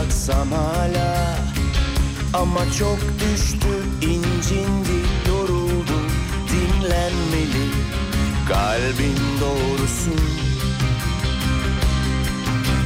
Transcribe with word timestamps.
Bıraksam 0.00 0.52
hala. 0.52 1.36
Ama 2.34 2.60
çok 2.78 2.98
düştü 3.20 3.68
incindi 4.00 4.98
yoruldu. 5.28 6.00
Dinlenmeli 6.50 7.70
Kalbin 8.48 9.18
doğrusu. 9.40 10.10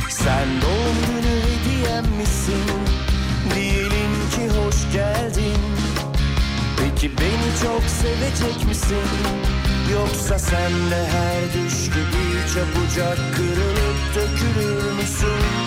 Sen 0.09 0.49
doğum 0.63 0.97
günü 1.07 1.37
hediyem 1.45 2.17
misin? 2.17 2.65
Diyelim 3.55 4.15
ki 4.31 4.59
hoş 4.59 4.93
geldin. 4.93 5.59
Peki 6.79 7.11
beni 7.19 7.63
çok 7.63 7.83
sevecek 7.83 8.69
misin? 8.69 9.09
Yoksa 9.93 10.39
sen 10.39 10.73
de 10.91 11.07
her 11.07 11.43
düş 11.55 11.85
gibi 11.85 12.55
çabucak 12.55 13.19
kırılıp 13.37 14.15
dökülür 14.15 14.93
müsün 14.93 15.64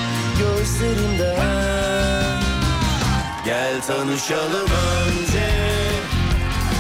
Gözlerimden 0.68 2.42
Gel 3.46 3.82
tanışalım 3.88 4.70
önce. 4.70 5.50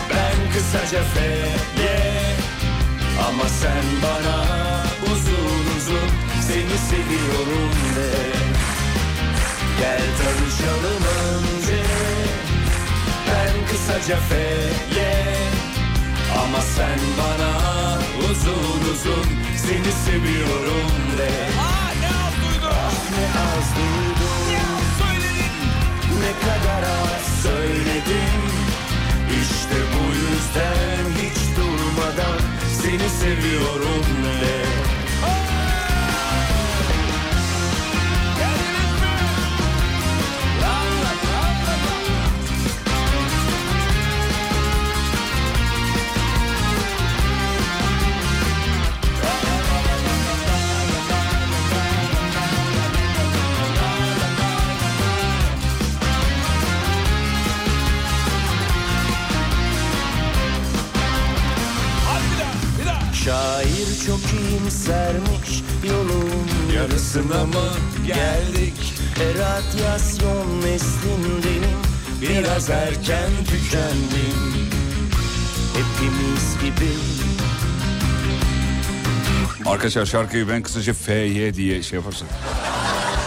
Ben 0.10 0.54
kısaca 0.54 1.04
F'ye. 1.04 2.36
Ama 3.28 3.44
sen 3.50 3.84
bana 4.04 4.46
uzun 5.04 5.78
uzun 5.78 6.10
Seni 6.42 6.78
seviyorum 6.90 7.72
de. 7.96 8.12
Gel 9.80 10.02
tanışalım 10.18 11.04
önce. 11.30 11.84
Ben 13.28 13.68
kısaca 13.72 14.20
F'ye. 14.30 15.26
Ama 16.44 16.62
sen 16.62 17.00
bana 17.20 17.52
uzun 18.32 18.92
uzun 18.92 19.26
Seni 19.58 19.92
seviyorum 20.06 20.92
de. 21.18 21.30
Aa 21.60 21.87
ne 23.18 23.28
az 23.42 23.68
duydum. 23.78 24.42
Ah 24.48 24.52
ne 24.52 24.64
az 24.70 24.88
söyledin. 25.00 25.78
kadar 26.46 26.84
az 26.84 27.42
söyledim 27.44 28.42
İşte 29.42 29.76
bu 29.94 30.06
yüzden 30.16 31.06
hiç 31.22 31.58
durmadan 31.58 32.40
Seni 32.82 33.10
seviyorum 33.10 34.06
de 34.42 34.97
Şair 63.28 64.06
çok 64.08 64.20
iyimsermiş 64.20 65.64
yolun 65.90 66.30
yarısına 66.76 67.46
mı 67.46 67.70
geldik 68.08 68.94
Eratyasyon 69.22 70.62
neslindenim 70.62 71.80
biraz 72.22 72.70
erken 72.70 73.30
tükendim 73.48 74.70
Hepimiz 75.74 76.58
gibi 76.62 76.92
Arkadaşlar 79.66 80.06
şarkıyı 80.06 80.50
ben 80.50 80.62
kısaca 80.62 80.94
FY 80.94 81.54
diye 81.54 81.84
şey 81.84 82.00
yaparsak. 82.00 82.28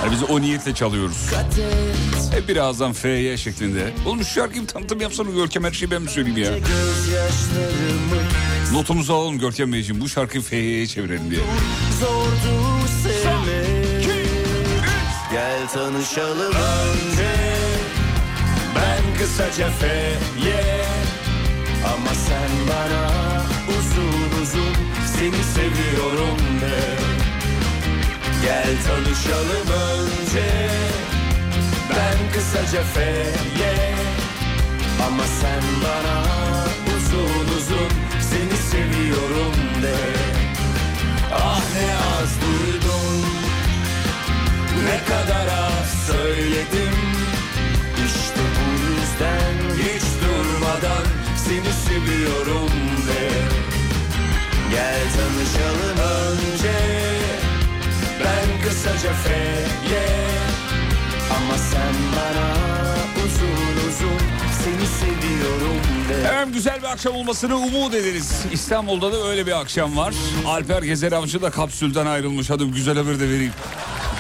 Hani 0.01 0.13
biz 0.13 0.23
o 0.23 0.41
niyetle 0.41 0.75
çalıyoruz. 0.75 1.31
Hep 2.31 2.49
birazdan 2.49 2.93
FY 2.93 3.37
şeklinde. 3.37 3.93
Oğlum 4.07 4.25
şu 4.25 4.25
şarkıyı 4.25 4.63
bir 4.63 4.69
tanıtım 4.69 5.01
yapsana 5.01 5.31
Görkem 5.31 5.65
her 5.65 5.73
şeyi 5.73 5.91
ben 5.91 6.03
mi 6.03 6.11
söyleyeyim 6.11 6.39
ya? 6.39 6.51
Gözyaşlarımı 6.59 8.50
Notumuzu 8.73 9.15
alalım 9.15 9.39
Görkem 9.39 9.73
Beyciğim. 9.73 10.01
Bu 10.01 10.09
şarkıyı 10.09 10.43
FY'ye 10.43 10.87
çevirelim 10.87 11.31
diye. 11.31 11.41
zordu 12.01 12.71
Gel 15.33 15.69
tanışalım 15.69 16.55
önce. 16.55 17.35
Ben 18.77 19.19
kısaca 19.19 19.71
F'ye 19.71 20.85
Ama 21.85 22.15
sen 22.15 22.51
bana 22.69 23.11
uzun 23.69 24.43
uzun 24.43 24.75
Seni 25.07 25.45
seviyorum 25.45 26.39
de. 26.61 26.81
Gel 28.43 28.77
tanışalım 28.87 29.69
önce. 29.91 30.51
Ben 31.91 32.33
kısaca 32.33 32.83
F'ye 32.83 33.95
Ama 35.07 35.25
sen 35.41 35.63
bana 35.85 36.25
uzun 36.97 37.57
uzun 37.59 38.00
seviyorum 39.11 39.83
de. 39.83 39.97
Ah 41.35 41.63
ne 41.75 41.95
az 41.97 42.31
duydum. 42.43 43.27
Ne 44.85 45.05
kadar 45.05 45.47
az 45.47 46.07
söyledim. 46.07 46.97
İşte 48.07 48.41
bu 48.57 48.71
yüzden 48.83 49.55
hiç 49.77 50.03
durmadan 50.23 51.07
Seni 51.37 51.73
seviyorum 51.89 52.71
de. 53.09 53.31
Gel 54.71 55.01
tanışalım 55.17 55.99
önce. 55.99 56.79
Ben 58.25 58.69
kısaca 58.69 59.13
F'ye. 59.13 60.09
Ama 61.37 61.59
sen 61.59 61.95
bana 62.17 62.51
uzun 63.25 63.89
uzun 63.89 64.21
Seni 64.65 64.87
Efendim 66.11 66.55
güzel 66.55 66.79
bir 66.83 66.87
akşam 66.93 67.15
olmasını 67.17 67.57
umut 67.57 67.95
ederiz. 67.95 68.43
İstanbul'da 68.53 69.13
da 69.13 69.29
öyle 69.29 69.47
bir 69.47 69.61
akşam 69.61 69.97
var. 69.97 70.15
Alper 70.47 70.83
Gezer 70.83 71.13
Avcı 71.13 71.43
da 71.43 71.51
kapsülden 71.51 72.07
ayrılmış. 72.07 72.51
Hadi 72.51 72.65
güzel 72.65 72.97
haber 72.97 73.21
de 73.21 73.29
vereyim. 73.29 73.53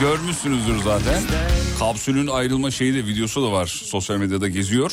Görmüşsünüzdür 0.01 0.83
zaten. 0.85 1.23
Kapsülün 1.79 2.27
ayrılma 2.27 2.71
şeyi 2.71 2.95
de 2.95 3.07
videosu 3.07 3.43
da 3.43 3.53
var. 3.53 3.67
Sosyal 3.67 4.17
medyada 4.17 4.49
geziyor. 4.49 4.93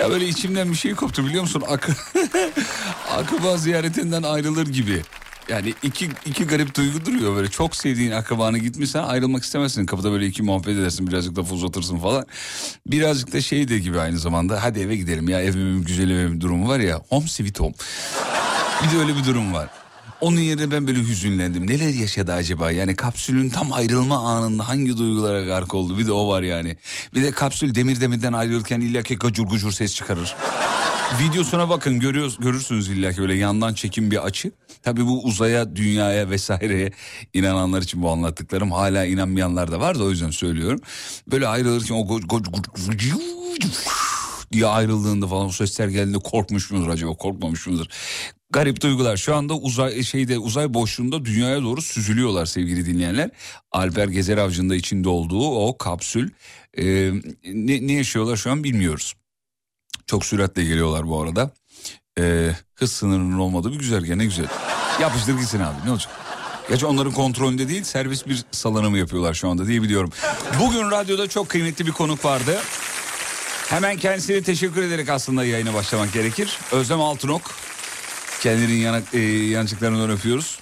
Ya 0.00 0.10
böyle 0.10 0.28
içimden 0.28 0.70
bir 0.70 0.76
şey 0.76 0.94
koptu 0.94 1.26
biliyor 1.26 1.42
musun? 1.42 1.62
Ak 1.68 1.88
Akıba 3.16 3.56
ziyaretinden 3.56 4.22
ayrılır 4.22 4.66
gibi. 4.66 5.02
Yani 5.48 5.74
iki, 5.82 6.10
iki 6.26 6.44
garip 6.44 6.74
duygu 6.74 7.06
duruyor 7.06 7.36
böyle. 7.36 7.48
Çok 7.50 7.76
sevdiğin 7.76 8.10
akrabanı 8.10 8.58
gitmişsen 8.58 9.02
ayrılmak 9.02 9.44
istemezsin. 9.44 9.86
Kapıda 9.86 10.12
böyle 10.12 10.26
iki 10.26 10.42
muhabbet 10.42 10.76
edersin 10.76 11.06
birazcık 11.06 11.36
da 11.36 11.40
uzatırsın 11.40 11.98
falan. 11.98 12.26
Birazcık 12.86 13.32
da 13.32 13.40
şey 13.40 13.68
de 13.68 13.78
gibi 13.78 14.00
aynı 14.00 14.18
zamanda. 14.18 14.62
Hadi 14.62 14.80
eve 14.80 14.96
gidelim 14.96 15.28
ya 15.28 15.40
evimin 15.42 15.82
güzel 15.82 16.10
evim 16.10 16.40
durumu 16.40 16.68
var 16.68 16.80
ya. 16.80 17.00
Home 17.08 17.28
sweet 17.28 17.60
home. 17.60 17.74
Bir 18.84 18.96
de 18.96 19.00
öyle 19.02 19.16
bir 19.16 19.24
durum 19.24 19.54
var. 19.54 19.68
Onun 20.20 20.40
yerine 20.40 20.70
ben 20.70 20.86
böyle 20.86 20.98
hüzünlendim. 20.98 21.66
Neler 21.66 21.88
yaşadı 21.88 22.32
acaba? 22.32 22.70
Yani 22.70 22.96
kapsülün 22.96 23.50
tam 23.50 23.72
ayrılma 23.72 24.18
anında 24.18 24.68
hangi 24.68 24.98
duygulara 24.98 25.44
gark 25.44 25.74
oldu? 25.74 25.98
Bir 25.98 26.06
de 26.06 26.12
o 26.12 26.28
var 26.28 26.42
yani. 26.42 26.76
Bir 27.14 27.22
de 27.22 27.30
kapsül 27.30 27.74
demir 27.74 28.00
demirden 28.00 28.32
ayrılırken 28.32 28.80
illaki 28.80 29.16
gacur 29.16 29.46
gucur 29.46 29.72
ses 29.72 29.94
çıkarır. 29.94 30.36
Videosuna 31.14 31.68
bakın 31.68 32.00
görüyoruz, 32.00 32.36
görürsünüz 32.40 32.88
illaki 32.88 33.20
böyle 33.20 33.34
yandan 33.34 33.74
çekim 33.74 34.10
bir 34.10 34.24
açı. 34.24 34.52
Tabii 34.82 35.06
bu 35.06 35.24
uzaya, 35.24 35.76
dünyaya 35.76 36.30
vesaireye 36.30 36.92
inananlar 37.34 37.82
için 37.82 38.02
bu 38.02 38.10
anlattıklarım. 38.10 38.72
Hala 38.72 39.04
inanmayanlar 39.04 39.72
da 39.72 39.80
var 39.80 39.98
da 39.98 40.04
o 40.04 40.10
yüzden 40.10 40.30
söylüyorum. 40.30 40.80
Böyle 41.30 41.48
ayrılırken 41.48 41.94
o 41.94 41.98
go- 41.98 42.26
go- 42.26 42.44
go- 42.44 43.10
diye 44.52 44.66
ayrıldığında 44.66 45.26
falan 45.26 45.46
o 45.46 45.50
sesler 45.50 45.88
geldiğinde 45.88 46.18
korkmuş 46.18 46.70
mudur 46.70 46.88
acaba 46.88 47.14
korkmamış 47.14 47.66
mıdır? 47.66 47.88
Garip 48.50 48.80
duygular 48.80 49.16
şu 49.16 49.34
anda 49.34 49.54
uzay 49.54 50.02
şeyde 50.02 50.38
uzay 50.38 50.74
boşluğunda 50.74 51.24
dünyaya 51.24 51.62
doğru 51.62 51.82
süzülüyorlar 51.82 52.46
sevgili 52.46 52.86
dinleyenler. 52.86 53.30
Alper 53.72 54.08
Gezer 54.08 54.38
Avcı'nın 54.38 54.70
da 54.70 54.76
içinde 54.76 55.08
olduğu 55.08 55.48
o 55.48 55.78
kapsül 55.78 56.30
e, 56.78 57.12
ne, 57.44 57.86
ne 57.86 57.92
yaşıyorlar 57.92 58.36
şu 58.36 58.50
an 58.50 58.64
bilmiyoruz. 58.64 59.14
Çok 60.06 60.24
süratle 60.24 60.64
geliyorlar 60.64 61.08
bu 61.08 61.22
arada. 61.22 61.50
E, 62.18 62.50
hız 62.74 62.92
sınırının 62.92 63.38
olmadığı 63.38 63.72
bir 63.72 63.78
güzergah 63.78 64.16
ne 64.16 64.24
güzel. 64.24 64.46
Yapıştır 65.00 65.38
gitsin 65.38 65.60
abi 65.60 65.76
ne 65.86 65.90
olacak? 65.90 66.12
Gerçi 66.68 66.86
onların 66.86 67.12
kontrolünde 67.12 67.68
değil 67.68 67.84
servis 67.84 68.26
bir 68.26 68.44
salınımı 68.50 68.98
yapıyorlar 68.98 69.34
şu 69.34 69.48
anda 69.48 69.66
diye 69.66 69.82
biliyorum. 69.82 70.10
Bugün 70.60 70.90
radyoda 70.90 71.28
çok 71.28 71.48
kıymetli 71.48 71.86
bir 71.86 71.92
konuk 71.92 72.24
vardı. 72.24 72.58
Hemen 73.68 73.96
kendisine 73.96 74.42
teşekkür 74.42 74.82
ederek 74.82 75.08
aslında 75.08 75.44
yayına 75.44 75.74
başlamak 75.74 76.12
gerekir. 76.12 76.58
Özlem 76.72 77.00
Altınok. 77.00 77.42
Kendinin 78.40 78.76
yanak, 78.76 79.14
e, 79.14 79.18
yanıcıklarından 79.20 80.10
öpüyoruz. 80.10 80.58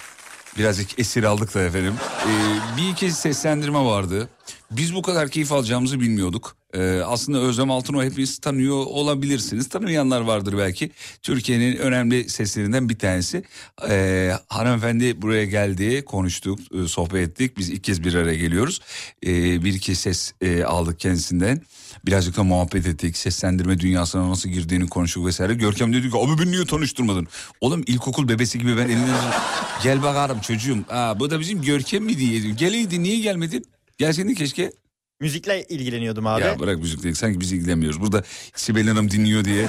Birazcık 0.57 0.99
esir 0.99 1.23
aldık 1.23 1.53
da 1.55 1.61
efendim. 1.61 1.93
E, 2.23 2.31
bir 2.77 2.89
iki 2.89 3.11
seslendirme 3.11 3.79
vardı. 3.79 4.29
Biz 4.71 4.95
bu 4.95 5.01
kadar 5.01 5.29
keyif 5.29 5.51
alacağımızı 5.51 5.99
bilmiyorduk. 5.99 6.55
Ee, 6.75 7.01
aslında 7.05 7.39
Özlem 7.39 7.71
Altınok 7.71 8.03
hepiniz 8.03 8.37
tanıyor 8.37 8.75
olabilirsiniz. 8.75 9.69
Tanımayanlar 9.69 10.21
vardır 10.21 10.55
belki. 10.57 10.91
Türkiye'nin 11.21 11.77
önemli 11.77 12.29
seslerinden 12.29 12.89
bir 12.89 12.99
tanesi. 12.99 13.43
Ee, 13.89 14.31
hanımefendi 14.47 15.21
buraya 15.21 15.45
geldi, 15.45 16.05
konuştuk, 16.05 16.59
e, 16.59 16.87
sohbet 16.87 17.29
ettik. 17.29 17.57
Biz 17.57 17.69
ilk 17.69 17.83
kez 17.83 18.03
bir 18.03 18.13
araya 18.13 18.35
geliyoruz. 18.35 18.81
Ee, 19.25 19.63
bir 19.63 19.73
iki 19.73 19.95
ses 19.95 20.33
e, 20.41 20.63
aldık 20.63 20.99
kendisinden. 20.99 21.61
Birazcık 22.05 22.37
da 22.37 22.43
muhabbet 22.43 22.87
ettik. 22.87 23.17
Seslendirme 23.17 23.79
dünyasına 23.79 24.29
nasıl 24.29 24.49
girdiğini 24.49 24.87
konuştuk 24.87 25.25
vesaire. 25.25 25.53
Görkem 25.53 25.93
dedi 25.93 26.11
ki 26.11 26.17
abi 26.17 26.41
beni 26.41 26.51
niye 26.51 26.65
tanıştırmadın? 26.65 27.27
Oğlum 27.61 27.83
ilkokul 27.87 28.27
bebesi 28.27 28.59
gibi 28.59 28.77
ben 28.77 28.85
elinden... 28.85 29.33
Gel 29.83 30.03
bakalım 30.03 30.39
çocuğum. 30.39 30.85
Aa, 30.89 31.19
bu 31.19 31.31
da 31.31 31.39
bizim 31.39 31.61
Görkem 31.61 32.03
mi 32.03 32.17
diye. 32.17 32.39
Geleydi 32.39 33.03
niye 33.03 33.19
gelmedin? 33.19 33.65
Gelseydin 33.97 34.33
keşke. 34.33 34.71
Müzikle 35.19 35.63
ilgileniyordum 35.63 36.27
abi. 36.27 36.41
Ya 36.41 36.59
bırak 36.59 36.77
müzikle 36.77 37.15
sanki 37.15 37.39
biz 37.39 37.51
ilgilenmiyoruz. 37.51 38.01
Burada 38.01 38.23
Sibel 38.55 38.87
Hanım 38.87 39.11
dinliyor 39.11 39.45
diye 39.45 39.61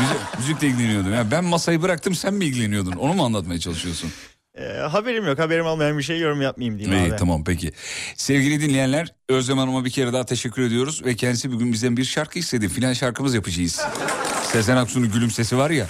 müzik, 0.00 0.38
müzikle 0.38 0.66
ilgileniyordum. 0.66 1.12
Ya 1.14 1.30
ben 1.30 1.44
masayı 1.44 1.82
bıraktım 1.82 2.14
sen 2.14 2.34
mi 2.34 2.44
ilgileniyordun? 2.44 2.92
Onu 2.92 3.12
mu 3.14 3.24
anlatmaya 3.24 3.60
çalışıyorsun? 3.60 4.10
Ee, 4.58 4.62
haberim 4.64 5.26
yok. 5.26 5.38
Haberim 5.38 5.66
olmayan 5.66 5.98
bir 5.98 6.02
şey 6.02 6.18
yorum 6.20 6.42
yapmayayım 6.42 6.78
diyeyim 6.78 7.04
İyi 7.04 7.10
abi. 7.10 7.18
tamam 7.18 7.44
peki. 7.44 7.72
Sevgili 8.16 8.60
dinleyenler 8.60 9.14
Özlem 9.28 9.58
Hanım'a 9.58 9.84
bir 9.84 9.90
kere 9.90 10.12
daha 10.12 10.24
teşekkür 10.26 10.62
ediyoruz. 10.62 11.04
Ve 11.04 11.16
kendisi 11.16 11.52
bugün 11.52 11.72
bizden 11.72 11.96
bir 11.96 12.04
şarkı 12.04 12.38
istedi. 12.38 12.68
Final 12.68 12.94
şarkımız 12.94 13.34
yapacağız. 13.34 13.80
Sezen 14.52 14.76
Aksu'nun 14.76 15.12
gülüm 15.12 15.30
sesi 15.30 15.56
var 15.58 15.70
ya. 15.70 15.86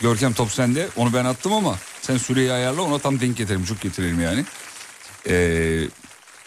Görkem 0.00 0.32
top 0.32 0.50
sende. 0.52 0.88
Onu 0.96 1.12
ben 1.12 1.24
attım 1.24 1.52
ama 1.52 1.78
sen 2.02 2.16
süreyi 2.16 2.52
ayarla 2.52 2.82
ona 2.82 2.98
tam 2.98 3.20
denk 3.20 3.36
getirelim. 3.36 3.64
Çok 3.64 3.80
getirelim 3.80 4.20
yani. 4.20 4.44
Ee, 5.28 5.80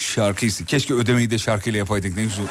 şarkı 0.04 0.46
iste. 0.46 0.66
Keşke 0.66 0.94
ödemeyi 0.94 1.32
de 1.32 1.38
şarkıyla 1.38 1.80
yapaydık. 1.80 2.16
Ne 2.16 2.24
güzel. 2.24 2.46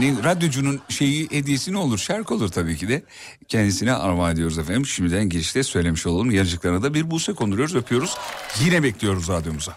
Ne, 0.00 0.24
radyocunun 0.24 0.80
şeyi 0.88 1.30
hediyesi 1.30 1.72
ne 1.72 1.78
olur? 1.78 1.98
Şarkı 1.98 2.34
olur 2.34 2.48
tabii 2.48 2.76
ki 2.76 2.88
de. 2.88 3.02
Kendisine 3.48 3.92
armağan 3.92 4.32
ediyoruz 4.32 4.58
efendim. 4.58 4.86
Şimdiden 4.86 5.28
girişte 5.28 5.62
söylemiş 5.62 6.06
olalım. 6.06 6.30
Yarıcıklarına 6.30 6.82
da 6.82 6.94
bir 6.94 7.10
buse 7.10 7.32
konduruyoruz, 7.32 7.74
öpüyoruz. 7.74 8.16
Yine 8.64 8.82
bekliyoruz 8.82 9.28
radyomuza. 9.28 9.74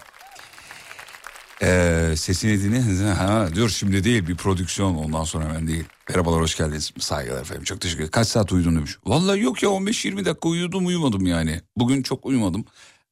Ee, 1.62 2.14
sesini 2.16 2.62
dinle. 2.62 3.12
Ha, 3.12 3.48
dur 3.54 3.68
şimdi 3.68 4.04
değil 4.04 4.28
bir 4.28 4.36
prodüksiyon 4.36 4.94
ondan 4.94 5.24
sonra 5.24 5.44
hemen 5.44 5.68
değil. 5.68 5.84
Merhabalar 6.08 6.40
hoş 6.40 6.56
geldiniz. 6.56 6.92
Saygılar 6.98 7.40
efendim 7.40 7.64
çok 7.64 7.80
teşekkür 7.80 7.98
ederim. 7.98 8.10
Kaç 8.10 8.28
saat 8.28 8.52
uyudun 8.52 8.76
demiş. 8.76 8.96
Vallahi 9.06 9.40
yok 9.40 9.62
ya 9.62 9.68
15-20 9.68 10.24
dakika 10.24 10.48
uyudum 10.48 10.86
uyumadım 10.86 11.26
yani. 11.26 11.60
Bugün 11.76 12.02
çok 12.02 12.26
uyumadım. 12.26 12.64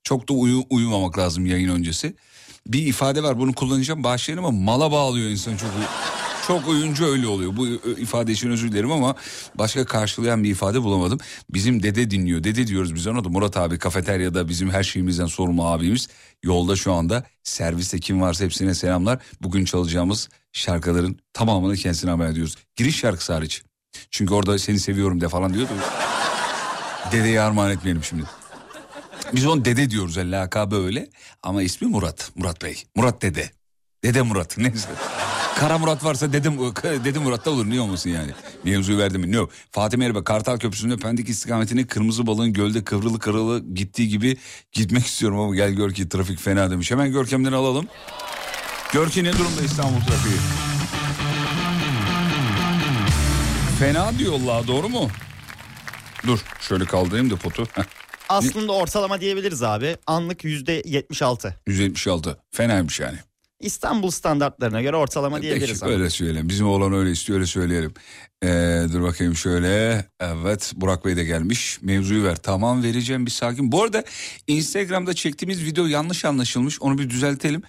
Çok 0.05 0.29
da 0.29 0.33
uyu, 0.33 0.63
uyumamak 0.71 1.19
lazım 1.19 1.47
yayın 1.47 1.69
öncesi. 1.69 2.15
Bir 2.73 2.87
ifade 2.87 3.23
var 3.23 3.39
bunu 3.39 3.53
kullanacağım 3.53 4.05
bağışlayın 4.05 4.39
ama 4.39 4.51
mala 4.51 4.93
bağlıyor 4.93 5.31
insan 5.31 5.57
çok 5.57 5.71
çok 6.47 6.69
uyunca 6.69 7.07
öyle 7.07 7.27
oluyor. 7.27 7.57
Bu 7.57 7.67
ifade 7.99 8.33
için 8.33 8.51
özür 8.51 8.73
dilerim 8.73 8.93
ama 8.93 9.15
başka 9.55 9.85
karşılayan 9.85 10.45
bir 10.45 10.51
ifade 10.51 10.83
bulamadım. 10.83 11.19
Bizim 11.51 11.83
dede 11.83 12.11
dinliyor. 12.11 12.45
Dede 12.45 12.67
diyoruz 12.67 12.95
biz 12.95 13.07
ona 13.07 13.25
da 13.25 13.29
Murat 13.29 13.57
abi 13.57 13.79
kafeteryada 13.79 14.49
bizim 14.49 14.71
her 14.71 14.83
şeyimizden 14.83 15.27
sorumlu 15.27 15.65
abimiz. 15.67 16.09
Yolda 16.43 16.77
şu 16.77 16.93
anda 16.93 17.25
serviste 17.43 17.99
kim 17.99 18.21
varsa 18.21 18.45
hepsine 18.45 18.75
selamlar. 18.75 19.19
Bugün 19.43 19.65
çalacağımız 19.65 20.29
şarkıların 20.53 21.19
tamamını 21.33 21.77
kendisine 21.77 22.11
haber 22.11 22.29
ediyoruz. 22.29 22.57
Giriş 22.77 22.97
şarkısı 22.97 23.33
hariç. 23.33 23.63
Çünkü 24.11 24.35
orada 24.35 24.59
seni 24.59 24.81
seviyorum 24.81 25.21
de 25.21 25.29
falan 25.29 25.55
diyordu. 25.55 25.73
Dedeye 27.13 27.41
armağan 27.41 27.71
etmeyelim 27.71 28.05
şimdi. 28.05 28.40
Biz 29.35 29.47
onu 29.47 29.65
dede 29.65 29.91
diyoruz 29.91 30.17
yani 30.17 30.31
lakabı 30.31 30.85
öyle 30.85 31.09
ama 31.43 31.63
ismi 31.63 31.89
Murat. 31.89 32.31
Murat 32.35 32.63
Bey. 32.63 32.83
Murat 32.97 33.23
dede. 33.23 33.51
Dede 34.05 34.23
Murat 34.23 34.55
neyse. 34.59 34.89
Kara 35.57 35.79
Murat 35.79 36.05
varsa 36.05 36.33
dede, 36.33 36.51
dede 37.05 37.19
Murat 37.19 37.45
da 37.47 37.51
olur 37.51 37.71
niye 37.71 37.81
olmasın 37.81 38.11
yani. 38.11 38.31
Mevzuyu 38.65 38.99
verdim 38.99 39.21
mi? 39.21 39.33
No. 39.33 39.49
Fatih 39.71 39.99
Merhaba 39.99 40.25
Kartal 40.25 40.59
Köprüsü'nde 40.59 40.97
Pendik 40.97 41.29
istikametine 41.29 41.87
kırmızı 41.87 42.27
balığın 42.27 42.53
gölde 42.53 42.85
kıvrılı 42.85 43.19
kırılı 43.19 43.75
gittiği 43.75 44.09
gibi 44.09 44.37
gitmek 44.73 45.07
istiyorum 45.07 45.41
ama 45.41 45.55
gel 45.55 45.71
gör 45.71 45.93
ki 45.93 46.09
trafik 46.09 46.41
fena 46.41 46.71
demiş. 46.71 46.91
Hemen 46.91 47.13
Görkem'den 47.13 47.53
alalım. 47.53 47.87
Görki 48.93 49.25
ne 49.25 49.33
durumda 49.33 49.63
İstanbul 49.65 50.01
trafiği? 50.01 50.37
Fena 53.79 54.19
diyorlar 54.19 54.67
doğru 54.67 54.89
mu? 54.89 55.09
Dur 56.27 56.39
şöyle 56.61 56.85
kaldırayım 56.85 57.31
da 57.31 57.37
potu. 57.37 57.67
Heh. 57.73 57.83
Aslında 58.31 58.73
ortalama 58.73 59.21
diyebiliriz 59.21 59.63
abi. 59.63 59.97
Anlık 60.07 60.45
yüzde 60.45 60.83
76. 60.85 61.55
176. 61.67 62.39
Fenaymış 62.51 63.01
yani. 63.01 63.19
İstanbul 63.61 64.11
standartlarına 64.11 64.83
göre 64.83 64.97
ortalama 64.97 65.43
diyebiliriz 65.43 65.81
Peki 65.81 65.85
abi. 65.85 65.93
öyle 65.93 66.11
söyleyelim. 66.11 66.49
Bizim 66.49 66.67
oğlan 66.69 66.93
öyle 66.93 67.11
istiyor 67.11 67.39
öyle 67.39 67.47
söyleyelim. 67.47 67.95
Ee, 68.45 68.83
dur 68.93 69.03
bakayım 69.03 69.37
şöyle. 69.37 70.05
Evet 70.21 70.73
Burak 70.77 71.05
Bey 71.05 71.17
de 71.17 71.25
gelmiş. 71.25 71.79
Mevzuyu 71.83 72.25
ver. 72.25 72.37
Tamam 72.37 72.83
vereceğim 72.83 73.27
bir 73.27 73.31
sakin. 73.31 73.73
Bu 73.73 73.83
arada 73.83 74.05
Instagram'da 74.47 75.15
çektiğimiz 75.15 75.65
video 75.65 75.87
yanlış 75.87 76.25
anlaşılmış. 76.25 76.83
Onu 76.83 76.99
bir 76.99 77.11
düzeltelim. 77.11 77.63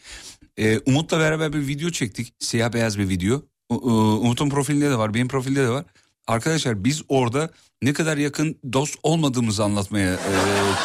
Ee, 0.57 0.79
Umut'la 0.85 1.19
beraber 1.19 1.53
bir 1.53 1.67
video 1.67 1.89
çektik. 1.89 2.33
Siyah 2.39 2.73
beyaz 2.73 2.97
bir 2.99 3.09
video. 3.09 3.41
Umut'un 3.69 4.49
profilinde 4.49 4.89
de 4.89 4.97
var. 4.97 5.13
Benim 5.13 5.27
profilde 5.27 5.63
de 5.63 5.69
var. 5.69 5.85
Arkadaşlar 6.27 6.83
biz 6.83 7.01
orada 7.09 7.49
ne 7.81 7.93
kadar 7.93 8.17
yakın 8.17 8.59
dost 8.73 8.95
olmadığımızı 9.03 9.63
anlatmaya 9.63 10.13
e, 10.13 10.19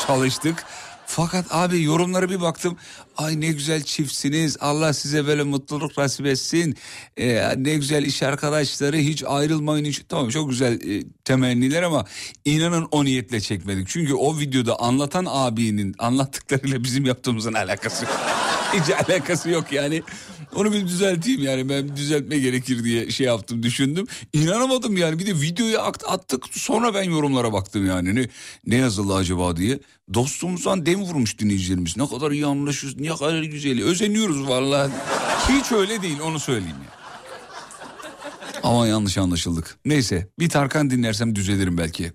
çalıştık. 0.07 0.65
Fakat 1.07 1.47
abi 1.51 1.83
yorumlara 1.83 2.31
bir 2.31 2.41
baktım. 2.41 2.77
Ay 3.17 3.41
ne 3.41 3.47
güzel 3.47 3.83
çiftsiniz. 3.83 4.57
Allah 4.61 4.93
size 4.93 5.27
böyle 5.27 5.43
mutluluk 5.43 5.99
nasip 5.99 6.27
etsin. 6.27 6.77
Ee, 7.17 7.55
ne 7.57 7.75
güzel 7.75 8.05
iş 8.05 8.23
arkadaşları 8.23 8.97
hiç 8.97 9.25
ayrılmayın. 9.27 9.85
Hiç... 9.85 10.03
Tamam 10.09 10.29
çok 10.29 10.51
güzel 10.51 10.81
e, 10.91 11.03
temenniler 11.25 11.83
ama 11.83 12.05
inanın 12.45 12.89
o 12.91 13.05
niyetle 13.05 13.41
çekmedik. 13.41 13.89
Çünkü 13.89 14.15
o 14.15 14.39
videoda 14.39 14.81
anlatan 14.81 15.27
abinin 15.29 15.95
anlattıklarıyla 15.99 16.85
bizim 16.85 17.05
yaptığımızın 17.05 17.53
alakası 17.53 18.05
yok. 18.05 18.15
Hiç 18.73 18.91
alakası 18.91 19.51
yok 19.51 19.73
yani. 19.73 20.03
Onu 20.57 20.73
bir 20.73 20.87
düzelteyim 20.87 21.43
yani 21.43 21.69
ben 21.69 21.97
düzeltme 21.97 22.39
gerekir 22.39 22.85
diye 22.85 23.11
şey 23.11 23.27
yaptım 23.27 23.63
düşündüm. 23.63 24.07
İnanamadım 24.33 24.97
yani 24.97 25.19
bir 25.19 25.27
de 25.27 25.35
videoyu 25.41 25.79
at- 25.81 26.05
attık 26.09 26.45
sonra 26.53 26.95
ben 26.95 27.03
yorumlara 27.03 27.53
baktım 27.53 27.87
yani 27.87 28.15
ne, 28.15 28.29
ne 28.67 28.77
yazıldı 28.77 29.15
acaba 29.15 29.57
diye. 29.57 29.79
Dostumuzdan 30.15 30.87
dem 30.87 31.03
vurmuş 31.03 31.39
dinleyicilerimiz 31.39 31.97
ne 31.97 32.09
kadar 32.09 32.31
iyi 32.31 32.47
anlaşıyoruz 32.47 33.01
ne 33.01 33.09
kadar 33.09 33.43
güzel 33.43 33.83
özeniyoruz 33.85 34.49
vallahi. 34.49 34.93
Hiç 35.49 35.73
öyle 35.73 36.03
değil 36.03 36.19
onu 36.25 36.41
söyleyeyim 36.41 36.77
ya. 36.85 36.97
Ama 38.63 38.87
yanlış 38.87 39.19
anlaşıldık. 39.19 39.79
Neyse 39.85 40.29
bir 40.39 40.49
Tarkan 40.49 40.91
dinlersem 40.91 41.37
düzelirim 41.37 41.79
belki. 41.79 42.13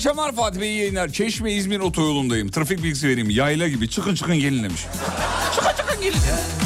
Akşamlar 0.00 0.32
Fatih 0.32 0.60
Bey 0.60 0.72
yayınlar. 0.72 1.08
Çeşme 1.08 1.52
İzmir 1.52 1.80
otoyolundayım. 1.80 2.50
Trafik 2.50 2.82
bilgisi 2.82 3.08
vereyim. 3.08 3.30
Yayla 3.30 3.68
gibi 3.68 3.88
çıkın 3.88 4.14
çıkın 4.14 4.36
gelin 4.36 4.62
demiş. 4.62 4.80
Çıkın 5.54 5.76
çıkın 5.76 6.00
gelin. 6.00 6.59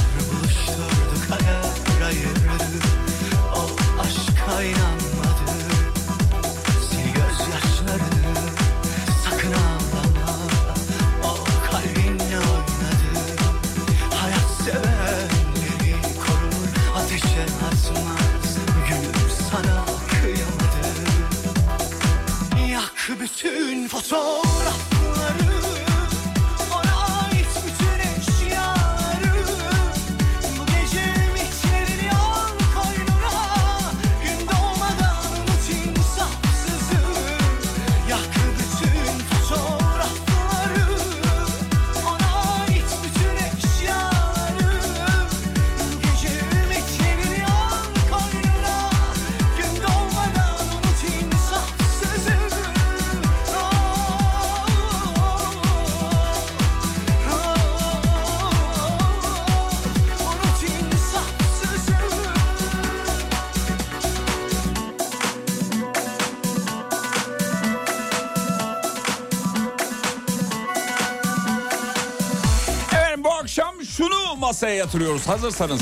Masaya 74.64 74.76
yatırıyoruz 74.76 75.28
hazırsanız. 75.28 75.80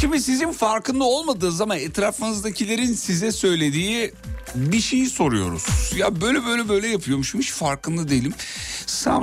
Şimdi 0.00 0.20
sizin 0.20 0.52
farkında 0.52 1.04
olmadığınız 1.04 1.60
ama 1.60 1.76
etrafınızdakilerin 1.76 2.94
size 2.94 3.32
söylediği 3.32 4.12
bir 4.54 4.80
şeyi 4.80 5.06
soruyoruz. 5.06 5.92
Ya 5.96 6.20
böyle 6.20 6.44
böyle 6.44 6.68
böyle 6.68 6.88
yapıyormuşum 6.88 7.40
hiç 7.40 7.52
farkında 7.52 8.08
değilim. 8.08 8.34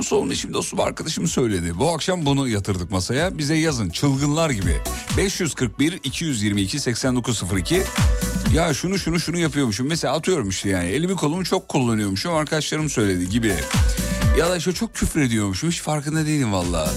Solum 0.00 0.32
eşim 0.32 0.54
dostum 0.54 0.80
arkadaşım 0.80 1.26
söyledi. 1.28 1.78
Bu 1.78 1.88
akşam 1.88 2.26
bunu 2.26 2.48
yatırdık 2.48 2.90
masaya. 2.90 3.38
Bize 3.38 3.54
yazın 3.54 3.90
çılgınlar 3.90 4.50
gibi. 4.50 4.76
541 5.16 6.00
222 6.04 6.80
8902 6.80 7.82
ya 8.54 8.74
şunu 8.74 8.98
şunu 8.98 9.20
şunu 9.20 9.38
yapıyormuşum. 9.38 9.86
Mesela 9.88 10.14
atıyorum 10.14 10.48
işte 10.48 10.68
yani 10.68 10.88
elimi 10.88 11.16
kolumu 11.16 11.44
çok 11.44 11.68
kullanıyormuşum. 11.68 12.34
Arkadaşlarım 12.34 12.90
söyledi 12.90 13.28
gibi. 13.28 13.54
Ya 14.38 14.50
da 14.50 14.56
işte 14.56 14.72
çok 14.72 14.94
küfür 14.94 15.20
ediyormuşum. 15.20 15.70
Hiç 15.70 15.80
farkında 15.80 16.26
değilim 16.26 16.52
vallahi. 16.52 16.90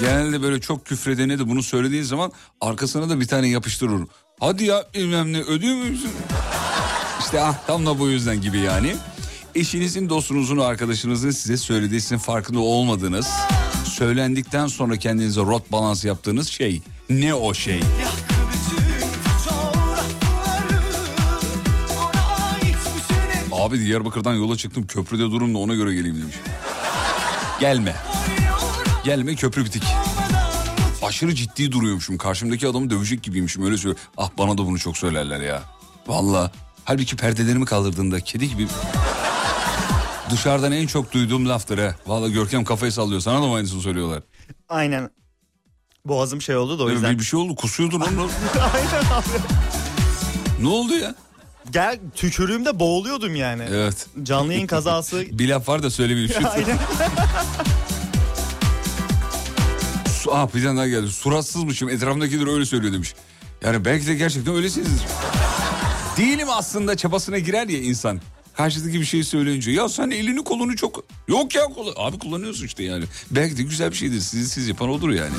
Genelde 0.00 0.42
böyle 0.42 0.60
çok 0.60 0.86
küfredene 0.86 1.38
de 1.38 1.48
bunu 1.48 1.62
söylediğin 1.62 2.02
zaman 2.02 2.32
arkasına 2.60 3.08
da 3.08 3.20
bir 3.20 3.26
tane 3.26 3.48
yapıştırır. 3.48 4.00
Hadi 4.40 4.64
ya 4.64 4.84
bilmem 4.94 5.32
ne 5.32 5.40
ödüyor 5.40 5.76
musun? 5.76 6.10
İşte 7.20 7.40
ah 7.42 7.66
tam 7.66 7.86
da 7.86 7.98
bu 7.98 8.08
yüzden 8.08 8.40
gibi 8.40 8.58
yani. 8.58 8.96
Eşinizin, 9.54 10.08
dostunuzun, 10.08 10.58
arkadaşınızın 10.58 11.30
size 11.30 11.56
söylediği 11.56 12.00
sizin 12.00 12.18
farkında 12.18 12.60
olmadığınız, 12.60 13.28
söylendikten 13.84 14.66
sonra 14.66 14.96
kendinize 14.96 15.40
rot 15.40 15.72
balans 15.72 16.04
yaptığınız 16.04 16.48
şey. 16.48 16.82
Ne 17.10 17.34
o 17.34 17.54
şey? 17.54 17.80
Bütün 17.80 18.80
Abi 23.52 23.80
Diyarbakır'dan 23.80 24.34
yola 24.34 24.56
çıktım 24.56 24.86
köprüde 24.86 25.22
durum 25.22 25.54
da 25.54 25.58
ona 25.58 25.74
göre 25.74 25.94
geleyim 25.94 26.20
demiş. 26.20 26.36
Gelme. 27.60 27.96
Gelme 29.04 29.34
köprü 29.34 29.64
bitik. 29.64 29.82
Aşırı 31.02 31.34
ciddi 31.34 31.72
duruyormuşum. 31.72 32.18
Karşımdaki 32.18 32.68
adamı 32.68 32.90
dövecek 32.90 33.22
gibiymişim 33.22 33.64
öyle 33.64 33.76
söylüyor. 33.76 33.98
Ah 34.16 34.30
bana 34.38 34.58
da 34.58 34.66
bunu 34.66 34.78
çok 34.78 34.98
söylerler 34.98 35.40
ya. 35.40 35.62
Valla. 36.06 36.50
Halbuki 36.84 37.16
perdelerimi 37.16 37.64
kaldırdığında 37.64 38.20
kedi 38.20 38.48
gibi... 38.48 38.66
Dışarıdan 40.30 40.72
en 40.72 40.86
çok 40.86 41.12
duyduğum 41.12 41.48
laftır 41.48 41.78
ha. 41.78 41.94
Valla 42.06 42.28
Görkem 42.28 42.64
kafayı 42.64 42.92
sallıyor. 42.92 43.20
Sana 43.20 43.42
da 43.42 43.46
mı 43.46 43.54
aynısını 43.54 43.80
söylüyorlar? 43.82 44.22
Aynen. 44.68 45.10
Boğazım 46.04 46.42
şey 46.42 46.56
oldu 46.56 46.78
da 46.78 46.82
o 46.84 46.88
Bir, 46.88 46.92
yüzden. 46.92 47.18
bir 47.18 47.24
şey 47.24 47.40
oldu 47.40 47.54
kusuyordun 47.54 48.00
onu. 48.14 48.28
Aynen 48.74 49.04
abi. 49.12 49.24
ne 50.60 50.68
oldu 50.68 50.94
ya? 50.94 51.14
Gel 51.70 51.98
tükürüğümde 52.14 52.80
boğuluyordum 52.80 53.36
yani. 53.36 53.62
Evet. 53.70 54.06
Canlı 54.22 54.52
yayın 54.52 54.66
kazası. 54.66 55.24
Bir 55.38 55.48
laf 55.48 55.68
var 55.68 55.82
da 55.82 55.90
söylemeyeyim. 55.90 56.32
Aynen. 56.50 56.78
Su, 60.20 60.34
ah 60.34 60.54
bir 60.54 60.62
tane 60.62 60.76
daha 60.76 60.88
geldi. 60.88 61.08
Suratsızmışım. 61.08 61.88
Etrafımdakiler 61.88 62.52
öyle 62.54 62.66
söylüyor 62.66 62.92
demiş. 62.92 63.14
Yani 63.64 63.84
belki 63.84 64.06
de 64.06 64.14
gerçekten 64.14 64.54
öylesinizdir. 64.54 65.06
Değilim 66.16 66.48
aslında 66.50 66.96
çabasına 66.96 67.38
girer 67.38 67.68
ya 67.68 67.78
insan. 67.78 68.20
Karşıdaki 68.56 69.00
bir 69.00 69.04
şey 69.04 69.24
söyleyince 69.24 69.70
ya 69.70 69.88
sen 69.88 70.10
elini 70.10 70.44
kolunu 70.44 70.76
çok... 70.76 71.04
Yok 71.28 71.54
ya 71.54 71.64
kolu... 71.64 71.94
Abi 71.96 72.18
kullanıyorsun 72.18 72.66
işte 72.66 72.82
yani. 72.82 73.04
Belki 73.30 73.56
de 73.56 73.62
güzel 73.62 73.90
bir 73.90 73.96
şeydir. 73.96 74.20
Sizi 74.20 74.48
siz 74.48 74.68
yapan 74.68 74.88
odur 74.88 75.10
yani. 75.10 75.34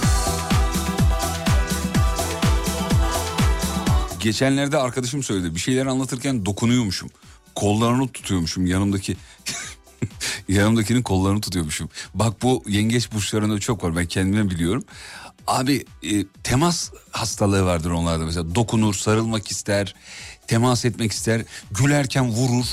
Geçenlerde 4.20 4.78
arkadaşım 4.78 5.24
söyledi. 5.24 5.56
Bir 5.56 5.60
şeyler 5.60 5.86
anlatırken 5.86 6.46
dokunuyormuşum. 6.46 7.10
Kollarını 7.56 8.08
tutuyormuşum 8.08 8.66
yanımdaki... 8.66 9.18
Yanımdakinin 10.48 11.02
kollarını 11.02 11.42
tutuyormuşum. 11.42 11.90
Bak 12.14 12.42
bu 12.42 12.64
yengeç 12.68 13.12
burçlarında 13.12 13.60
çok 13.60 13.84
var 13.84 13.96
ben 13.96 14.06
kendimden 14.06 14.50
biliyorum. 14.50 14.84
Abi 15.48 15.86
e, 16.04 16.26
temas 16.44 16.92
hastalığı 17.12 17.66
vardır 17.66 17.92
onlarda 17.92 18.26
mesela 18.26 18.56
dokunur, 18.56 18.94
sarılmak 18.94 19.52
ister, 19.52 19.96
temas 20.48 20.86
etmek 20.86 21.12
ister, 21.12 21.42
gülerken 21.72 22.30
vurur. 22.30 22.66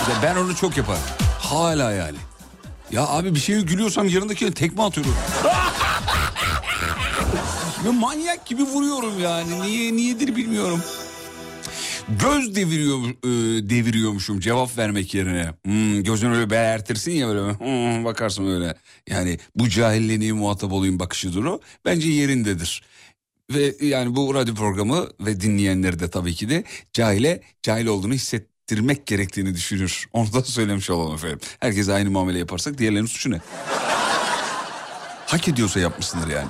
Mesela 0.00 0.22
ben 0.22 0.36
onu 0.36 0.56
çok 0.56 0.76
yaparım. 0.76 1.02
Hala 1.38 1.92
yani. 1.92 2.18
Ya 2.92 3.06
abi 3.06 3.34
bir 3.34 3.40
şeye 3.40 3.60
gülüyorsam 3.60 4.08
yanındakine 4.08 4.50
tekme 4.50 4.82
atıyorum. 4.82 5.14
Ve 7.84 7.90
manyak 7.90 8.46
gibi 8.46 8.62
vuruyorum 8.62 9.20
yani. 9.20 9.62
Niye 9.62 9.92
niyedir 9.96 10.36
bilmiyorum. 10.36 10.82
Göz 12.18 12.54
deviriyor, 12.54 12.98
e, 13.08 13.70
deviriyormuşum 13.70 14.40
cevap 14.40 14.78
vermek 14.78 15.14
yerine. 15.14 15.52
Hmm, 15.64 16.02
gözünü 16.02 16.36
öyle 16.36 16.50
beğertirsin 16.50 17.12
ya 17.12 17.28
böyle 17.28 17.58
hmm, 17.58 18.04
bakarsın 18.04 18.46
öyle. 18.46 18.74
Yani 19.08 19.38
bu 19.56 19.68
cahilliğine 19.68 20.32
muhatap 20.32 20.72
olayım 20.72 20.98
bakışı 20.98 21.32
duru 21.32 21.60
bence 21.84 22.08
yerindedir. 22.08 22.82
Ve 23.50 23.74
yani 23.80 24.16
bu 24.16 24.34
radyo 24.34 24.54
programı 24.54 25.08
ve 25.20 25.40
dinleyenleri 25.40 25.98
de 25.98 26.10
tabii 26.10 26.34
ki 26.34 26.48
de 26.48 26.64
cahile 26.92 27.42
cahil 27.62 27.86
olduğunu 27.86 28.14
hissettirmek 28.14 29.06
gerektiğini 29.06 29.54
düşünür. 29.54 30.08
Onu 30.12 30.32
da 30.32 30.42
söylemiş 30.42 30.90
olalım 30.90 31.14
efendim. 31.14 31.40
Herkese 31.60 31.92
aynı 31.92 32.10
muamele 32.10 32.38
yaparsak 32.38 32.78
diğerlerinin 32.78 33.06
suçu 33.06 33.30
ne? 33.30 33.40
Hak 35.26 35.48
ediyorsa 35.48 35.80
yapmışsındır 35.80 36.28
yani. 36.28 36.48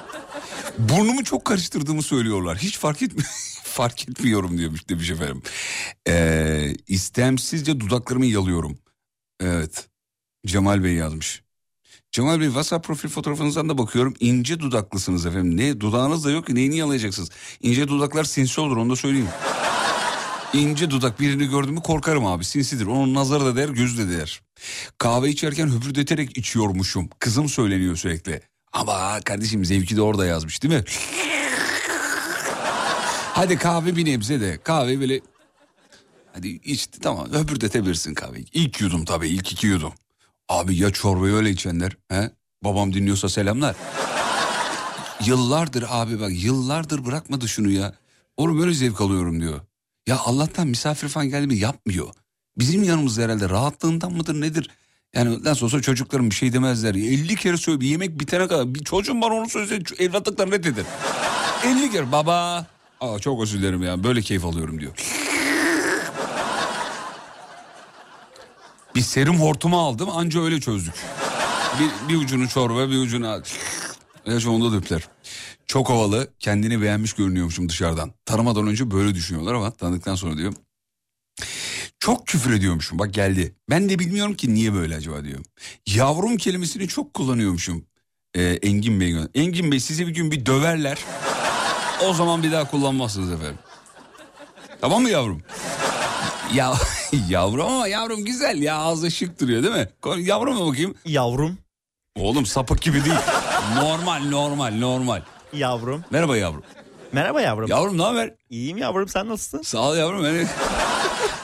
Burnumu 0.79 1.25
çok 1.25 1.45
karıştırdığımı 1.45 2.03
söylüyorlar. 2.03 2.59
Hiç 2.59 2.79
fark 2.79 3.03
etmiyor. 3.03 3.29
fark 3.71 4.09
etmiyorum 4.09 4.59
diyormuş 4.59 4.89
demiş 4.89 5.11
efendim. 5.11 5.43
Ee, 6.09 6.73
istemsizce 6.89 7.81
dudaklarımı 7.81 8.27
yalıyorum. 8.27 8.79
Evet. 9.41 9.89
Cemal 10.47 10.85
Bey 10.85 10.95
yazmış. 10.95 11.43
Cemal 12.13 12.41
Bey 12.41 12.47
WhatsApp 12.47 12.87
profil 12.87 13.09
fotoğrafınızdan 13.09 13.69
da 13.69 13.79
bakıyorum. 13.79 14.15
İnce 14.21 14.61
dudaklısınız 14.61 15.27
efendim. 15.27 15.57
Ne 15.57 15.81
dudağınız 15.81 16.25
da 16.25 16.31
yok 16.31 16.47
ki 16.47 16.55
neyini 16.55 16.77
yalayacaksınız? 16.77 17.31
İnce 17.63 17.89
dudaklar 17.89 18.25
sinsi 18.25 18.61
olur 18.61 18.77
onu 18.77 18.91
da 18.91 18.97
söyleyeyim. 18.97 19.29
İnce 20.53 20.91
dudak 20.91 21.21
birini 21.21 21.49
gördüm 21.49 21.75
mü 21.75 21.81
korkarım 21.81 22.27
abi 22.27 22.45
sinsidir. 22.45 22.87
Onun 22.87 23.15
nazarı 23.15 23.45
da 23.45 23.57
der 23.57 23.69
gözü 23.69 24.09
de 24.09 24.19
der. 24.19 24.43
Kahve 24.99 25.29
içerken 25.29 25.69
höpürdeterek 25.69 26.39
içiyormuşum. 26.39 27.09
Kızım 27.19 27.49
söyleniyor 27.49 27.97
sürekli. 27.97 28.41
Ama 28.73 29.21
kardeşim 29.25 29.65
zevki 29.65 29.97
de 29.97 30.03
orada 30.03 30.27
yazmış 30.27 30.63
değil 30.63 30.75
mi? 30.75 30.85
Hadi 33.41 33.59
kahve 33.59 33.97
bir 33.97 34.05
nebze 34.05 34.41
de 34.41 34.59
kahve 34.65 35.01
böyle... 35.01 35.21
Hadi 36.33 36.49
içti 36.49 37.01
tamam 37.01 37.33
höpürdetebilirsin 37.33 38.15
kahveyi. 38.15 38.47
İlk 38.53 38.81
yudum 38.81 39.05
tabii 39.05 39.29
ilk 39.29 39.53
iki 39.53 39.67
yudum. 39.67 39.93
Abi 40.49 40.77
ya 40.77 40.91
çorbayı 40.91 41.35
öyle 41.35 41.51
içenler 41.51 41.97
he? 42.09 42.31
Babam 42.65 42.95
dinliyorsa 42.95 43.29
selamlar. 43.29 43.77
yıllardır 45.25 45.85
abi 45.89 46.21
bak 46.21 46.31
yıllardır 46.33 47.05
bırakmadı 47.07 47.49
şunu 47.49 47.71
ya. 47.71 47.95
Oğlum 48.37 48.61
böyle 48.61 48.75
zevk 48.75 49.01
alıyorum 49.01 49.41
diyor. 49.41 49.61
Ya 50.07 50.19
Allah'tan 50.19 50.67
misafir 50.67 51.09
falan 51.09 51.29
geldi 51.29 51.47
mi 51.47 51.57
yapmıyor. 51.57 52.09
Bizim 52.59 52.83
yanımızda 52.83 53.23
herhalde 53.23 53.49
rahatlığından 53.49 54.13
mıdır 54.13 54.41
nedir? 54.41 54.71
Yani 55.15 55.45
nasıl 55.45 55.67
olsa 55.67 55.83
çocuklarım 55.83 56.31
bir 56.31 56.35
şey 56.35 56.53
demezler. 56.53 56.95
50 56.95 57.37
kere 57.37 57.57
söyle 57.57 57.81
bir 57.81 57.87
yemek 57.87 58.21
bitene 58.21 58.49
kadar. 58.49 58.75
Bir 58.75 58.85
çocuğum 58.85 59.21
var 59.21 59.31
onu 59.31 59.49
söylese 59.49 60.05
evlatlıktan 60.05 60.51
reddeder. 60.51 60.85
50 61.65 61.91
kere 61.91 62.13
baba. 62.13 62.67
Aa, 63.01 63.19
çok 63.19 63.43
özür 63.43 63.59
dilerim 63.59 63.83
ya 63.83 64.05
böyle 64.05 64.23
keyif 64.23 64.45
alıyorum 64.45 64.81
diyor. 64.81 64.93
Bir 68.95 69.01
serum 69.01 69.41
hortumu 69.41 69.81
aldım 69.81 70.11
anca 70.11 70.43
öyle 70.43 70.61
çözdük. 70.61 70.95
Bir, 71.81 72.09
bir 72.09 72.21
ucunu 72.21 72.49
çorba 72.49 72.91
bir 72.91 72.97
ucunu... 72.97 73.43
Gerçi 74.25 74.49
onda 74.49 74.73
da 74.73 74.77
öpler. 74.77 75.09
Çok 75.67 75.89
havalı 75.89 76.29
kendini 76.39 76.83
beğenmiş 76.83 77.13
görünüyormuşum 77.13 77.69
dışarıdan. 77.69 78.13
Tanımadan 78.25 78.67
önce 78.67 78.91
böyle 78.91 79.15
düşünüyorlar 79.15 79.55
ama 79.55 79.71
tanıdıktan 79.71 80.15
sonra 80.15 80.37
diyor. 80.37 80.53
Çok 82.01 82.27
küfür 82.27 82.53
ediyormuşum 82.53 82.99
bak 82.99 83.15
geldi. 83.15 83.55
Ben 83.71 83.89
de 83.89 83.99
bilmiyorum 83.99 84.35
ki 84.35 84.55
niye 84.55 84.75
böyle 84.75 84.97
acaba 84.97 85.25
diyor. 85.25 85.41
Yavrum 85.87 86.37
kelimesini 86.37 86.89
çok 86.89 87.15
kullanıyormuşum. 87.15 87.85
Ee, 88.35 88.43
Engin 88.43 89.01
Bey. 89.01 89.17
Engin 89.35 89.73
Bey 89.73 89.81
sizi 89.81 90.07
bir 90.07 90.15
gün 90.15 90.31
bir 90.31 90.47
döverler. 90.47 90.99
O 92.09 92.15
zaman 92.15 92.43
bir 92.43 92.53
daha 92.53 92.71
kullanmazsınız 92.71 93.33
efendim. 93.33 93.59
Tamam 94.81 95.03
mı 95.03 95.11
yavrum? 95.11 95.43
Ya 96.55 96.75
yavrum 97.29 97.67
ama 97.67 97.89
yavrum 97.89 98.25
güzel 98.25 98.63
ya 98.63 98.77
ağzı 98.77 99.11
şık 99.11 99.41
duruyor 99.41 99.63
değil 99.63 99.75
mi? 99.75 99.89
Yavrum 100.27 100.55
mu 100.57 100.71
bakayım? 100.71 100.95
Yavrum. 101.05 101.59
Oğlum 102.17 102.47
sapık 102.47 102.83
gibi 102.83 103.05
değil. 103.05 103.19
normal 103.75 104.23
normal 104.31 104.75
normal. 104.79 105.23
Yavrum. 105.53 106.05
Merhaba 106.11 106.37
yavrum. 106.37 106.63
Merhaba 107.13 107.41
yavrum. 107.41 107.71
Yavrum 107.71 107.99
ne 107.99 108.03
haber? 108.03 108.35
İyiyim 108.51 108.79
yavrum 108.79 109.09
sen 109.09 109.29
nasılsın? 109.29 109.63
Sağ 109.63 109.89
ol 109.89 109.97
yavrum. 109.97 110.25
Yani... 110.25 110.47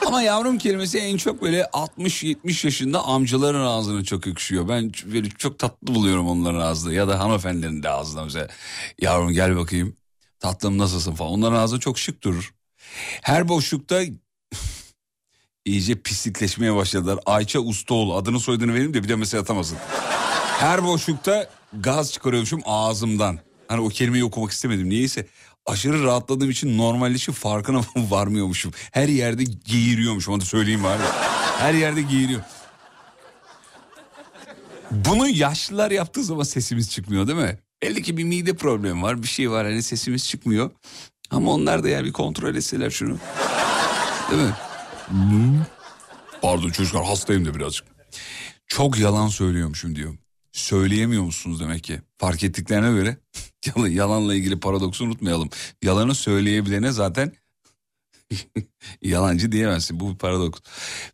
Ama 0.05 0.21
yavrum 0.21 0.57
kelimesi 0.57 0.97
en 0.99 1.17
çok 1.17 1.41
böyle 1.41 1.61
60-70 1.61 2.65
yaşında 2.67 3.03
amcaların 3.03 3.65
ağzına 3.65 4.03
çok 4.03 4.27
yakışıyor. 4.27 4.69
Ben 4.69 4.91
böyle 5.13 5.29
çok 5.29 5.59
tatlı 5.59 5.95
buluyorum 5.95 6.27
onların 6.29 6.59
ağzını 6.59 6.93
ya 6.93 7.07
da 7.07 7.19
hanımefendilerin 7.19 7.83
de 7.83 7.89
ağzına 7.89 8.23
mesela. 8.23 8.47
Yavrum 9.01 9.31
gel 9.31 9.57
bakayım 9.57 9.95
tatlım 10.39 10.77
nasılsın 10.77 11.11
falan. 11.11 11.31
Onların 11.31 11.55
ağzı 11.57 11.79
çok 11.79 11.99
şık 11.99 12.23
durur. 12.23 12.53
Her 13.21 13.47
boşlukta 13.47 14.01
iyice 15.65 16.01
pislikleşmeye 16.01 16.75
başladılar. 16.75 17.19
Ayça 17.25 17.59
Ustaoğlu 17.59 18.15
adını 18.15 18.39
soyadını 18.39 18.73
vereyim 18.73 18.93
de 18.93 19.03
bir 19.03 19.09
de 19.09 19.15
mesela 19.15 19.41
atamasın. 19.41 19.77
Her 20.59 20.83
boşlukta 20.83 21.49
gaz 21.73 22.13
çıkarıyormuşum 22.13 22.61
ağzımdan. 22.65 23.39
Hani 23.67 23.81
o 23.81 23.87
kelimeyi 23.87 24.23
okumak 24.23 24.51
istemedim. 24.51 24.89
Niyeyse 24.89 25.27
aşırı 25.65 26.03
rahatladığım 26.03 26.49
için 26.49 26.77
normalleşip 26.77 27.35
farkına 27.35 27.81
varmıyormuşum. 27.95 28.71
Her 28.91 29.07
yerde 29.07 29.43
geğiriyormuşum 29.43 30.33
onu 30.33 30.41
söyleyeyim 30.41 30.83
bari. 30.83 31.01
Her 31.57 31.73
yerde 31.73 32.01
geğiriyor. 32.01 32.41
Bunu 34.91 35.29
yaşlılar 35.29 35.91
yaptığı 35.91 36.23
zaman 36.23 36.43
sesimiz 36.43 36.91
çıkmıyor 36.91 37.27
değil 37.27 37.39
mi? 37.39 37.59
Belli 37.83 38.01
ki 38.03 38.17
bir 38.17 38.23
mide 38.23 38.55
problemi 38.55 39.01
var 39.01 39.23
bir 39.23 39.27
şey 39.27 39.51
var 39.51 39.65
hani 39.65 39.83
sesimiz 39.83 40.27
çıkmıyor. 40.29 40.71
Ama 41.31 41.51
onlar 41.51 41.83
da 41.83 41.89
yani 41.89 42.05
bir 42.05 42.13
kontrol 42.13 42.55
etseler 42.55 42.89
şunu. 42.89 43.17
Değil 44.31 44.41
mi? 44.41 44.53
Pardon 46.41 46.69
çocuklar 46.69 47.05
hastayım 47.05 47.45
da 47.45 47.55
birazcık. 47.55 47.85
Çok 48.67 48.99
yalan 48.99 49.27
söylüyormuşum 49.27 49.95
diyor. 49.95 50.15
Söyleyemiyor 50.51 51.23
musunuz 51.23 51.59
demek 51.59 51.83
ki? 51.83 52.01
Fark 52.17 52.43
ettiklerine 52.43 52.91
göre 52.91 53.17
yalan- 53.65 53.89
yalanla 53.89 54.35
ilgili 54.35 54.59
paradoksu 54.59 55.03
unutmayalım. 55.05 55.49
Yalanı 55.83 56.15
söyleyebilene 56.15 56.91
zaten 56.91 57.31
yalancı 59.01 59.51
diyemezsin. 59.51 59.99
Bu 59.99 60.13
bir 60.13 60.17
paradoks. 60.17 60.59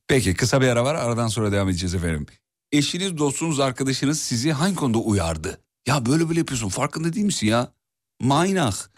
Peki 0.08 0.34
kısa 0.34 0.62
bir 0.62 0.68
ara 0.68 0.84
var 0.84 0.96
aradan 0.96 1.28
sonra 1.28 1.52
devam 1.52 1.70
edeceğiz 1.70 1.96
efendim. 1.96 2.26
Eşiniz, 2.72 3.18
dostunuz, 3.18 3.60
arkadaşınız 3.60 4.22
sizi 4.22 4.52
hangi 4.52 4.76
konuda 4.76 4.98
uyardı? 4.98 5.62
Ya 5.88 6.06
böyle 6.06 6.30
böyle 6.30 6.40
yapıyorsun 6.40 6.70
farkında 6.70 7.14
değil 7.14 7.26
misin 7.26 7.48
ya? 7.48 7.72
Maynak. 8.22 8.92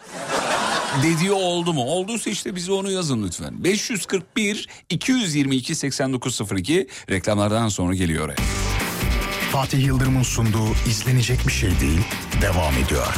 Dediği 1.03 1.31
oldu 1.31 1.73
mu? 1.73 1.81
Olduysa 1.83 2.29
işte 2.29 2.55
bize 2.55 2.71
onu 2.71 2.91
yazın 2.91 3.23
lütfen. 3.23 3.63
541 3.63 4.69
222 4.89 5.75
8902 5.75 6.87
reklamlardan 7.09 7.67
sonra 7.67 7.93
geliyor. 7.93 8.35
Fatih 9.51 9.85
Yıldırım'ın 9.85 10.23
sunduğu 10.23 10.67
izlenecek 10.89 11.47
bir 11.47 11.51
şey 11.51 11.79
değil 11.79 12.01
devam 12.41 12.73
ediyor. 12.73 13.13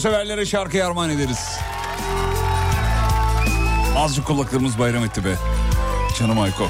Severlere 0.00 0.46
şarkı 0.46 0.86
armağan 0.86 1.10
ederiz. 1.10 1.58
Azıcık 3.96 4.26
kulaklarımız 4.26 4.78
bayram 4.78 5.04
etti 5.04 5.24
be. 5.24 5.34
Canım 6.18 6.38
Hayko. 6.38 6.64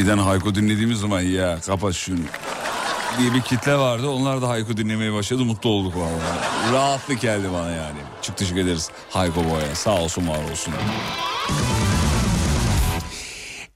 Eskiden 0.00 0.18
Hayko 0.18 0.54
dinlediğimiz 0.54 1.00
zaman 1.00 1.20
ya 1.20 1.58
kapat 1.66 1.94
şunu 1.94 2.18
diye 3.18 3.34
bir 3.34 3.40
kitle 3.40 3.74
vardı. 3.76 4.08
Onlar 4.08 4.42
da 4.42 4.48
Hayko 4.48 4.76
dinlemeye 4.76 5.12
başladı. 5.12 5.44
Mutlu 5.44 5.70
olduk 5.70 5.96
vallahi. 5.96 6.72
Rahatlık 6.72 7.20
geldi 7.20 7.48
bana 7.52 7.70
yani. 7.70 7.98
Çok 8.22 8.36
teşekkür 8.36 8.60
ederiz 8.60 8.90
Hayko 9.10 9.44
Boy'a. 9.44 9.74
Sağ 9.74 10.02
olsun 10.02 10.28
var 10.28 10.50
olsun. 10.50 10.74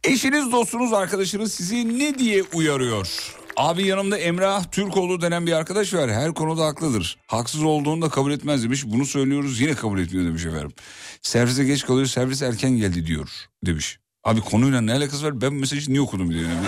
Eşiniz, 0.04 0.52
dostunuz, 0.52 0.92
arkadaşınız 0.92 1.54
sizi 1.54 1.98
ne 1.98 2.18
diye 2.18 2.42
uyarıyor? 2.54 3.34
Abi 3.56 3.86
yanımda 3.86 4.18
Emrah 4.18 4.64
Türkoğlu 4.64 5.20
denen 5.20 5.46
bir 5.46 5.52
arkadaş 5.52 5.94
var. 5.94 6.10
Her 6.10 6.34
konuda 6.34 6.66
haklıdır. 6.66 7.16
Haksız 7.26 7.62
olduğunu 7.62 8.02
da 8.02 8.08
kabul 8.08 8.32
etmez 8.32 8.64
demiş. 8.64 8.82
Bunu 8.86 9.06
söylüyoruz 9.06 9.60
yine 9.60 9.74
kabul 9.74 9.98
etmiyor 9.98 10.26
demiş 10.26 10.44
efendim. 10.44 10.72
Servise 11.22 11.64
geç 11.64 11.86
kalıyor 11.86 12.06
servis 12.06 12.42
erken 12.42 12.70
geldi 12.70 13.06
diyor 13.06 13.28
demiş. 13.66 13.98
Abi 14.24 14.40
konuyla 14.40 14.80
ne 14.80 14.92
alakası 14.92 15.26
var? 15.26 15.40
Ben 15.40 15.50
bu 15.50 15.54
mesajı 15.54 15.90
niye 15.90 16.00
okudum 16.00 16.30
diyor. 16.30 16.50
Yani. 16.50 16.66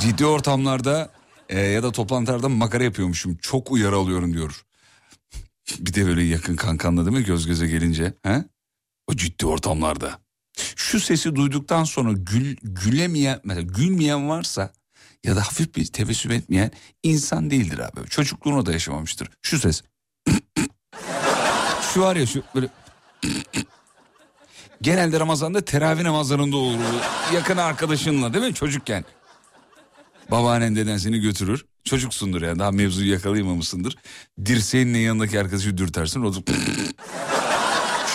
Ciddi 0.00 0.26
ortamlarda 0.26 1.10
e, 1.48 1.60
ya 1.60 1.82
da 1.82 1.92
toplantılarda 1.92 2.48
makara 2.48 2.84
yapıyormuşum. 2.84 3.36
Çok 3.36 3.70
uyarı 3.70 3.96
alıyorum 3.96 4.32
diyor. 4.32 4.64
bir 5.78 5.94
de 5.94 6.06
böyle 6.06 6.22
yakın 6.22 6.56
kankanla 6.56 7.06
değil 7.06 7.16
mi 7.16 7.24
göz 7.24 7.46
göze 7.46 7.66
gelince? 7.66 8.14
He? 8.22 8.44
O 9.06 9.14
ciddi 9.14 9.46
ortamlarda. 9.46 10.18
Şu 10.76 11.00
sesi 11.00 11.36
duyduktan 11.36 11.84
sonra 11.84 12.12
gül, 12.12 12.56
gülemeyen, 12.62 13.40
mesela 13.44 13.62
gülmeyen 13.62 14.28
varsa 14.28 14.72
ya 15.24 15.36
da 15.36 15.40
hafif 15.40 15.76
bir 15.76 15.86
tebessüm 15.86 16.32
etmeyen 16.32 16.70
insan 17.02 17.50
değildir 17.50 17.78
abi. 17.78 18.08
Çocukluğunu 18.08 18.66
da 18.66 18.72
yaşamamıştır. 18.72 19.28
Şu 19.42 19.58
ses. 19.58 19.82
şu 21.94 22.00
var 22.00 22.16
ya 22.16 22.26
şu 22.26 22.42
böyle 22.54 22.68
genelde 24.82 25.20
Ramazan'da 25.20 25.60
teravih 25.60 26.02
namazlarında 26.02 26.56
olur. 26.56 26.78
Yakın 27.34 27.56
arkadaşınla 27.56 28.34
değil 28.34 28.44
mi 28.44 28.54
çocukken? 28.54 29.04
Babaannen 30.30 30.76
deden 30.76 30.96
seni 30.96 31.20
götürür. 31.20 31.64
Çocuksundur 31.84 32.42
yani 32.42 32.58
daha 32.58 32.70
mevzuyu 32.70 33.12
yakalayamamışsındır. 33.12 33.96
Dirseğinle 34.44 34.98
yanındaki 34.98 35.40
arkadaşı 35.40 35.78
dürtersin. 35.78 36.22
O 36.22 36.34
da 36.34 36.38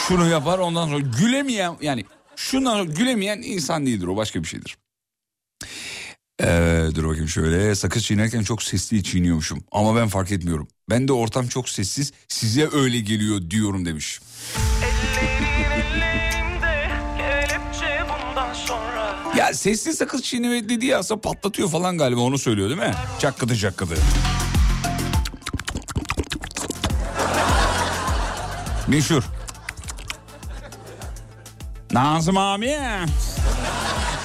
şunu 0.08 0.30
yapar 0.30 0.60
ondan 0.60 0.88
sonra 0.88 0.99
gülemeyen 1.19 1.78
yani 1.82 2.06
şuna 2.36 2.84
gülemeyen 2.84 3.41
insan 3.41 3.86
değildir 3.86 4.08
o 4.08 4.15
başka 4.15 4.43
bir 4.43 4.47
şeydir. 4.47 4.78
Ee, 6.41 6.88
dur 6.95 7.08
bakayım 7.08 7.28
şöyle 7.28 7.75
sakız 7.75 8.04
çiğnerken 8.04 8.43
çok 8.43 8.63
sesli 8.63 9.04
çiğniyormuşum 9.04 9.63
ama 9.71 9.95
ben 9.95 10.08
fark 10.08 10.32
etmiyorum. 10.32 10.67
Ben 10.89 11.08
de 11.08 11.13
ortam 11.13 11.47
çok 11.47 11.69
sessiz 11.69 12.13
size 12.28 12.69
öyle 12.73 12.99
geliyor 12.99 13.49
diyorum 13.49 13.86
demiş. 13.86 14.19
Ya 19.38 19.54
sesli 19.54 19.93
sakız 19.93 20.24
çiğneme 20.24 20.69
dediği 20.69 20.98
aslında 20.98 21.21
patlatıyor 21.21 21.69
falan 21.69 21.98
galiba 21.98 22.21
onu 22.21 22.38
söylüyor 22.38 22.69
değil 22.69 22.80
mi? 22.80 22.93
Çakkıdı 23.19 23.58
çakkıdı. 23.58 23.95
Meşhur. 28.88 29.24
Nazım 31.91 32.38
abi. 32.38 32.78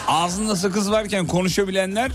Ağzında 0.09 0.57
sakız 0.57 0.91
varken 0.91 1.27
konuşabilenler 1.27 2.11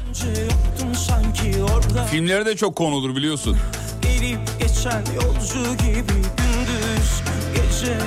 filmlere 2.12 2.46
de 2.46 2.56
çok 2.56 2.76
konudur 2.76 3.16
biliyorsun. 3.16 3.58
Gelip 4.02 4.40
geçen 4.60 5.04
yolcu 5.16 5.78
gibi 5.78 6.14
gündüz 6.14 7.22
gece 7.56 7.98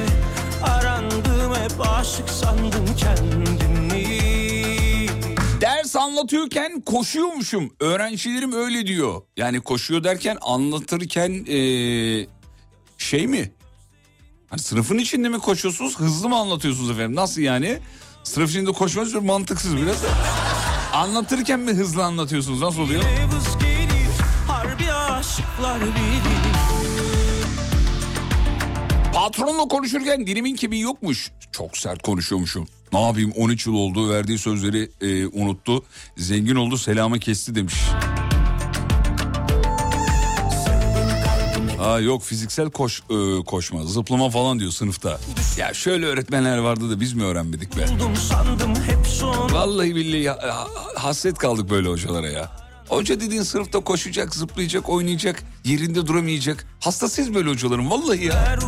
Arandım 0.62 1.55
hep 1.55 1.88
aşık 1.88 2.29
sandım 2.31 2.96
kendimi 2.96 3.57
Ders 5.88 5.96
anlatıyorken 5.96 6.81
koşuyormuşum. 6.81 7.70
Öğrencilerim 7.81 8.53
öyle 8.53 8.87
diyor. 8.87 9.22
Yani 9.37 9.61
koşuyor 9.61 10.05
derken 10.05 10.38
anlatırken 10.40 11.31
ee, 11.48 12.27
şey 12.98 13.27
mi? 13.27 13.53
Hani 14.51 14.61
sınıfın 14.61 14.98
içinde 14.98 15.29
mi 15.29 15.38
koşuyorsunuz 15.38 15.98
hızlı 15.98 16.29
mı 16.29 16.37
anlatıyorsunuz 16.37 16.90
efendim? 16.90 17.14
Nasıl 17.14 17.40
yani? 17.40 17.79
Sınıf 18.24 18.51
içinde 18.51 18.72
koşmanız 18.72 19.14
mantıksız 19.14 19.77
biraz. 19.77 20.05
Anlatırken 20.92 21.61
mi 21.61 21.72
hızlı 21.72 22.05
anlatıyorsunuz? 22.05 22.61
Nasıl 22.61 22.81
oluyor? 22.81 23.03
Patronla 29.14 29.68
konuşurken 29.68 30.27
dilimin 30.27 30.57
kemiği 30.57 30.83
yokmuş. 30.83 31.31
Çok 31.53 31.77
sert 31.77 32.03
konuşuyormuşum. 32.03 32.68
Ne 32.92 33.01
yapayım 33.07 33.33
13 33.37 33.66
yıl 33.66 33.74
oldu 33.74 34.11
verdiği 34.11 34.38
sözleri 34.38 34.90
e, 35.01 35.27
unuttu. 35.27 35.85
Zengin 36.16 36.55
oldu 36.55 36.79
selamı 36.79 37.18
kesti 37.18 37.55
demiş. 37.55 37.74
Ha 41.79 42.01
yok 42.01 42.22
fiziksel 42.24 42.70
koş 42.70 43.03
e, 43.11 43.44
koşma, 43.44 43.85
zıplama 43.85 44.31
falan 44.31 44.61
diyor 44.61 44.70
sınıfta. 44.70 45.20
Ya 45.59 45.74
şöyle 45.74 46.07
öğretmenler 46.07 46.59
vardı 46.59 46.90
da 46.90 47.01
biz 47.01 47.12
mi 47.12 47.24
öğrenmedik 47.24 47.77
be? 47.77 47.87
Vallahi 49.53 49.94
billahi 49.94 50.29
ha- 50.29 50.66
hasret 50.96 51.38
kaldık 51.38 51.70
böyle 51.70 51.88
hocalara 51.88 52.29
ya. 52.29 52.51
Hoca 52.88 53.20
dediğin 53.20 53.42
sınıfta 53.42 53.81
koşacak, 53.81 54.35
zıplayacak, 54.35 54.88
oynayacak, 54.88 55.42
yerinde 55.64 56.07
duramayacak. 56.07 56.66
Hastasıyız 56.81 57.35
böyle 57.35 57.51
hocaların 57.51 57.90
vallahi 57.90 58.24
ya. 58.24 58.59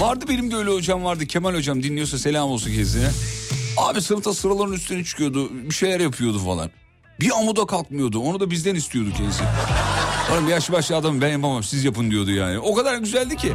Vardı 0.00 0.24
benim 0.28 0.50
de 0.50 0.56
öyle 0.56 0.70
hocam 0.70 1.04
vardı. 1.04 1.26
Kemal 1.26 1.54
hocam 1.54 1.82
dinliyorsa 1.82 2.18
selam 2.18 2.48
olsun 2.50 2.70
kendisine. 2.70 3.10
Abi 3.76 4.02
sınıfta 4.02 4.34
sıraların 4.34 4.72
üstüne 4.72 5.04
çıkıyordu. 5.04 5.50
Bir 5.52 5.74
şeyler 5.74 6.00
yapıyordu 6.00 6.38
falan. 6.38 6.70
Bir 7.20 7.30
amuda 7.30 7.66
kalkmıyordu. 7.66 8.20
Onu 8.20 8.40
da 8.40 8.50
bizden 8.50 8.74
istiyordu 8.74 9.10
kendisi. 9.16 9.42
Oğlum 10.32 10.48
yaş 10.48 10.72
başlı 10.72 10.96
adam 10.96 11.20
ben 11.20 11.28
yapamam 11.28 11.62
siz 11.62 11.84
yapın 11.84 12.10
diyordu 12.10 12.30
yani. 12.30 12.58
O 12.58 12.74
kadar 12.74 12.96
güzeldi 12.98 13.36
ki. 13.36 13.52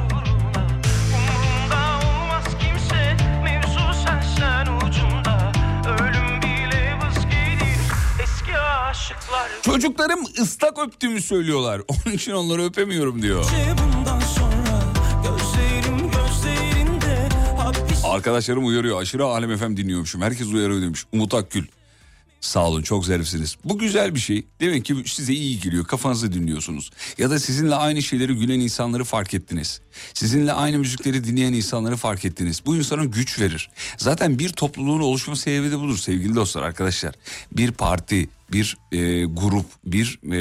Çocuklarım 9.62 10.20
ıslak 10.42 10.80
öptüğümü 10.80 11.22
söylüyorlar. 11.22 11.82
Onun 11.88 12.16
için 12.16 12.32
onları 12.32 12.64
öpemiyorum 12.64 13.22
diyor. 13.22 13.46
Arkadaşlarım 18.12 18.66
uyarıyor. 18.66 19.02
Aşırı 19.02 19.26
Alem 19.26 19.58
FM 19.58 19.78
dinliyormuşum. 19.78 20.22
Herkes 20.22 20.48
uyarıyor 20.48 20.82
demiş. 20.82 21.06
Umut 21.12 21.34
Akgül. 21.34 21.66
Sağ 22.42 22.68
olun 22.68 22.82
çok 22.82 23.06
zarifsiniz. 23.06 23.58
Bu 23.66 23.78
güzel 23.78 24.16
bir 24.16 24.20
şey. 24.20 24.46
Demek 24.60 24.86
ki 24.86 24.96
size 25.06 25.34
iyi 25.34 25.60
geliyor. 25.60 25.86
Kafanızı 25.86 26.34
dinliyorsunuz. 26.34 26.92
Ya 27.18 27.30
da 27.30 27.40
sizinle 27.40 27.76
aynı 27.76 28.02
şeyleri 28.02 28.34
gülen 28.34 28.60
insanları 28.60 29.04
fark 29.04 29.34
ettiniz. 29.34 29.82
Sizinle 30.14 30.54
aynı 30.54 30.80
müzikleri 30.80 31.24
dinleyen 31.24 31.54
insanları 31.54 31.96
fark 31.96 32.26
ettiniz. 32.26 32.62
Bu 32.66 32.76
insana 32.76 33.06
güç 33.06 33.40
verir. 33.40 33.70
Zaten 33.98 34.40
bir 34.40 34.50
topluluğun 34.50 35.02
oluşma 35.02 35.36
sebebi 35.36 35.72
de 35.72 35.80
budur 35.80 35.98
sevgili 35.98 36.36
dostlar 36.36 36.62
arkadaşlar. 36.62 37.16
Bir 37.52 37.72
parti, 37.72 38.30
bir 38.52 38.78
e, 38.92 39.24
grup, 39.24 39.66
bir 39.86 40.20
e, 40.32 40.38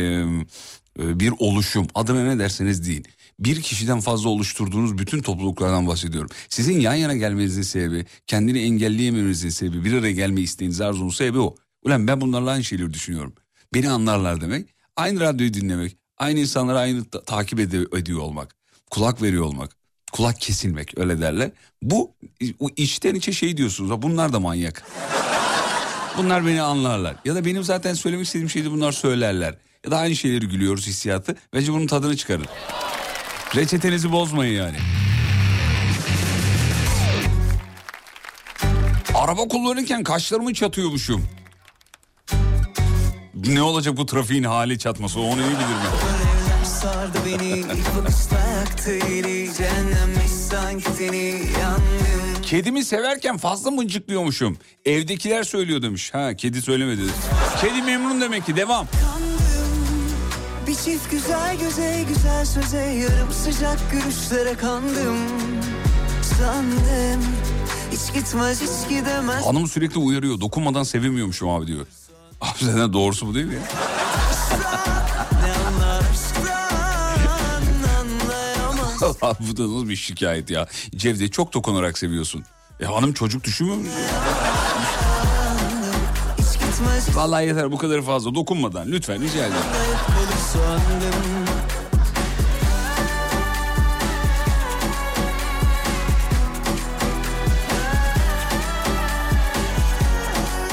e, 0.99 1.21
bir 1.21 1.33
oluşum 1.39 1.87
adına 1.95 2.25
ne 2.25 2.39
derseniz 2.39 2.87
deyin. 2.87 3.05
Bir 3.41 3.63
kişiden 3.63 4.01
fazla 4.01 4.29
oluşturduğunuz 4.29 4.99
bütün 4.99 5.23
topluluklardan 5.23 5.87
bahsediyorum. 5.87 6.31
Sizin 6.49 6.81
yan 6.81 6.95
yana 6.95 7.17
gelmenizin 7.17 7.63
sebebi, 7.63 8.07
kendini 8.27 8.59
engelleyememenizin 8.63 9.49
sebebi, 9.49 9.85
bir 9.85 9.93
araya 9.93 10.13
gelme 10.13 10.41
isteğiniz, 10.41 10.81
arzunuz 10.81 11.17
sebebi 11.17 11.39
o. 11.39 11.55
Ulan 11.85 12.07
ben 12.09 12.21
bunlarla 12.21 12.51
aynı 12.51 12.65
şeyleri 12.65 12.95
düşünüyorum. 12.95 13.33
Beni 13.75 13.91
anlarlar 13.91 14.41
demek, 14.41 14.75
aynı 14.97 15.21
radyoyu 15.21 15.55
dinlemek, 15.55 15.97
aynı 16.19 16.41
insanları 16.41 16.79
aynı 16.79 17.05
ta- 17.05 17.25
takip 17.25 17.61
ede- 17.61 17.99
ediyor 17.99 18.21
olmak, 18.21 18.57
kulak 18.91 19.23
veriyor 19.23 19.45
olmak, 19.45 19.77
kulak 20.13 20.41
kesilmek 20.41 20.99
öyle 20.99 21.21
derler. 21.21 21.51
Bu 21.83 22.15
içten 22.77 23.15
içe 23.15 23.33
şey 23.33 23.57
diyorsunuz, 23.57 23.91
"Ha 23.91 24.03
bunlar 24.03 24.33
da 24.33 24.41
manyak. 24.41 24.83
Bunlar 26.19 26.47
beni 26.47 26.63
anlarlar. 26.63 27.17
Ya 27.25 27.35
da 27.35 27.45
benim 27.45 27.65
zaten 27.65 27.95
söylemek 27.95 28.27
istediğim 28.27 28.51
şeyi 28.51 28.71
bunlar 28.71 28.93
söylerler. 28.93 29.59
Ya 29.85 29.91
da 29.91 29.99
aynı 29.99 30.17
şeyleri 30.17 30.49
gülüyoruz 30.49 30.87
hissiyatı. 30.87 31.37
Bence 31.55 31.73
bunun 31.73 31.87
tadını 31.87 32.17
çıkarın. 32.17 32.47
Reçetenizi 33.57 34.13
bozmayın 34.13 34.63
yani. 34.63 34.77
Araba 39.15 39.49
kullanırken 39.49 40.03
kaşlarımı 40.03 40.55
çatıyormuşum. 40.55 41.25
Ne 43.35 43.63
olacak 43.63 43.97
bu 43.97 44.07
trafiğin 44.07 44.43
hali 44.43 44.79
çatması 44.79 45.21
onu 45.21 45.41
iyi 45.41 45.47
bilir 45.47 45.51
mi? 45.51 45.91
sardı 46.65 47.19
beni 47.27 47.59
İlk 47.59 47.97
bakışta 47.97 48.39
yaktı 48.39 48.91
eli 48.91 49.55
Cehennemmiş 49.55 50.31
sanki 50.51 50.91
seni 50.99 51.43
yandım 51.61 52.43
Kedimi 52.43 52.85
severken 52.85 53.37
fazla 53.37 53.71
mıncıklıyormuşum. 53.71 54.59
Evdekiler 54.85 55.43
söylüyor 55.43 55.83
demiş. 55.83 56.15
Ha 56.15 56.35
kedi 56.35 56.63
söylemedi. 56.63 57.03
Kedi 57.61 57.83
memnun 57.83 58.21
demek 58.21 58.47
ki 58.47 58.57
devam. 58.57 58.87
Bir 60.71 60.75
çift 60.75 61.11
güzel 61.11 61.59
göze 61.59 62.05
güzel 62.09 62.45
söze 62.45 62.79
Yarım 62.79 63.33
sıcak 63.33 63.79
gülüşlere 63.91 64.55
kandım 64.55 65.17
Sandım 66.39 67.23
Hiç 67.93 68.15
gitmez 68.15 68.63
hiç 68.63 68.89
gidemez 68.89 69.47
Hanım 69.47 69.67
sürekli 69.67 69.99
uyarıyor. 69.99 70.41
Dokunmadan 70.41 70.83
sevemiyormuşum 70.83 71.49
abi 71.49 71.67
diyor. 71.67 71.87
Abi 72.41 72.59
zaten 72.61 72.93
doğrusu 72.93 73.27
bu 73.27 73.35
değil 73.35 73.47
mi 73.47 73.55
ya? 73.55 73.61
Bu 79.41 79.57
da 79.57 79.63
nasıl 79.63 79.89
bir 79.89 79.97
şikayet 79.97 80.51
ya. 80.51 80.67
Cevde 80.97 81.29
çok 81.29 81.55
dokunarak 81.55 81.99
seviyorsun. 81.99 82.45
E 82.81 82.85
hanım 82.85 83.13
çocuk 83.13 83.45
düşünmüyor 83.45 83.79
mu? 83.79 83.85
Vallahi 87.15 87.47
yeter 87.47 87.73
bu 87.73 87.79
kadar 87.79 88.03
fazla 88.03 88.35
dokunmadan 88.35 88.93
lütfen 88.93 89.23
rica 89.23 89.39
ederim. 89.47 89.53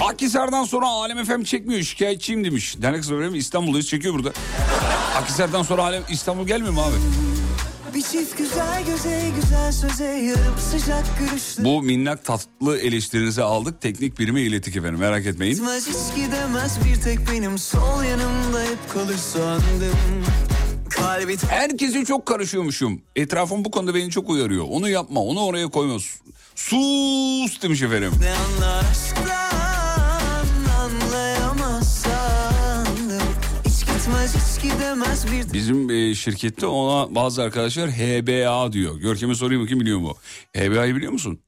Akhisar'dan 0.02 0.64
sonra 0.64 0.88
Alem 0.88 1.26
FM 1.26 1.44
çekmiyor 1.44 1.82
şikayetçiyim 1.82 2.44
demiş. 2.44 2.76
Dernek 2.82 3.06
Sırrı 3.06 3.38
İstanbul'dayız 3.38 3.88
çekiyor 3.88 4.14
burada. 4.14 4.32
Akhisar'dan 5.18 5.64
sonra 5.64 5.84
Alem 5.84 6.04
İstanbul 6.10 6.48
gelmiyor 6.48 6.74
mu 6.74 6.82
abi? 6.82 6.96
Bir 7.96 8.02
çift 8.02 8.38
güzel 8.38 8.86
göze 8.86 9.32
güzel 9.42 9.72
söze 9.72 10.04
Yarım 10.04 10.58
sıcak 10.72 11.06
gülüşlere 11.20 11.66
Bu 11.66 11.82
minnak 11.82 12.26
tatlı 12.26 12.78
eleştirinizi 12.80 13.44
aldık. 13.44 13.82
Teknik 13.82 14.20
birime 14.20 14.42
iletik 14.42 14.76
efendim 14.76 15.00
merak 15.00 15.26
etmeyin. 15.26 15.54
Gitmez 15.54 15.88
hiç 15.88 16.16
gidemez 16.16 16.78
bir 16.86 17.02
tek 17.02 17.20
benim 17.32 17.58
sol 17.58 18.04
yanımda 18.04 18.62
hep 18.62 18.90
kalır 18.94 19.18
sandım 19.18 19.98
Kalbi 20.90 21.38
Herkese 21.50 22.06
çok 22.06 22.26
karışıyormuşum. 22.26 23.02
Etrafım 23.16 23.66
bu 23.66 23.72
konuda 23.72 23.96
beni 23.96 24.12
çok 24.12 24.30
uyarıyor. 24.30 24.66
Onu 24.70 24.90
yapma 24.90 25.22
onu 25.22 25.40
oraya 25.40 25.68
koyma. 25.68 26.00
Sus 26.56 27.62
demiş 27.62 27.82
efendim. 27.82 28.12
ne 28.22 28.32
anlar 28.32 28.84
aşktan 28.92 29.47
Bizim 35.54 35.90
e, 35.90 36.16
şirkette 36.16 36.66
ona 36.66 37.16
bazı 37.16 37.42
arkadaşlar 37.44 37.90
HBA 37.92 38.74
diyor. 38.74 38.96
Görkem'e 39.00 39.36
sorayım 39.36 39.64
bakayım 39.64 39.80
biliyor 39.80 40.00
mu? 40.00 40.16
HBA'yı 40.58 40.96
biliyor 40.96 41.12
musun? 41.12 41.40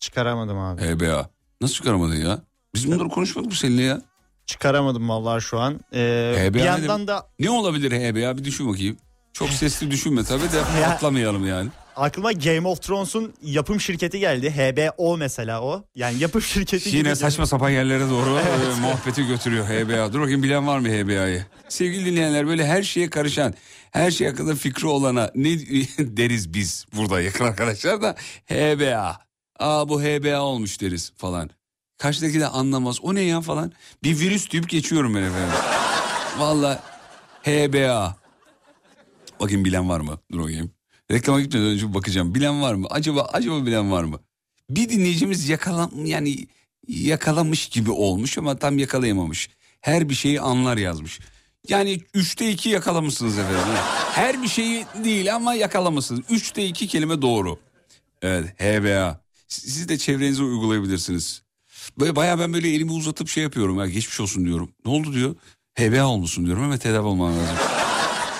Çıkaramadım 0.00 0.58
abi. 0.58 0.82
HBA. 0.82 1.30
Nasıl 1.60 1.74
çıkaramadın 1.74 2.14
ya? 2.16 2.38
Biz 2.74 2.86
bunları 2.92 3.08
konuşmadık 3.08 3.50
mı 3.50 3.56
seninle 3.56 3.82
ya? 3.82 4.02
Çıkaramadım 4.46 5.08
vallahi 5.08 5.42
şu 5.42 5.58
an. 5.58 5.80
Ee, 5.92 6.34
HBA 6.38 6.54
bir 6.54 6.60
yandan 6.64 7.06
da 7.08 7.26
Ne 7.38 7.50
olabilir 7.50 7.92
HBA 7.92 8.38
bir 8.38 8.44
düşün 8.44 8.68
bakayım. 8.68 8.96
Çok 9.32 9.48
sesli 9.50 9.90
düşünme 9.90 10.24
tabii 10.24 10.52
de 10.52 10.56
Ya. 10.80 10.90
atlamayalım 10.90 11.46
yani. 11.46 11.70
Aklıma 11.96 12.32
Game 12.32 12.68
of 12.68 12.82
Thrones'un 12.82 13.34
yapım 13.42 13.80
şirketi 13.80 14.18
geldi. 14.18 14.50
HBO 14.50 15.16
mesela 15.16 15.62
o. 15.62 15.84
Yani 15.94 16.18
yapım 16.18 16.42
şirketi 16.52 16.90
gibi. 16.90 16.98
Yine 16.98 17.14
saçma 17.14 17.46
sapan 17.46 17.70
yerlere 17.70 18.10
doğru 18.10 18.38
e, 18.76 18.80
muhabbeti 18.80 19.26
götürüyor 19.26 19.66
HBA. 19.66 20.12
Dur 20.12 20.20
bakayım 20.20 20.42
bilen 20.42 20.66
var 20.66 20.78
mı 20.78 20.88
HBA'yı? 20.88 21.46
Sevgili 21.68 22.06
dinleyenler 22.06 22.46
böyle 22.46 22.66
her 22.66 22.82
şeye 22.82 23.10
karışan, 23.10 23.54
her 23.90 24.10
şey 24.10 24.28
hakkında 24.28 24.54
fikri 24.54 24.86
olana 24.86 25.30
ne 25.34 25.48
deriz 25.98 26.54
biz 26.54 26.86
burada 26.96 27.20
yakın 27.20 27.44
arkadaşlar 27.44 28.02
da 28.02 28.16
HBA. 28.46 29.18
Aa 29.58 29.88
bu 29.88 30.02
HBA 30.02 30.40
olmuş 30.40 30.80
deriz 30.80 31.12
falan. 31.16 31.50
Karşıdaki 31.98 32.40
de 32.40 32.46
anlamaz. 32.46 32.98
O 33.02 33.14
ne 33.14 33.20
ya 33.20 33.40
falan. 33.40 33.72
Bir 34.02 34.20
virüs 34.20 34.52
deyip 34.52 34.68
geçiyorum 34.68 35.14
ben 35.14 35.22
efendim. 35.22 35.58
Valla 36.38 36.82
HBA. 37.42 38.16
Bakayım 39.40 39.64
bilen 39.64 39.88
var 39.88 40.00
mı? 40.00 40.18
Dur 40.32 40.40
bakayım. 40.40 40.70
Reklama 41.12 41.40
gitmeden 41.40 41.66
önce 41.66 41.94
bakacağım. 41.94 42.34
Bilen 42.34 42.62
var 42.62 42.74
mı? 42.74 42.86
Acaba 42.90 43.22
acaba 43.32 43.66
bilen 43.66 43.92
var 43.92 44.04
mı? 44.04 44.20
Bir 44.70 44.88
dinleyicimiz 44.88 45.48
yakalan 45.48 45.90
yani 46.04 46.46
yakalamış 46.88 47.68
gibi 47.68 47.90
olmuş 47.90 48.38
ama 48.38 48.58
tam 48.58 48.78
yakalayamamış. 48.78 49.50
Her 49.80 50.08
bir 50.08 50.14
şeyi 50.14 50.40
anlar 50.40 50.76
yazmış. 50.76 51.20
Yani 51.68 52.00
üçte 52.14 52.50
iki 52.50 52.68
yakalamışsınız 52.68 53.38
efendim. 53.38 53.74
Her 54.12 54.42
bir 54.42 54.48
şeyi 54.48 54.84
değil 55.04 55.34
ama 55.34 55.54
yakalamışsınız. 55.54 56.20
Üçte 56.30 56.66
iki 56.66 56.86
kelime 56.86 57.22
doğru. 57.22 57.58
Evet 58.22 58.60
HBA. 58.60 59.20
Siz 59.48 59.88
de 59.88 59.98
çevrenize 59.98 60.42
uygulayabilirsiniz. 60.42 61.42
Böyle 61.98 62.16
bayağı 62.16 62.38
ben 62.38 62.52
böyle 62.52 62.68
elimi 62.68 62.92
uzatıp 62.92 63.28
şey 63.28 63.42
yapıyorum. 63.42 63.78
Ya 63.78 63.86
geçmiş 63.86 64.20
olsun 64.20 64.44
diyorum. 64.44 64.70
Ne 64.84 64.92
oldu 64.92 65.14
diyor. 65.14 65.36
HBA 65.78 66.06
olmuşsun 66.06 66.46
diyorum. 66.46 66.62
Hemen 66.62 66.78
tedavi 66.78 67.06
olman 67.06 67.38
lazım. 67.38 67.71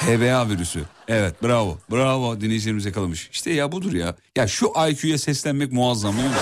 HBA 0.06 0.48
virüsü. 0.48 0.82
Evet 1.08 1.42
bravo. 1.42 1.78
Bravo 1.90 2.40
dinleyicilerimiz 2.40 2.84
yakalamış. 2.84 3.28
İşte 3.32 3.50
ya 3.50 3.72
budur 3.72 3.92
ya. 3.92 4.14
Ya 4.36 4.48
şu 4.48 4.72
IQ'ya 4.90 5.18
seslenmek 5.18 5.72
muazzam 5.72 6.16
değil 6.16 6.28
mi? 6.28 6.34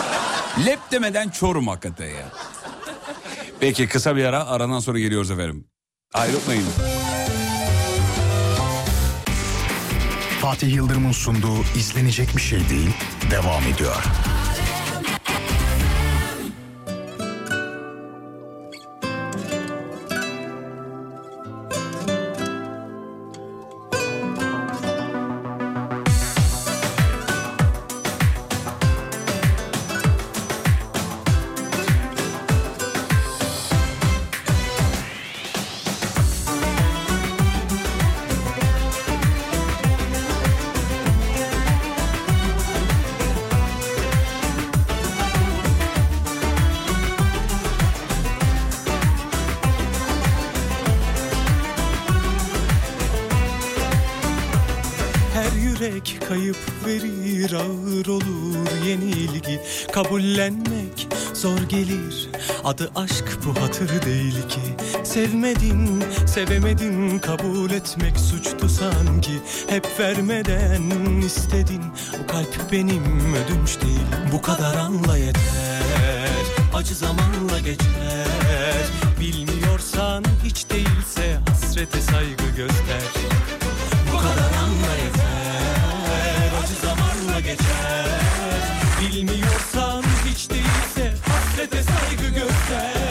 Lep 0.66 0.79
demeden 0.90 1.29
çorum 1.29 1.68
hakikaten 1.68 2.07
ya. 2.09 2.29
Peki 3.61 3.88
kısa 3.88 4.16
bir 4.16 4.25
ara 4.25 4.46
aradan 4.46 4.79
sonra 4.81 4.99
geliyoruz 4.99 5.31
efendim. 5.31 5.64
Ayrılmayın. 6.14 6.64
Fatih 10.40 10.75
Yıldırım'ın 10.75 11.12
sunduğu 11.12 11.62
izlenecek 11.77 12.37
bir 12.37 12.42
şey 12.42 12.68
değil 12.68 12.90
devam 13.31 13.62
ediyor. 13.62 14.05
Kabullenmek 60.11 61.09
zor 61.35 61.59
gelir. 61.68 62.29
Adı 62.64 62.90
aşk 62.96 63.38
bu 63.46 63.62
hatır 63.62 64.03
değil 64.07 64.49
ki. 64.49 64.61
Sevmedin 65.05 66.05
sevemedin 66.27 67.18
kabul 67.18 67.70
etmek 67.70 68.18
suçtu 68.18 68.68
sanki. 68.68 69.40
Hep 69.68 69.87
vermeden 70.01 70.90
istedin 71.27 71.83
bu 72.23 72.27
kalp 72.27 72.73
benim 72.73 73.35
ödünç 73.35 73.83
değil. 73.83 74.07
Bu 74.33 74.42
kadar 74.42 74.77
anla 74.77 75.16
yeter 75.16 75.81
acı 76.75 76.94
zamanla 76.94 77.59
geçer. 77.59 78.87
Bilmiyorsan 79.20 80.25
hiç 80.44 80.70
değilse 80.70 81.38
hasrete 81.49 82.01
saygı 82.01 82.57
göster. 82.57 83.03
Bu 84.12 84.18
kadar 84.18 84.53
anla 84.62 84.94
yeter 85.05 86.62
Acı 86.62 86.75
zamanla 86.87 87.40
geçer. 87.40 88.11
Bilmiyorsan 89.01 89.70
değilse 91.61 91.70
Hasrete 91.70 91.83
saygı 91.83 92.35
göster 92.35 93.10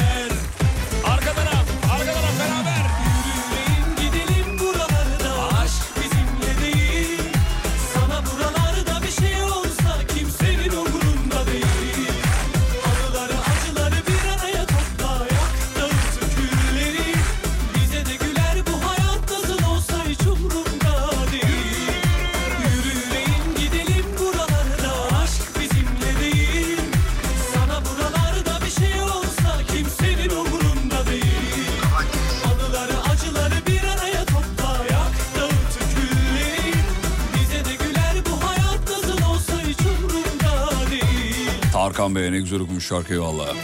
güzel 42.39 42.59
okumuş 42.59 42.87
şarkıyı 42.87 43.19
valla. 43.19 43.55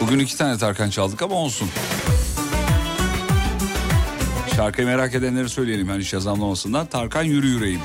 Bugün 0.00 0.18
iki 0.18 0.36
tane 0.36 0.58
Tarkan 0.58 0.90
çaldık 0.90 1.22
ama 1.22 1.34
olsun. 1.34 1.68
Şarkıyı 4.56 4.86
merak 4.86 5.14
edenleri 5.14 5.48
söyleyelim 5.48 5.88
yani 5.88 6.04
şazamlamasından. 6.04 6.86
Tarkan 6.86 7.22
yürü 7.22 7.48
yüreğim. 7.48 7.80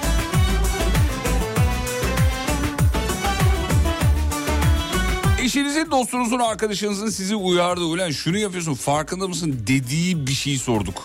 Eşinizin, 5.42 5.92
dostunuzun, 5.92 6.40
arkadaşınızın 6.40 7.10
sizi 7.10 7.36
uyardı. 7.36 7.84
Ulan 7.84 8.12
şunu 8.12 8.38
yapıyorsun 8.38 8.74
farkında 8.74 9.28
mısın 9.28 9.64
dediği 9.68 10.28
bir 10.28 10.32
şeyi 10.32 10.60
sorduk. 10.60 11.04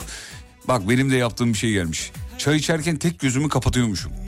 Bak 0.68 0.88
benim 0.88 1.10
de 1.10 1.16
yaptığım 1.16 1.52
bir 1.52 1.58
şey 1.58 1.72
gelmiş. 1.72 2.12
Çay 2.38 2.56
içerken 2.56 2.96
tek 2.96 3.20
gözümü 3.20 3.48
kapatıyormuşum. 3.48 4.12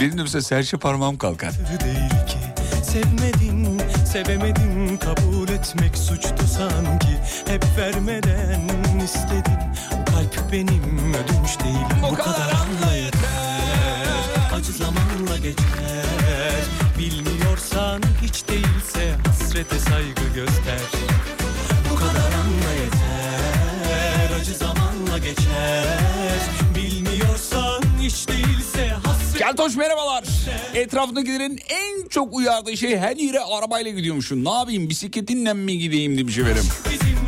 Benim 0.00 0.18
de 0.18 0.22
mesela 0.22 0.42
serçe 0.42 0.76
parmağım 0.76 1.18
kalkar. 1.18 1.52
değil 1.84 2.26
ki 2.26 2.38
Sevmedin, 2.82 3.80
sevemedin 4.12 4.96
kabul 4.96 5.48
etmek 5.48 5.98
suçtu 5.98 6.46
sanki. 6.56 7.18
Hep 7.46 7.64
vermeden 7.78 8.68
istedin 9.04 9.60
kalp 10.06 10.52
benim 10.52 11.14
ödünç 11.14 11.60
değil. 11.64 12.10
Bu, 12.10 12.14
kadar 12.14 12.52
anla 12.52 12.94
yeter. 12.94 14.52
Acı 14.54 14.72
zamanla 14.72 15.36
geçer. 15.36 16.64
Bilmiyorsan 16.98 18.02
hiç 18.22 18.48
değilse 18.48 19.14
hasrete 19.26 19.78
saygı 19.78 20.34
göster 20.34 20.80
Keltoş 29.60 29.76
merhabalar. 29.76 30.24
Etrafındakilerin 30.74 31.58
en 31.68 32.08
çok 32.08 32.34
uyardığı 32.34 32.76
şey 32.76 32.96
her 32.96 33.16
yere 33.16 33.40
arabayla 33.40 33.90
gidiyormuşsun. 33.90 34.44
Ne 34.44 34.50
yapayım 34.50 34.88
bisikletinle 34.88 35.52
mi 35.52 35.78
gideyim 35.78 36.18
demiş 36.18 36.38
efendim. 36.38 36.64
bizimle 36.84 37.00
değil 37.00 37.19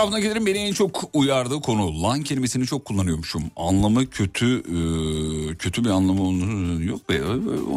Etrafındakilerin 0.00 0.46
beni 0.46 0.58
en 0.58 0.72
çok 0.72 1.10
uyardığı 1.12 1.60
konu 1.60 2.02
lan 2.02 2.22
kelimesini 2.22 2.66
çok 2.66 2.84
kullanıyormuşum. 2.84 3.42
Anlamı 3.56 4.10
kötü 4.10 4.56
e, 4.58 5.54
kötü 5.54 5.84
bir 5.84 5.90
anlamı 5.90 6.84
yok 6.84 7.08
be. 7.08 7.14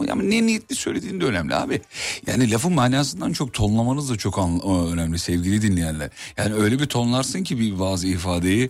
Yani 0.07 0.29
ne 0.29 0.45
niyetli 0.45 0.75
söylediğin 0.75 1.21
de 1.21 1.25
önemli 1.25 1.55
abi. 1.55 1.81
Yani 2.27 2.51
lafın 2.51 2.73
manasından 2.73 3.33
çok 3.33 3.53
tonlamanız 3.53 4.09
da 4.09 4.15
çok 4.17 4.39
an- 4.39 4.61
önemli 4.93 5.19
sevgili 5.19 5.61
dinleyenler. 5.61 6.09
Yani 6.37 6.53
öyle 6.53 6.79
bir 6.79 6.85
tonlarsın 6.85 7.43
ki 7.43 7.59
bir 7.59 7.79
bazı 7.79 8.07
ifadeyi 8.07 8.69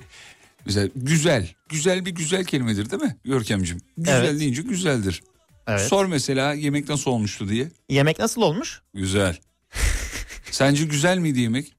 Güzel, 0.65 0.89
güzel. 0.95 1.49
Güzel 1.69 2.05
bir 2.05 2.11
güzel 2.11 2.43
kelimedir 2.45 2.89
değil 2.91 3.01
mi 3.03 3.15
Görkemciğim? 3.25 3.81
Güzel 3.97 4.25
Evet. 4.25 4.39
deyince 4.39 4.61
güzeldir. 4.61 5.23
Evet. 5.67 5.81
Sor 5.81 6.05
mesela 6.05 6.53
yemek 6.53 6.89
nasıl 6.89 7.11
olmuştu 7.11 7.49
diye. 7.49 7.71
Yemek 7.89 8.19
nasıl 8.19 8.41
olmuş? 8.41 8.81
Güzel. 8.93 9.37
Sence 10.51 10.83
güzel 10.85 11.17
miydi 11.17 11.39
yemek? 11.39 11.73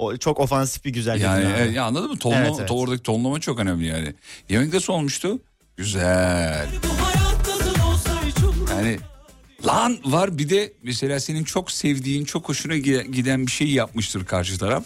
O 0.00 0.16
çok 0.16 0.40
ofansif 0.40 0.84
bir 0.84 0.90
güzel 0.90 1.20
Yani 1.20 1.46
abi. 1.46 1.60
e, 1.68 1.72
ya 1.72 1.84
anladın 1.84 2.10
mı? 2.10 2.18
Tonlama, 2.18 2.42
Evet, 2.46 2.56
evet. 2.58 2.70
Oradaki 2.70 3.02
tonlama 3.02 3.40
çok 3.40 3.58
önemli 3.60 3.86
yani. 3.86 4.14
Yemek 4.48 4.72
nasıl 4.74 4.92
olmuştu? 4.92 5.38
Güzel. 5.76 6.68
Yani 8.70 8.98
lan 9.66 9.98
var 10.04 10.38
bir 10.38 10.48
de 10.50 10.72
mesela 10.82 11.20
senin 11.20 11.44
çok 11.44 11.70
sevdiğin, 11.70 12.24
çok 12.24 12.48
hoşuna 12.48 12.74
gi- 12.76 13.10
giden 13.10 13.46
bir 13.46 13.52
şey 13.52 13.68
yapmıştır 13.68 14.24
karşı 14.24 14.58
taraf. 14.58 14.84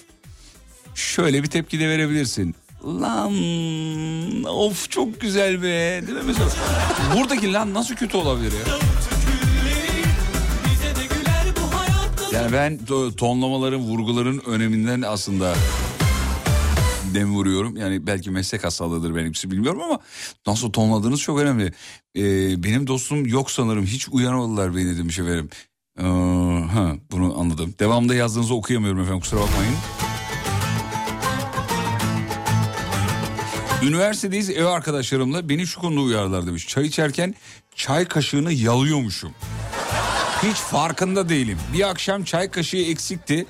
Şöyle 0.94 1.42
bir 1.42 1.48
tepki 1.48 1.80
de 1.80 1.88
verebilirsin. 1.88 2.54
Lan 2.84 3.34
of 4.44 4.90
çok 4.90 5.20
güzel 5.20 5.62
be 5.62 6.02
değil 6.06 6.18
mi 6.18 6.22
mesela? 6.26 6.48
Buradaki 7.16 7.52
lan 7.52 7.74
nasıl 7.74 7.94
kötü 7.94 8.16
olabilir 8.16 8.52
ya? 8.52 8.74
Yani 12.34 12.52
ben 12.52 12.78
to- 12.86 13.16
tonlamaların, 13.16 13.80
vurguların 13.80 14.42
öneminden 14.46 15.02
aslında 15.02 15.54
dem 17.14 17.34
vuruyorum. 17.34 17.76
Yani 17.76 18.06
belki 18.06 18.30
meslek 18.30 18.64
hastalığıdır 18.64 19.16
benimkisi 19.16 19.50
bilmiyorum 19.50 19.82
ama 19.82 19.98
nasıl 20.46 20.72
tonladığınız 20.72 21.20
çok 21.20 21.38
önemli. 21.38 21.72
Ee, 22.16 22.62
benim 22.62 22.86
dostum 22.86 23.26
yok 23.26 23.50
sanırım 23.50 23.84
hiç 23.84 24.08
uyarmadılar 24.08 24.76
beni 24.76 24.98
demiş 24.98 25.18
efendim. 25.18 25.50
Ee, 25.98 26.02
ha, 26.72 26.92
bunu 27.10 27.40
anladım. 27.40 27.74
Devamında 27.78 28.14
yazdığınızı 28.14 28.54
okuyamıyorum 28.54 29.00
efendim 29.00 29.20
kusura 29.20 29.40
bakmayın. 29.40 29.74
Üniversitedeyiz 33.82 34.50
ev 34.50 34.64
arkadaşlarımla 34.64 35.48
beni 35.48 35.66
şu 35.66 35.80
konuda 35.80 36.00
uyarlar 36.00 36.46
demiş. 36.46 36.68
Çay 36.68 36.86
içerken 36.86 37.34
çay 37.74 38.04
kaşığını 38.04 38.52
yalıyormuşum. 38.52 39.32
Hiç 40.42 40.56
farkında 40.56 41.28
değilim. 41.28 41.58
Bir 41.72 41.90
akşam 41.90 42.24
çay 42.24 42.50
kaşığı 42.50 42.76
eksikti. 42.76 43.46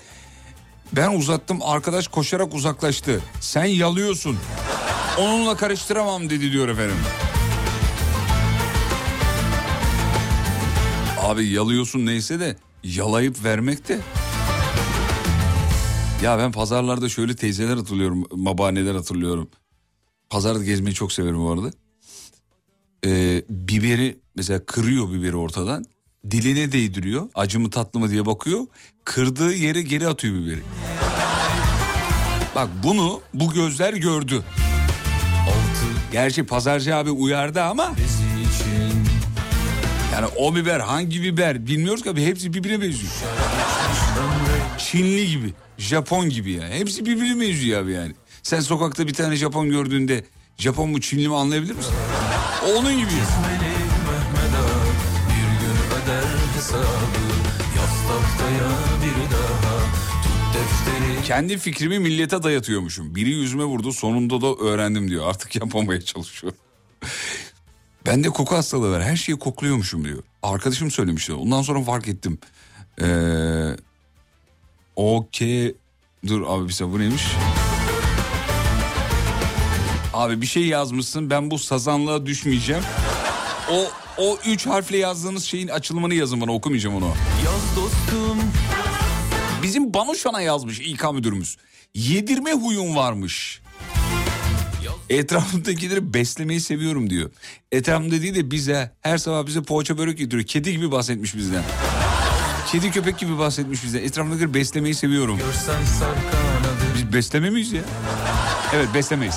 Ben 0.92 1.16
uzattım 1.18 1.58
arkadaş 1.62 2.08
koşarak 2.08 2.54
uzaklaştı. 2.54 3.20
Sen 3.40 3.64
yalıyorsun. 3.64 4.38
Onunla 5.18 5.56
karıştıramam 5.56 6.30
dedi 6.30 6.52
diyor 6.52 6.68
efendim. 6.68 6.96
Abi 11.20 11.46
yalıyorsun 11.46 12.06
neyse 12.06 12.40
de 12.40 12.56
yalayıp 12.84 13.44
vermek 13.44 13.88
de. 13.88 13.98
Ya 16.22 16.38
ben 16.38 16.52
pazarlarda 16.52 17.08
şöyle 17.08 17.36
teyzeler 17.36 17.76
hatırlıyorum, 17.76 18.24
babaanneler 18.32 18.94
hatırlıyorum. 18.94 19.50
Pazarda 20.30 20.64
gezmeyi 20.64 20.94
çok 20.94 21.12
severim 21.12 21.38
bu 21.44 21.50
arada. 21.50 21.70
Ee, 23.06 23.42
biberi 23.48 24.18
mesela 24.36 24.66
kırıyor 24.66 25.12
biberi 25.12 25.36
ortadan. 25.36 25.84
Diline 26.30 26.72
değdiriyor. 26.72 27.28
Acı 27.34 27.60
mı 27.60 27.70
tatlı 27.70 28.00
mı 28.00 28.10
diye 28.10 28.26
bakıyor. 28.26 28.60
Kırdığı 29.04 29.54
yere 29.54 29.82
geri 29.82 30.08
atıyor 30.08 30.34
biberi. 30.34 30.60
Bak 32.54 32.68
bunu 32.82 33.20
bu 33.34 33.52
gözler 33.52 33.94
gördü. 33.94 34.44
Gerçi 36.12 36.46
pazarcı 36.46 36.96
abi 36.96 37.10
uyardı 37.10 37.62
ama... 37.62 37.92
Yani 40.12 40.26
o 40.36 40.54
biber 40.54 40.80
hangi 40.80 41.22
biber 41.22 41.66
bilmiyoruz 41.66 42.02
ki 42.02 42.10
abi 42.10 42.24
hepsi 42.24 42.54
birbirine 42.54 42.82
benziyor. 42.82 43.12
Çinli 44.78 45.28
gibi, 45.28 45.52
Japon 45.78 46.28
gibi 46.28 46.52
ya. 46.52 46.68
Hepsi 46.68 47.06
birbirine 47.06 47.40
benziyor 47.40 47.82
abi 47.82 47.92
yani. 47.92 48.12
Sen 48.42 48.60
sokakta 48.60 49.06
bir 49.06 49.14
tane 49.14 49.36
Japon 49.36 49.70
gördüğünde 49.70 50.24
Japon 50.58 50.90
mu 50.90 51.00
Çinli 51.00 51.28
mi 51.28 51.36
anlayabilir 51.36 51.74
misin? 51.74 51.92
Onun 52.76 52.98
gibi. 52.98 53.10
Kendi 61.24 61.58
fikrimi 61.58 61.98
millete 61.98 62.42
dayatıyormuşum. 62.42 63.14
Biri 63.14 63.30
yüzüme 63.30 63.64
vurdu 63.64 63.92
sonunda 63.92 64.40
da 64.40 64.54
öğrendim 64.54 65.08
diyor. 65.10 65.28
Artık 65.28 65.56
yapamaya 65.56 66.00
çalışıyorum. 66.00 66.58
Ben 68.06 68.24
de 68.24 68.28
koku 68.28 68.56
hastalığı 68.56 68.90
var. 68.90 69.02
Her 69.02 69.16
şeyi 69.16 69.38
kokluyormuşum 69.38 70.04
diyor. 70.04 70.22
Arkadaşım 70.42 70.90
söylemişti. 70.90 71.32
Ondan 71.32 71.62
sonra 71.62 71.82
fark 71.82 72.08
ettim. 72.08 72.38
Ee, 73.02 73.76
Okey. 74.96 75.74
Dur 76.26 76.42
abi 76.46 76.68
bir 76.68 76.72
saniye 76.72 76.94
bu 76.94 77.00
neymiş? 77.00 77.24
Abi 80.14 80.40
bir 80.40 80.46
şey 80.46 80.66
yazmışsın 80.66 81.30
ben 81.30 81.50
bu 81.50 81.58
sazanlığa 81.58 82.26
düşmeyeceğim. 82.26 82.82
O 83.72 83.84
o 84.18 84.38
üç 84.46 84.66
harfle 84.66 84.96
yazdığınız 84.96 85.44
şeyin 85.44 85.68
açılımını 85.68 86.14
yazın 86.14 86.40
bana 86.40 86.52
okumayacağım 86.52 86.96
onu. 86.96 87.14
Yaz 87.54 87.76
dostum 87.76 88.38
Bizim 89.62 89.94
Banuşan'a 89.94 90.40
yazmış 90.40 90.80
İK 90.80 91.12
müdürümüz. 91.12 91.56
Yedirme 91.94 92.52
huyum 92.52 92.96
varmış. 92.96 93.60
Etrafımdakileri 95.10 96.14
beslemeyi 96.14 96.60
seviyorum 96.60 97.10
diyor. 97.10 97.30
Etrafımda 97.72 98.22
değil 98.22 98.34
de 98.34 98.50
bize 98.50 98.90
her 99.00 99.18
sabah 99.18 99.46
bize 99.46 99.62
poğaça 99.62 99.98
börek 99.98 100.18
getiriyor. 100.18 100.46
Kedi 100.46 100.72
gibi 100.72 100.90
bahsetmiş 100.92 101.36
bizden. 101.36 101.62
Kedi 102.72 102.90
köpek 102.90 103.18
gibi 103.18 103.38
bahsetmiş 103.38 103.84
bizden. 103.84 104.02
Etrafımdakileri 104.02 104.54
beslemeyi 104.54 104.94
seviyorum. 104.94 105.38
Biz 106.96 107.12
besleme 107.12 107.50
miyiz 107.50 107.72
ya? 107.72 107.82
Evet 108.74 108.88
beslemeyiz. 108.94 109.36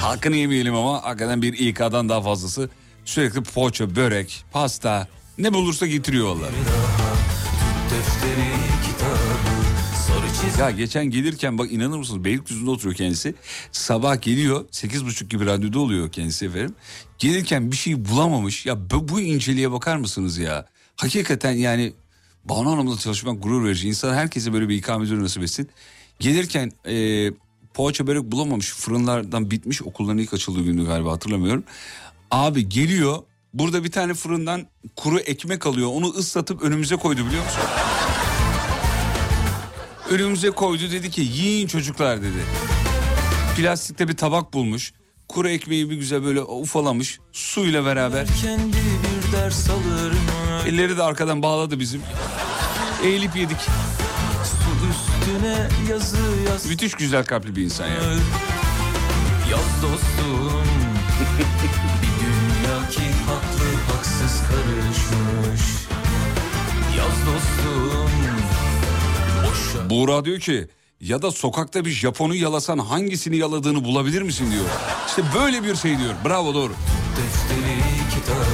Hakkını 0.00 0.36
yemeyelim 0.36 0.74
ama 0.74 1.02
hakikaten 1.02 1.42
bir 1.42 1.52
İK'dan 1.52 2.08
daha 2.08 2.22
fazlası. 2.22 2.70
Sürekli 3.04 3.42
poğaça, 3.42 3.96
börek, 3.96 4.44
pasta 4.52 5.08
ne 5.38 5.52
bulursa 5.52 5.86
getiriyor 5.86 6.26
vallahi. 6.26 6.52
Defteri 7.90 8.48
kitabı 8.86 9.52
Sarı 10.06 10.50
çiz 10.50 10.58
Ya 10.58 10.70
geçen 10.70 11.04
gelirken 11.04 11.58
bak 11.58 11.72
inanır 11.72 11.98
mısınız 11.98 12.24
Beylikdüzü'nde 12.24 12.70
oturuyor 12.70 12.96
kendisi. 12.96 13.34
Sabah 13.72 14.20
geliyor 14.22 14.64
sekiz 14.70 15.04
buçuk 15.04 15.30
gibi 15.30 15.46
radyoda 15.46 15.78
oluyor 15.78 16.12
kendisi 16.12 16.46
efendim. 16.46 16.74
Gelirken 17.18 17.70
bir 17.70 17.76
şey 17.76 18.04
bulamamış. 18.04 18.66
Ya 18.66 18.90
bu, 18.90 19.20
inceliğe 19.20 19.72
bakar 19.72 19.96
mısınız 19.96 20.38
ya? 20.38 20.66
Hakikaten 20.96 21.52
yani 21.52 21.92
Banu 22.44 22.70
Hanım'la 22.70 22.98
çalışmak 22.98 23.42
gurur 23.42 23.64
verici. 23.64 23.88
İnsan 23.88 24.14
herkese 24.14 24.52
böyle 24.52 24.68
bir 24.68 24.76
ikame 24.76 25.04
müdürü 25.04 25.22
nasip 25.22 25.42
etsin. 25.42 25.68
Gelirken 26.20 26.70
e, 26.86 27.30
poğaça 27.74 28.06
börek 28.06 28.22
bulamamış. 28.22 28.72
Fırınlardan 28.72 29.50
bitmiş. 29.50 29.82
Okulların 29.82 30.18
ilk 30.18 30.34
açıldığı 30.34 30.62
gündü 30.62 30.86
galiba 30.86 31.12
hatırlamıyorum. 31.12 31.64
Abi 32.30 32.68
geliyor. 32.68 33.18
Burada 33.54 33.84
bir 33.84 33.90
tane 33.90 34.14
fırından 34.14 34.66
kuru 34.96 35.18
ekmek 35.18 35.66
alıyor. 35.66 35.88
Onu 35.92 36.08
ıslatıp 36.08 36.62
önümüze 36.62 36.96
koydu 36.96 37.26
biliyor 37.26 37.44
musun? 37.44 37.60
önümüze 40.12 40.50
koydu 40.50 40.82
dedi 40.92 41.10
ki 41.10 41.20
yiyin 41.20 41.66
çocuklar 41.66 42.22
dedi. 42.22 42.44
Plastikte 43.56 44.08
bir 44.08 44.16
tabak 44.16 44.52
bulmuş. 44.52 44.92
Kuru 45.28 45.48
ekmeği 45.48 45.90
bir 45.90 45.96
güzel 45.96 46.24
böyle 46.24 46.42
ufalamış 46.42 47.20
suyla 47.32 47.84
beraber. 47.84 48.26
Elleri 50.66 50.96
de 50.96 51.02
arkadan 51.02 51.42
bağladı 51.42 51.80
bizim. 51.80 52.02
Eğilip 53.04 53.36
yedik. 53.36 53.56
Yazı 55.90 56.16
yaz 56.48 56.66
Müthiş 56.66 56.94
güzel 56.94 57.24
kalpli 57.24 57.56
bir 57.56 57.62
insan 57.62 57.86
ya. 57.86 57.94
Yaz 59.50 59.82
dostum 59.82 60.52
Bir 62.02 62.26
dünya 62.26 62.88
ki 62.88 63.00
karışmış 64.82 65.86
Yaz 66.98 67.26
dostum 67.26 68.12
Buğra 69.90 70.24
diyor 70.24 70.40
ki 70.40 70.68
ya 71.00 71.22
da 71.22 71.30
sokakta 71.30 71.84
bir 71.84 71.90
Japon'u 71.90 72.34
yalasan 72.34 72.78
hangisini 72.78 73.36
yaladığını 73.36 73.84
bulabilir 73.84 74.22
misin 74.22 74.52
diyor. 74.52 74.64
İşte 75.08 75.22
böyle 75.34 75.62
bir 75.62 75.76
şey 75.76 75.98
diyor. 75.98 76.14
Bravo 76.24 76.54
doğru. 76.54 76.72
defteri 76.72 77.76
kitabı 78.14 78.44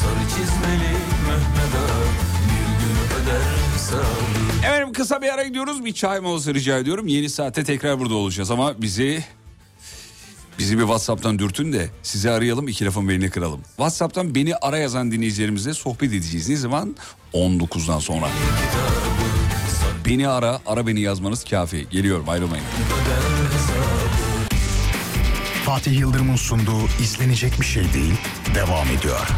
Sarı 0.00 0.28
çizmeli 0.28 0.92
Mehmet 1.28 1.74
Ağa 1.76 2.00
Bir 2.48 2.64
gün 2.80 3.22
öder 3.22 3.42
hesabı 3.74 4.66
Efendim 4.66 4.92
kısa 4.92 5.22
bir 5.22 5.28
ara 5.34 5.42
gidiyoruz. 5.42 5.84
Bir 5.84 5.92
çay 5.92 6.20
molası 6.20 6.54
rica 6.54 6.78
ediyorum. 6.78 7.06
Yeni 7.06 7.30
saatte 7.30 7.64
tekrar 7.64 8.00
burada 8.00 8.14
olacağız 8.14 8.50
ama 8.50 8.82
bizi 8.82 9.24
bizi 10.58 10.76
bir 10.78 10.82
WhatsApp'tan 10.82 11.38
dürtün 11.38 11.72
de 11.72 11.88
sizi 12.02 12.30
arayalım 12.30 12.68
iki 12.68 12.84
lafın 12.84 13.08
belini 13.08 13.30
kıralım. 13.30 13.60
WhatsApp'tan 13.76 14.34
beni 14.34 14.56
ara 14.56 14.78
yazan 14.78 15.12
dinleyicilerimizle 15.12 15.74
sohbet 15.74 16.12
edeceğiz. 16.12 16.48
Ne 16.48 16.56
zaman? 16.56 16.96
19'dan 17.34 17.98
sonra. 17.98 18.28
Beni 20.06 20.28
ara, 20.28 20.60
ara 20.66 20.86
beni 20.86 21.00
yazmanız 21.00 21.44
kafi. 21.44 21.86
Geliyorum 21.90 22.28
ayrılmayın. 22.28 22.64
Fatih 25.64 25.98
Yıldırım'ın 25.98 26.36
sunduğu 26.36 26.86
izlenecek 27.02 27.60
bir 27.60 27.66
şey 27.66 27.92
değil 27.94 28.14
devam 28.54 28.86
ediyor. 28.98 29.28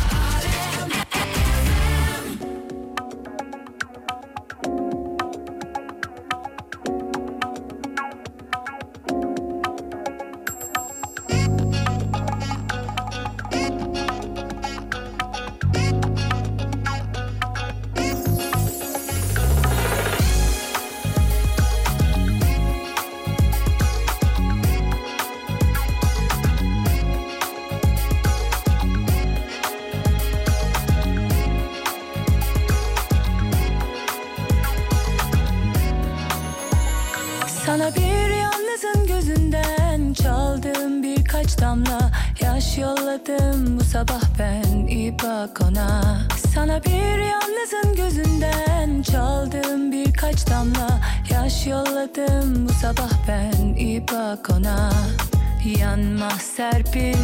Serpil, 56.61 57.17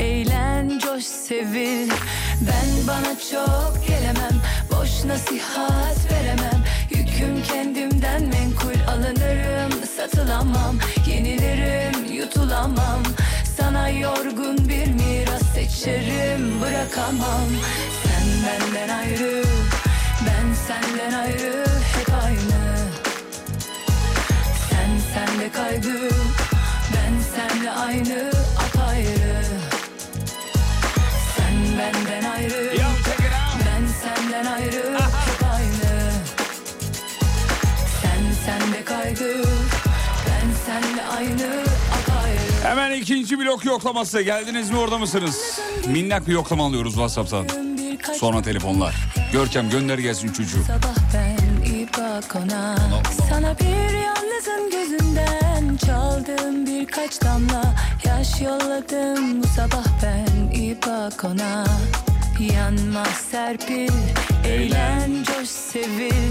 eğlen 0.00 0.78
coş 0.78 1.04
sevil. 1.04 1.90
Ben 2.40 2.86
bana 2.86 3.18
çok 3.32 3.90
nasihat 5.04 6.12
veremem. 6.12 6.64
Yüküm 6.90 7.42
kendimden 7.42 8.22
menkul 8.22 8.80
alınırım 8.88 9.72
Satılamam. 9.96 10.78
Yenilirim 11.06 12.14
yutulamam. 12.14 13.02
Sana 13.56 13.88
yorgun 13.88 14.68
bir 14.68 14.86
miras 14.86 15.42
seçerim 15.54 16.60
bırakamam. 16.60 17.48
Sen 18.02 18.26
benden 18.46 18.98
ayrı 18.98 19.42
ben 20.26 20.54
senden 20.66 21.18
ayrı 21.18 21.64
hep 21.96 22.14
aynı. 22.24 22.76
Sen 24.70 24.90
senle 25.14 25.52
kaygı 25.52 26.19
Hemen 42.70 42.90
ikinci 42.90 43.38
blok 43.38 43.64
yoklaması. 43.64 44.22
Geldiniz 44.22 44.70
mi 44.70 44.78
orada 44.78 44.98
mısınız? 44.98 45.60
Minnak 45.86 46.26
bir 46.26 46.32
yoklama 46.32 46.66
alıyoruz 46.66 46.92
WhatsApp'tan. 46.92 47.46
Sonra 48.18 48.42
telefonlar. 48.42 48.94
Görkem 49.32 49.70
gönder 49.70 49.98
gelsin 49.98 50.32
çocuğu. 50.32 50.62
Sabah 50.66 50.96
ben 51.14 51.72
iyi 51.72 51.88
bak 51.98 52.36
ona 52.36 52.76
Sana 53.28 53.58
bir 53.58 53.94
yalnızın 53.98 54.70
gözünden 54.70 55.76
Çaldım 55.86 56.66
birkaç 56.66 57.22
damla 57.22 57.74
Yaş 58.04 58.40
yolladım 58.40 59.42
bu 59.42 59.46
sabah 59.46 59.86
ben 60.02 60.58
iyi 60.58 60.76
bak 60.86 61.24
ona 61.24 61.64
Yanmaz 62.54 63.26
serpil 63.30 63.92
Eğlen 64.44 65.24
coş 65.24 65.48
sevil 65.48 66.30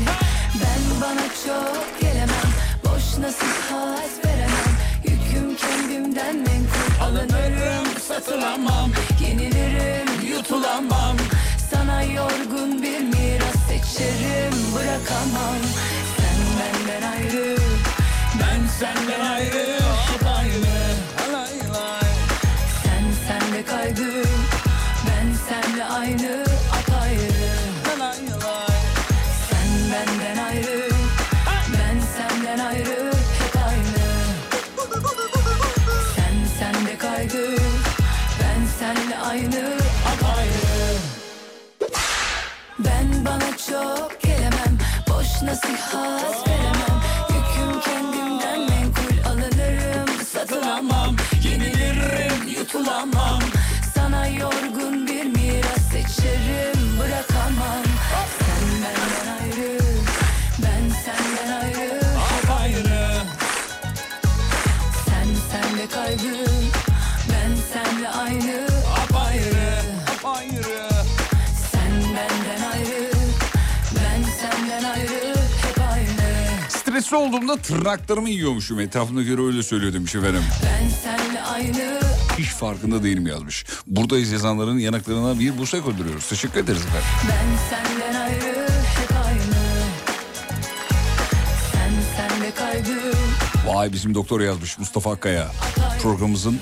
Ben 0.55 1.01
bana 1.01 1.27
çok 1.45 2.01
gelemem 2.01 2.49
Boş 2.85 3.17
veremem 3.17 3.33
Yüküm 3.33 4.28
kendimden 6.09 6.35
menkul 6.35 7.03
Alınırım 7.03 7.85
satılamam 8.07 8.91
Yenilirim 9.19 10.27
yutulamam. 10.31 11.17
Sana 11.71 12.03
yorgun 12.03 12.81
bir 12.81 12.99
miras 12.99 13.55
seçerim 13.67 14.53
bırakamam. 14.75 15.59
Sen 16.17 16.37
benden 16.59 17.11
ayrı 17.11 17.57
Ben 18.39 18.67
senden 18.79 19.25
ayrı 19.25 19.79
Çok 43.69 44.21
gelemem. 44.21 44.77
Boş 45.09 45.41
nasihat 45.41 46.47
veremem. 46.47 47.01
Yüküm 47.29 47.81
kendimden 47.81 48.59
menkul. 48.59 49.29
Alınırım 49.29 50.25
Satılamam. 50.25 51.15
Yenilirim 51.43 52.47
yutulamam. 52.59 53.39
Sana 53.95 54.27
yorgun 54.27 55.08
Stresli 76.99 77.17
olduğumda 77.17 77.57
tırnaklarımı 77.57 78.29
yiyormuşum. 78.29 78.79
Etrafımda 78.79 79.21
göre 79.21 79.41
öyle 79.41 79.63
söylüyor 79.63 79.93
demiş 79.93 80.15
efendim. 80.15 80.43
Aynı 81.53 81.99
Hiç 82.37 82.47
farkında 82.47 83.03
değilim 83.03 83.27
yazmış. 83.27 83.65
Buradayız 83.87 84.31
yazanların 84.31 84.77
yanaklarına 84.77 85.39
bir 85.39 85.57
busak 85.57 85.87
öldürüyoruz. 85.87 86.29
Teşekkür 86.29 86.59
ederiz 86.59 86.81
efendim. 86.81 87.07
Ben 87.29 87.77
senden 87.77 88.21
ayrı 88.21 88.67
hep 88.69 89.11
aynı 89.25 89.61
Sen 91.71 91.91
senle 92.17 92.51
kaygı 92.51 93.11
Vay 93.67 93.93
bizim 93.93 94.13
doktor 94.13 94.41
yazmış 94.41 94.79
Mustafa 94.79 95.11
Akkaya. 95.11 95.51
Programımızın 96.01 96.59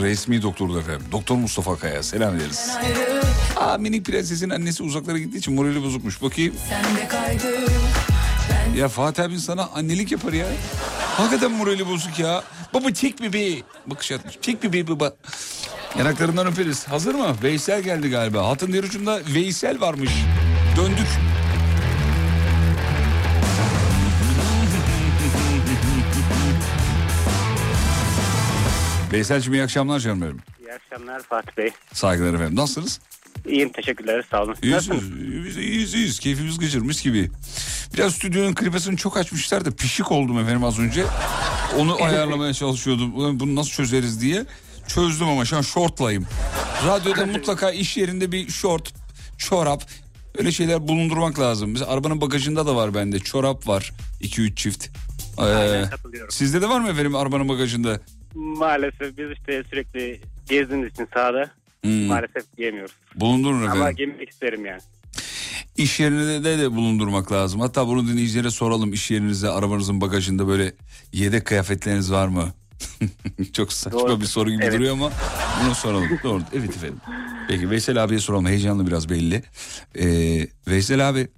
resmi 0.00 0.42
doktoru 0.42 0.78
efendim. 0.78 1.06
Doktor 1.12 1.36
Mustafa 1.36 1.72
Akkaya 1.72 2.02
selam 2.02 2.36
ederiz. 2.36 2.70
ayrı 2.76 3.22
Aa 3.60 3.78
minik 3.78 4.06
prensesin 4.06 4.50
annesi 4.50 4.82
uzaklara 4.82 5.18
gittiği 5.18 5.38
için 5.38 5.54
morali 5.54 5.82
bozukmuş. 5.82 6.22
Bakayım. 6.22 6.54
Kaygı 7.08 7.66
Ben 8.50 8.78
Ya 8.78 8.88
Fatih 8.88 9.24
abin 9.24 9.36
sana 9.36 9.68
annelik 9.74 10.12
yapar 10.12 10.32
ya. 10.32 10.46
Hakikaten 11.16 11.50
morali 11.50 11.88
bozuk 11.88 12.18
ya. 12.18 12.42
Baba 12.74 12.90
çek 12.90 13.22
bebeği. 13.22 13.64
Bakış 13.86 14.12
atmış. 14.12 14.38
Çek 14.42 14.62
bebeği 14.62 14.88
baba. 14.88 15.12
Yanaklarından 15.98 16.46
öperiz. 16.46 16.88
Hazır 16.88 17.14
mı? 17.14 17.36
Veysel 17.42 17.82
geldi 17.82 18.10
galiba. 18.10 18.48
Hatın 18.48 18.72
diğer 18.72 18.84
ucunda 18.84 19.20
Veysel 19.34 19.80
varmış. 19.80 20.10
Döndük. 20.76 21.08
Veysel'cim 29.12 29.54
iyi 29.54 29.62
akşamlar 29.62 29.98
canım 29.98 30.20
benim. 30.22 30.38
İyi 30.60 30.72
akşamlar 30.74 31.22
Fatih 31.22 31.56
Bey. 31.56 31.70
Saygılar 31.92 32.34
efendim. 32.34 32.56
Nasılsınız? 32.56 33.00
İyiyim 33.48 33.72
teşekkürler 33.72 34.24
sağ 34.30 34.42
olun. 34.42 34.54
İyiyiz, 34.62 34.74
Nasılsınız? 34.88 35.56
iyiyiz, 35.56 35.94
iyiyiz. 35.94 36.18
Keyfimiz 36.18 36.58
gıcırmış 36.58 37.02
gibi. 37.02 37.30
Biraz 37.94 38.14
stüdyonun 38.14 38.54
klipesini 38.54 38.96
çok 38.96 39.16
açmışlar 39.16 39.64
da 39.64 39.70
pişik 39.70 40.12
oldum 40.12 40.38
efendim 40.38 40.64
az 40.64 40.78
önce. 40.78 41.04
Onu 41.78 42.02
ayarlamaya 42.02 42.52
çalışıyordum. 42.54 43.14
Ulan 43.18 43.40
Bunu 43.40 43.54
nasıl 43.56 43.70
çözeriz 43.70 44.20
diye. 44.20 44.44
Çözdüm 44.88 45.28
ama 45.28 45.44
şu 45.44 45.56
an 45.56 45.60
şortlayım. 45.62 46.26
Radyoda 46.86 47.26
mutlaka 47.26 47.70
iş 47.70 47.96
yerinde 47.96 48.32
bir 48.32 48.48
şort, 48.48 48.92
çorap 49.38 49.82
öyle 50.38 50.52
şeyler 50.52 50.88
bulundurmak 50.88 51.40
lazım. 51.40 51.70
Mesela 51.70 51.90
arabanın 51.90 52.20
bagajında 52.20 52.66
da 52.66 52.76
var 52.76 52.94
bende. 52.94 53.18
Çorap 53.18 53.68
var. 53.68 53.92
2-3 54.20 54.54
çift. 54.56 54.86
Ee, 55.38 55.42
Aynen 55.42 55.90
katılıyorum. 55.90 56.30
sizde 56.30 56.62
de 56.62 56.68
var 56.68 56.80
mı 56.80 56.88
efendim 56.90 57.14
arabanın 57.16 57.48
bagajında? 57.48 58.00
Maalesef 58.34 59.18
biz 59.18 59.30
işte 59.38 59.62
sürekli 59.70 60.20
gezdiğimiz 60.48 60.92
için 60.92 61.08
sahada 61.14 61.50
Hmm, 61.84 62.04
maalesef 62.06 62.56
giyemiyoruz. 62.56 62.92
bulundurun 63.14 63.62
efendim. 63.62 63.80
Ama 63.82 63.92
giymek 63.92 64.28
isterim 64.30 64.66
yani. 64.66 64.80
İş 65.76 66.00
yerinde 66.00 66.44
de, 66.44 66.58
de 66.58 66.72
bulundurmak 66.72 67.32
lazım. 67.32 67.60
Hatta 67.60 67.86
bunu 67.86 68.08
dinleyicilere 68.08 68.50
soralım. 68.50 68.92
İş 68.92 69.10
yerinizde 69.10 69.48
arabanızın 69.48 70.00
bagajında 70.00 70.48
böyle 70.48 70.72
yedek 71.12 71.44
kıyafetleriniz 71.44 72.12
var 72.12 72.28
mı? 72.28 72.48
Çok 73.52 73.72
saçma 73.72 74.00
Doğru. 74.00 74.20
bir 74.20 74.26
soru 74.26 74.50
gibi 74.50 74.62
Evet. 74.64 74.74
duruyor 74.74 74.92
ama 74.92 75.10
bunu 75.64 75.74
soralım. 75.74 76.08
Doğru. 76.24 76.42
Evet 76.52 76.76
efendim. 76.76 77.00
Peki 77.48 77.70
Veysel 77.70 78.04
abiye 78.04 78.20
soralım. 78.20 78.46
Heyecanlı 78.46 78.86
biraz 78.86 79.08
belli. 79.08 79.42
Ee, 79.98 80.46
Veysel 80.68 81.08
abi 81.08 81.28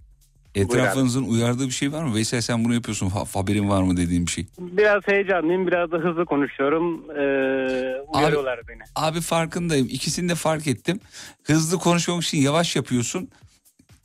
etrafınızın 0.55 1.25
uyardığı 1.25 1.67
bir 1.67 1.71
şey 1.73 1.93
var 1.93 2.05
mı? 2.05 2.15
Veysel 2.15 2.41
sen 2.41 2.65
bunu 2.65 2.75
yapıyorsun. 2.75 3.11
Ha- 3.11 3.25
haberin 3.35 3.69
var 3.69 3.83
mı 3.83 3.97
dediğim 3.97 4.27
bir 4.27 4.31
şey? 4.31 4.47
Biraz 4.59 5.03
heyecanlıyım 5.07 5.67
biraz 5.67 5.93
da 5.93 5.97
hızlı 5.97 6.25
konuşuyorum. 6.25 7.11
Ee, 7.11 8.01
uyarıyorlar 8.19 8.61
beni. 8.69 8.83
Abi 8.97 9.21
farkındayım. 9.21 9.87
İkisini 9.91 10.29
de 10.29 10.35
fark 10.35 10.67
ettim. 10.67 11.01
Hızlı 11.45 11.79
konuşmamak 11.79 12.25
için 12.25 12.39
yavaş 12.39 12.77
yapıyorsun. 12.77 13.29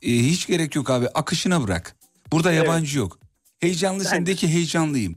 Ee, 0.02 0.10
hiç 0.10 0.46
gerek 0.46 0.74
yok 0.76 0.90
abi. 0.90 1.08
Akışına 1.08 1.62
bırak. 1.66 1.96
Burada 2.32 2.52
yabancı 2.52 2.98
yok. 2.98 3.18
Heyecanlısın 3.60 4.18
Ben- 4.18 4.26
de 4.26 4.34
ki 4.34 4.48
heyecanlıyım. 4.48 5.16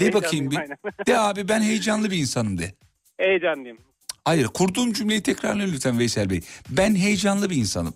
De 0.00 0.12
bakayım 0.12 0.50
bir. 0.50 0.56
Aynen. 0.56 0.76
De 1.06 1.18
abi 1.18 1.48
ben 1.48 1.60
heyecanlı 1.60 2.10
bir 2.10 2.16
insanım 2.16 2.58
de. 2.58 2.74
Heyecanlıyım. 3.18 3.78
Hayır 4.24 4.46
kurduğum 4.46 4.92
cümleyi 4.92 5.22
tekrarla 5.22 5.62
lütfen 5.62 5.98
Veysel 5.98 6.30
Bey. 6.30 6.40
Ben 6.70 6.94
heyecanlı 6.94 7.50
bir 7.50 7.56
insanım. 7.56 7.94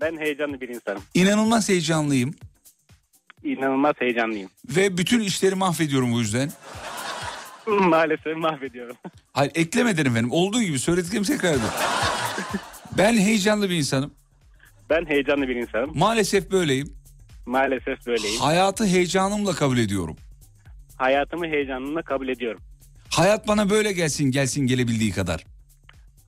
Ben 0.00 0.18
heyecanlı 0.18 0.60
bir 0.60 0.68
insanım. 0.68 1.02
İnanılmaz 1.14 1.68
heyecanlıyım. 1.68 2.34
İnanılmaz 3.44 3.94
heyecanlıyım. 3.98 4.50
Ve 4.68 4.98
bütün 4.98 5.20
işleri 5.20 5.54
mahvediyorum 5.54 6.12
bu 6.12 6.20
yüzden. 6.20 6.52
Maalesef 7.66 8.36
mahvediyorum. 8.36 8.96
Hayır 9.32 9.52
ekleme 9.54 9.96
derim 9.96 10.12
efendim. 10.12 10.32
Olduğu 10.32 10.62
gibi 10.62 10.78
söylediklerimi 10.78 11.26
tekrar 11.26 11.50
edin. 11.52 11.62
Ben 12.98 13.12
heyecanlı 13.18 13.70
bir 13.70 13.74
insanım. 13.76 14.14
Ben 14.90 15.06
heyecanlı 15.06 15.48
bir 15.48 15.56
insanım. 15.56 15.98
Maalesef 15.98 16.50
böyleyim. 16.50 16.94
Maalesef 17.46 18.06
böyleyim. 18.06 18.40
Hayatı 18.40 18.86
heyecanımla 18.86 19.52
kabul 19.54 19.78
ediyorum. 19.78 20.16
Hayatımı 20.96 21.46
heyecanımla 21.46 22.02
kabul 22.02 22.28
ediyorum. 22.28 22.60
Hayat 23.10 23.48
bana 23.48 23.70
böyle 23.70 23.92
gelsin 23.92 24.30
gelsin 24.30 24.66
gelebildiği 24.66 25.12
kadar. 25.12 25.44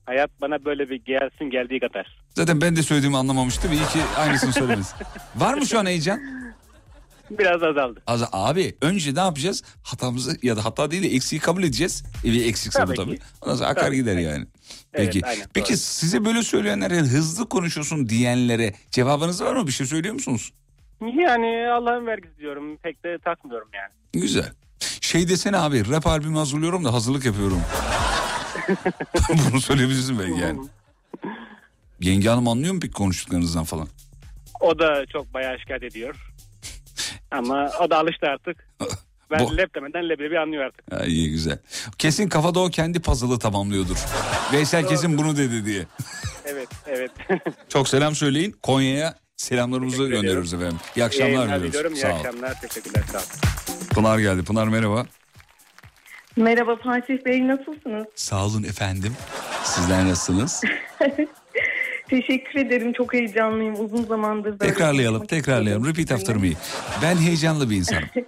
Hayat 0.07 0.29
bana 0.41 0.65
böyle 0.65 0.89
bir 0.89 0.95
gelsin 1.05 1.45
geldiği 1.49 1.79
kadar. 1.79 2.17
Zaten 2.35 2.61
ben 2.61 2.75
de 2.75 2.83
söylediğimi 2.83 3.17
anlamamıştım. 3.17 3.71
İyi 3.71 3.85
ki 3.85 3.99
aynısını 4.17 4.53
söylemez. 4.53 4.93
Var 5.35 5.53
mı 5.53 5.65
şu 5.65 5.79
an 5.79 5.85
heyecan? 5.85 6.21
Biraz 7.31 7.63
azaldı. 7.63 8.01
Az, 8.07 8.29
abi 8.31 8.75
önce 8.81 9.15
ne 9.15 9.19
yapacağız? 9.19 9.63
Hatamızı 9.83 10.37
ya 10.43 10.57
da 10.57 10.65
hata 10.65 10.91
değil 10.91 11.03
de 11.03 11.07
eksiği 11.15 11.41
kabul 11.41 11.63
edeceğiz. 11.63 12.03
E, 12.25 12.31
bir 12.31 12.45
eksikse 12.45 12.81
bu 12.81 12.85
Tabii 12.85 12.95
tabii. 12.95 13.15
ki. 13.17 13.23
Ondan 13.41 13.55
sonra 13.55 13.69
akar 13.69 13.81
Tabii, 13.85 13.95
gider 13.95 14.13
tabii. 14.13 14.23
yani. 14.23 14.45
Evet, 14.93 15.13
Peki. 15.13 15.25
aynen, 15.25 15.47
Peki 15.53 15.69
doğru. 15.69 15.77
size 15.77 16.25
böyle 16.25 16.43
söyleyenlere 16.43 16.95
hızlı 16.97 17.49
konuşuyorsun 17.49 18.09
diyenlere 18.09 18.73
cevabınız 18.91 19.41
var 19.43 19.55
mı? 19.55 19.67
Bir 19.67 19.71
şey 19.71 19.87
söylüyor 19.87 20.13
musunuz? 20.13 20.53
Yani 21.01 21.67
Allah'ın 21.71 22.05
vergisi 22.07 22.37
diyorum. 22.37 22.77
Pek 22.77 23.03
de 23.03 23.17
takmıyorum 23.25 23.69
yani. 23.73 24.23
Güzel. 24.23 24.51
Şey 25.01 25.29
desene 25.29 25.57
abi 25.57 25.89
rap 25.91 26.07
albümü 26.07 26.37
hazırlıyorum 26.37 26.85
da 26.85 26.93
hazırlık 26.93 27.25
yapıyorum. 27.25 27.61
Bunu 29.51 29.61
söyleyebilirsin 29.61 30.19
belki 30.19 30.41
yani. 30.41 30.59
Yenge 32.01 32.29
hanım 32.29 32.47
anlıyor 32.47 32.73
mu 32.73 32.79
peki 32.79 32.93
konuştuklarınızdan 32.93 33.63
falan? 33.63 33.87
O 34.59 34.79
da 34.79 35.05
çok 35.05 35.33
bayağı 35.33 35.59
şikayet 35.59 35.83
ediyor. 35.83 36.15
Ama 37.31 37.71
o 37.81 37.89
da 37.89 37.97
alıştı 37.97 38.27
artık. 38.27 38.67
Ben 39.31 39.39
Bu- 39.39 39.57
lep 39.57 39.75
demeden 39.75 40.09
leblebi 40.09 40.39
anlıyor 40.39 40.63
artık. 40.63 40.93
Ha, 40.93 41.05
iyi 41.05 41.31
güzel. 41.31 41.59
Kesin 41.97 42.29
kafada 42.29 42.59
o 42.59 42.69
kendi 42.69 42.99
puzzle'ı 43.01 43.39
tamamlıyordur. 43.39 43.97
Veysel 44.53 44.87
kesin 44.87 45.17
bunu 45.17 45.37
dedi 45.37 45.65
diye. 45.65 45.85
Evet, 46.45 46.67
evet. 46.87 47.11
Çok 47.69 47.89
selam 47.89 48.15
söyleyin. 48.15 48.55
Konya'ya 48.63 49.15
selamlarımızı 49.37 49.97
Teşekkür 49.97 50.15
gönderiyoruz 50.15 50.53
efendim. 50.53 50.77
İyi 50.95 51.05
akşamlar 51.05 51.63
diliyoruz. 51.63 51.97
İyi 51.97 52.01
Sağ 52.01 52.07
akşamlar. 52.07 52.61
Teşekkürler. 52.61 53.03
Sağ 53.11 53.17
olun. 53.17 53.79
Pınar 53.89 54.19
geldi. 54.19 54.43
Pınar 54.43 54.67
merhaba. 54.67 55.05
Merhaba 56.37 56.75
Fatih 56.75 57.25
Bey 57.25 57.47
nasılsınız? 57.47 58.05
Sağ 58.15 58.45
olun 58.45 58.63
efendim. 58.63 59.13
Sizler 59.63 60.05
nasılsınız? 60.05 60.63
Teşekkür 62.09 62.59
ederim 62.59 62.93
çok 62.93 63.13
heyecanlıyım 63.13 63.85
uzun 63.85 64.03
zamandır. 64.03 64.59
böyle 64.59 64.73
tekrarlayalım, 64.73 65.25
tekrarlayalım. 65.25 65.83
istedim 65.83 66.03
Repeat 66.03 66.19
after 66.19 66.35
me. 66.35 66.49
Ben 67.03 67.15
heyecanlı 67.17 67.69
bir 67.69 67.75
insanım. 67.75 68.09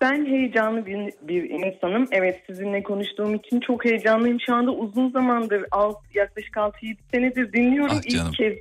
Ben 0.00 0.26
heyecanlı 0.26 0.86
bir, 0.86 1.12
bir 1.22 1.50
insanım. 1.50 2.06
Evet 2.10 2.42
sizinle 2.46 2.82
konuştuğum 2.82 3.34
için 3.34 3.60
çok 3.60 3.84
heyecanlıyım. 3.84 4.38
Şu 4.46 4.54
anda 4.54 4.70
uzun 4.70 5.10
zamandır 5.10 5.64
alt, 5.70 5.96
yaklaşık 6.14 6.54
6-7 6.54 6.96
senedir 7.12 7.52
dinliyorum. 7.52 7.96
Ah 7.98 8.08
canım. 8.08 8.32
İlk 8.32 8.36
kez 8.36 8.52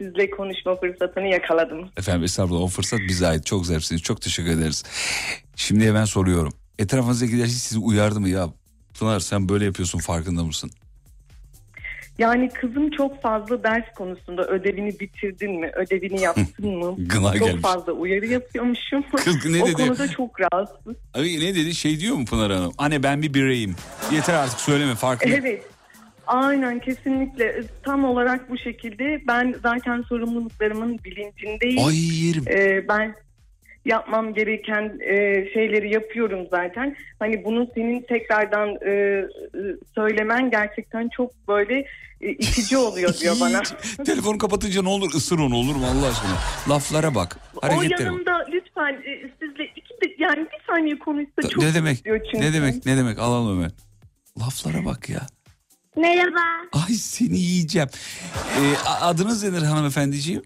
sizle 0.00 0.30
konuşma 0.30 0.76
fırsatını 0.76 1.26
yakaladım. 1.26 1.90
Efendim 1.98 2.24
estağfurullah 2.24 2.62
o 2.62 2.66
fırsat 2.66 3.00
bize 3.08 3.26
ait. 3.26 3.46
Çok 3.46 3.66
zarifsiniz. 3.66 4.02
Çok 4.02 4.20
teşekkür 4.20 4.50
ederiz. 4.50 4.84
Şimdi 5.56 5.94
ben 5.94 6.04
soruyorum. 6.04 6.52
Etrafınızdakiler 6.78 7.46
hiç 7.46 7.52
sizi 7.52 7.78
uyardı 7.78 8.20
mı 8.20 8.28
ya? 8.28 8.48
Pınar 8.98 9.20
sen 9.20 9.48
böyle 9.48 9.64
yapıyorsun 9.64 9.98
farkında 9.98 10.44
mısın? 10.44 10.70
Yani 12.18 12.48
kızım 12.48 12.90
çok 12.90 13.22
fazla 13.22 13.62
ders 13.62 13.94
konusunda 13.94 14.46
ödevini 14.48 15.00
bitirdin 15.00 15.60
mi, 15.60 15.70
ödevini 15.76 16.20
yaptın 16.20 16.76
mı? 16.78 16.94
Gına 16.98 17.32
çok 17.38 17.46
gelmiş. 17.46 17.62
fazla 17.62 17.92
uyarı 17.92 18.26
yapıyormuşum. 18.26 19.04
Kız 19.16 19.46
ne 19.46 19.62
o 19.62 19.66
dedi? 19.66 19.74
konuda 19.74 20.08
çok 20.08 20.40
rahatsız. 20.40 20.94
Abi 21.14 21.40
ne 21.40 21.54
dedi? 21.54 21.74
Şey 21.74 22.00
diyor 22.00 22.16
mu 22.16 22.24
Pınar 22.24 22.52
Hanım? 22.52 22.72
Anne 22.78 23.02
ben 23.02 23.22
bir 23.22 23.34
bireyim. 23.34 23.76
Yeter 24.12 24.34
artık 24.34 24.60
söyleme 24.60 24.94
farkında. 24.94 25.34
Evet. 25.34 25.62
Aynen 26.26 26.80
kesinlikle 26.80 27.62
tam 27.82 28.04
olarak 28.04 28.50
bu 28.50 28.58
şekilde 28.58 29.22
ben 29.26 29.54
zaten 29.62 30.02
sorumluluklarımın 30.02 30.98
bilincindeyim. 31.04 31.86
Ay 31.86 32.26
yerim. 32.26 32.44
Ee, 32.48 32.88
ben 32.88 33.14
yapmam 33.90 34.34
gereken 34.34 34.98
e, 35.00 35.14
şeyleri 35.54 35.94
yapıyorum 35.94 36.46
zaten. 36.50 36.96
Hani 37.18 37.44
bunu 37.44 37.68
senin 37.74 38.02
tekrardan 38.02 38.68
e, 38.86 39.22
söylemen 39.94 40.50
gerçekten 40.50 41.08
çok 41.16 41.48
böyle 41.48 41.78
e, 42.20 42.28
itici 42.30 42.76
oluyor 42.78 43.14
diyor 43.20 43.36
bana. 43.40 43.62
Telefonu 44.04 44.38
kapatınca 44.38 44.82
ne 44.82 44.88
olur 44.88 45.14
ısır 45.14 45.38
onu 45.38 45.56
olur 45.56 45.76
mu 45.76 45.86
Allah 45.86 46.06
aşkına? 46.08 46.36
Laflara 46.68 47.14
bak. 47.14 47.38
o 47.56 47.62
Hareketlere 47.62 47.90
bak. 47.98 48.00
yanımda 48.00 48.46
lütfen 48.52 48.92
e, 48.92 49.30
sizle 49.40 49.64
iki 49.76 49.94
de, 49.94 50.14
yani 50.18 50.38
bir 50.38 50.64
saniye 50.66 50.98
konuşsa 50.98 51.42
çok 51.50 51.62
Ne 51.62 51.74
demek? 51.74 51.94
istiyor 51.96 52.20
çünkü. 52.32 52.40
Ne 52.46 52.52
demek? 52.52 52.86
Ne 52.86 52.96
demek? 52.96 53.18
Alalım 53.18 53.56
hemen. 53.56 53.70
Laflara 54.40 54.84
bak 54.84 55.08
ya. 55.10 55.20
Merhaba. 55.96 56.40
Ay 56.72 56.94
seni 56.94 57.38
yiyeceğim. 57.38 57.88
Ee, 58.34 58.74
a- 58.88 59.06
adınız 59.08 59.44
nedir 59.44 59.62
hanımefendiciğim? 59.66 60.42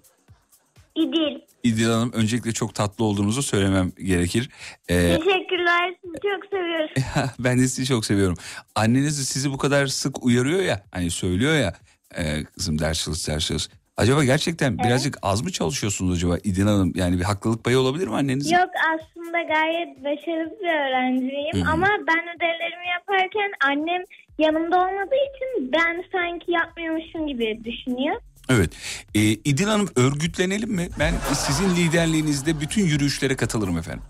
İdil. 0.97 1.41
İdil 1.63 1.85
Hanım 1.85 2.13
öncelikle 2.13 2.53
çok 2.53 2.75
tatlı 2.75 3.05
olduğunuzu 3.05 3.43
söylemem 3.43 3.93
gerekir. 4.05 4.51
Ee, 4.89 4.95
Teşekkürler. 4.95 5.95
Sizi 6.05 6.15
çok 6.23 6.47
seviyorum. 6.51 6.89
ben 7.39 7.59
de 7.59 7.63
sizi 7.63 7.87
çok 7.87 8.05
seviyorum. 8.05 8.37
Anneniz 8.75 9.29
sizi 9.29 9.53
bu 9.53 9.59
kadar 9.59 9.87
sık 9.87 10.25
uyarıyor 10.25 10.63
ya 10.63 10.83
hani 10.93 11.11
söylüyor 11.11 11.55
ya 11.55 11.75
e, 12.17 12.45
kızım 12.45 12.79
ders 12.79 13.05
çalış 13.05 13.29
ders 13.29 13.47
çalış. 13.47 13.69
Acaba 13.97 14.25
gerçekten 14.25 14.79
birazcık 14.79 15.17
az 15.23 15.43
mı 15.43 15.53
çalışıyorsunuz 15.53 16.17
acaba 16.17 16.39
İdil 16.45 16.63
Hanım? 16.63 16.93
Yani 16.95 17.19
bir 17.19 17.25
haklılık 17.25 17.65
payı 17.65 17.79
olabilir 17.79 18.09
mi 18.09 18.15
annenizin? 18.15 18.57
Yok 18.57 18.71
aslında 18.95 19.43
gayet 19.43 20.05
başarılı 20.05 20.51
bir 20.61 20.67
öğrenciyim 20.67 21.55
Hı 21.55 21.69
hı. 21.69 21.73
ama 21.73 21.87
ben 21.87 22.37
ödevlerimi 22.37 22.87
yaparken 22.95 23.53
annem 23.67 24.03
yanımda 24.39 24.77
olmadığı 24.77 25.21
için 25.31 25.73
ben 25.73 26.05
sanki 26.13 26.53
yapmıyormuşum 26.53 27.27
gibi 27.27 27.61
düşünüyor. 27.65 28.21
Evet. 28.51 28.71
Ee, 29.15 29.21
İdil 29.21 29.65
Hanım 29.65 29.89
örgütlenelim 29.97 30.71
mi? 30.73 30.89
Ben 30.99 31.15
sizin 31.35 31.77
liderliğinizde 31.77 32.61
bütün 32.61 32.85
yürüyüşlere 32.87 33.37
katılırım 33.37 33.79
efendim. 33.79 34.03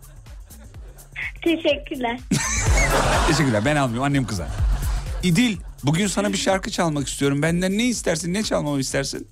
Teşekkürler. 1.44 2.20
Teşekkürler 3.28 3.64
ben 3.64 3.76
almıyorum 3.76 4.04
annem 4.04 4.26
kızar. 4.26 4.48
İdil 5.22 5.56
bugün 5.84 6.06
sana 6.06 6.32
bir 6.32 6.38
şarkı 6.38 6.70
çalmak 6.70 7.08
istiyorum. 7.08 7.42
Benden 7.42 7.78
ne 7.78 7.84
istersin 7.86 8.34
ne 8.34 8.42
çalmamı 8.42 8.80
istersin? 8.80 9.28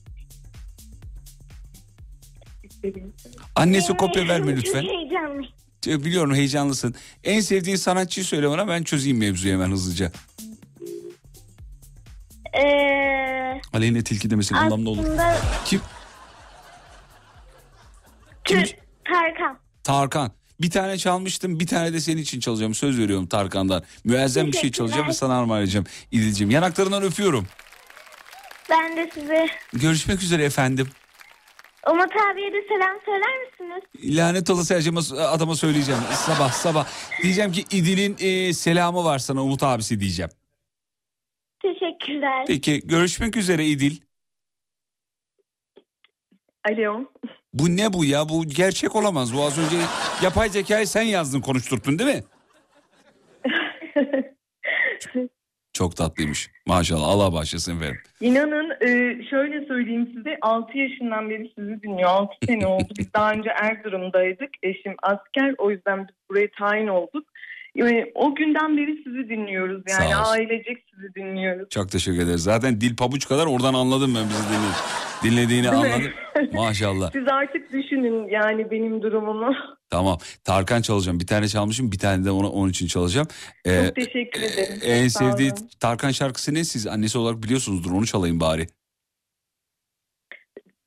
Annesi 3.54 3.96
kopya 3.96 4.28
verme 4.28 4.56
lütfen. 4.56 4.82
Çok 4.82 4.90
heyecanlıyım. 4.90 5.52
Ee, 5.86 6.04
Biliyorum 6.04 6.34
heyecanlısın. 6.34 6.94
En 7.24 7.40
sevdiğin 7.40 7.76
sanatçıyı 7.76 8.24
söyle 8.26 8.50
bana 8.50 8.68
ben 8.68 8.82
çözeyim 8.82 9.18
mevzuyu 9.18 9.52
hemen 9.54 9.70
hızlıca. 9.70 10.12
Ee, 12.54 13.27
Aleyhine 13.72 14.04
tilki 14.04 14.30
demesin 14.30 14.54
anlamda 14.54 14.90
olur. 14.90 15.02
aslında 15.04 15.36
Kim? 15.64 15.80
Kim? 18.44 18.62
Tarkan. 19.04 19.58
Tarkan. 19.84 20.32
Bir 20.60 20.70
tane 20.70 20.98
çalmıştım 20.98 21.60
bir 21.60 21.66
tane 21.66 21.92
de 21.92 22.00
senin 22.00 22.22
için 22.22 22.40
çalacağım. 22.40 22.74
Söz 22.74 22.98
veriyorum 22.98 23.26
Tarkan'dan. 23.26 23.82
Müezzem 24.04 24.46
bir 24.46 24.56
şey 24.56 24.70
çalacağım 24.72 25.08
ve 25.08 25.12
sana 25.12 25.38
armağan 25.38 25.62
edeceğim. 25.62 25.86
İdil'ciğim 26.10 26.50
yanaklarından 26.50 27.02
öpüyorum. 27.02 27.46
Ben 28.70 28.96
de 28.96 29.10
size 29.14 29.46
Görüşmek 29.72 30.22
üzere 30.22 30.44
efendim. 30.44 30.88
Umut 31.90 32.10
abiye 32.32 32.52
de 32.52 32.62
selam 32.68 32.96
söyler 33.04 33.38
misiniz? 33.46 34.16
Lanet 34.16 34.50
olası 34.50 34.74
acıma 34.74 35.00
adama 35.18 35.56
söyleyeceğim. 35.56 36.00
Sabah 36.26 36.52
sabah. 36.52 36.86
Diyeceğim 37.22 37.52
ki 37.52 37.64
İdil'in 37.70 38.16
e, 38.20 38.52
selamı 38.54 39.04
var 39.04 39.18
sana 39.18 39.42
Umut 39.42 39.62
abisi 39.62 40.00
diyeceğim. 40.00 40.30
Teşekkürler. 41.62 42.44
Peki 42.46 42.80
görüşmek 42.84 43.36
üzere 43.36 43.64
İdil. 43.64 44.00
Alo. 46.68 47.04
Bu 47.54 47.76
ne 47.76 47.92
bu 47.92 48.04
ya? 48.04 48.28
Bu 48.28 48.44
gerçek 48.46 48.96
olamaz. 48.96 49.34
Bu 49.34 49.42
az 49.42 49.58
önce 49.58 49.76
yapay 50.22 50.48
zekayı 50.48 50.86
sen 50.86 51.02
yazdın 51.02 51.40
konuşturttun 51.40 51.98
değil 51.98 52.16
mi? 52.16 52.22
Çok 55.72 55.96
tatlıymış. 55.96 56.50
Maşallah 56.66 57.08
Allah 57.08 57.32
başlasın 57.32 57.76
efendim. 57.76 58.00
İnanın 58.20 58.70
e, 58.80 58.88
şöyle 59.30 59.66
söyleyeyim 59.66 60.12
size 60.16 60.38
6 60.42 60.78
yaşından 60.78 61.30
beri 61.30 61.52
sizi 61.58 61.82
dinliyor. 61.82 62.08
6 62.08 62.34
sene 62.46 62.66
oldu. 62.66 62.88
Biz 62.98 63.14
daha 63.14 63.32
önce 63.32 63.50
Erzurum'daydık. 63.50 64.50
Eşim 64.62 64.94
asker 65.02 65.54
o 65.58 65.70
yüzden 65.70 66.08
biz 66.08 66.14
buraya 66.30 66.50
tayin 66.50 66.86
olduk. 66.88 67.28
E, 67.78 68.12
o 68.14 68.34
günden 68.34 68.76
beri 68.76 68.96
sizi 69.04 69.28
dinliyoruz. 69.28 69.82
Yani 69.88 70.16
ailecek 70.16 70.84
sizi 70.94 71.14
dinliyoruz. 71.14 71.68
Çok 71.70 71.90
teşekkür 71.90 72.22
ederiz. 72.22 72.42
Zaten 72.42 72.80
dil 72.80 72.96
pabuç 72.96 73.28
kadar 73.28 73.46
oradan 73.46 73.74
anladım 73.74 74.14
ben 74.14 74.24
bizi 74.28 74.42
dinledi. 74.48 74.74
dinlediğini 75.24 75.70
anladım. 75.70 76.12
Maşallah. 76.52 77.10
Siz 77.12 77.28
artık 77.28 77.72
düşünün 77.72 78.28
yani 78.28 78.70
benim 78.70 79.02
durumumu. 79.02 79.54
Tamam. 79.90 80.18
Tarkan 80.44 80.82
çalacağım. 80.82 81.20
Bir 81.20 81.26
tane 81.26 81.48
çalmışım. 81.48 81.92
Bir 81.92 81.98
tane 81.98 82.24
de 82.24 82.30
ona 82.30 82.50
onun 82.50 82.70
için 82.70 82.86
çalacağım. 82.86 83.26
Ee, 83.66 83.86
Çok 83.86 83.96
teşekkür 83.96 84.42
ederim. 84.42 84.80
en 84.84 85.08
sevdiği. 85.08 85.50
Tarkan 85.80 86.10
şarkısı 86.10 86.54
ne? 86.54 86.64
Siz 86.64 86.86
annesi 86.86 87.18
olarak 87.18 87.42
biliyorsunuzdur. 87.42 87.90
Onu 87.92 88.06
çalayım 88.06 88.40
bari. 88.40 88.66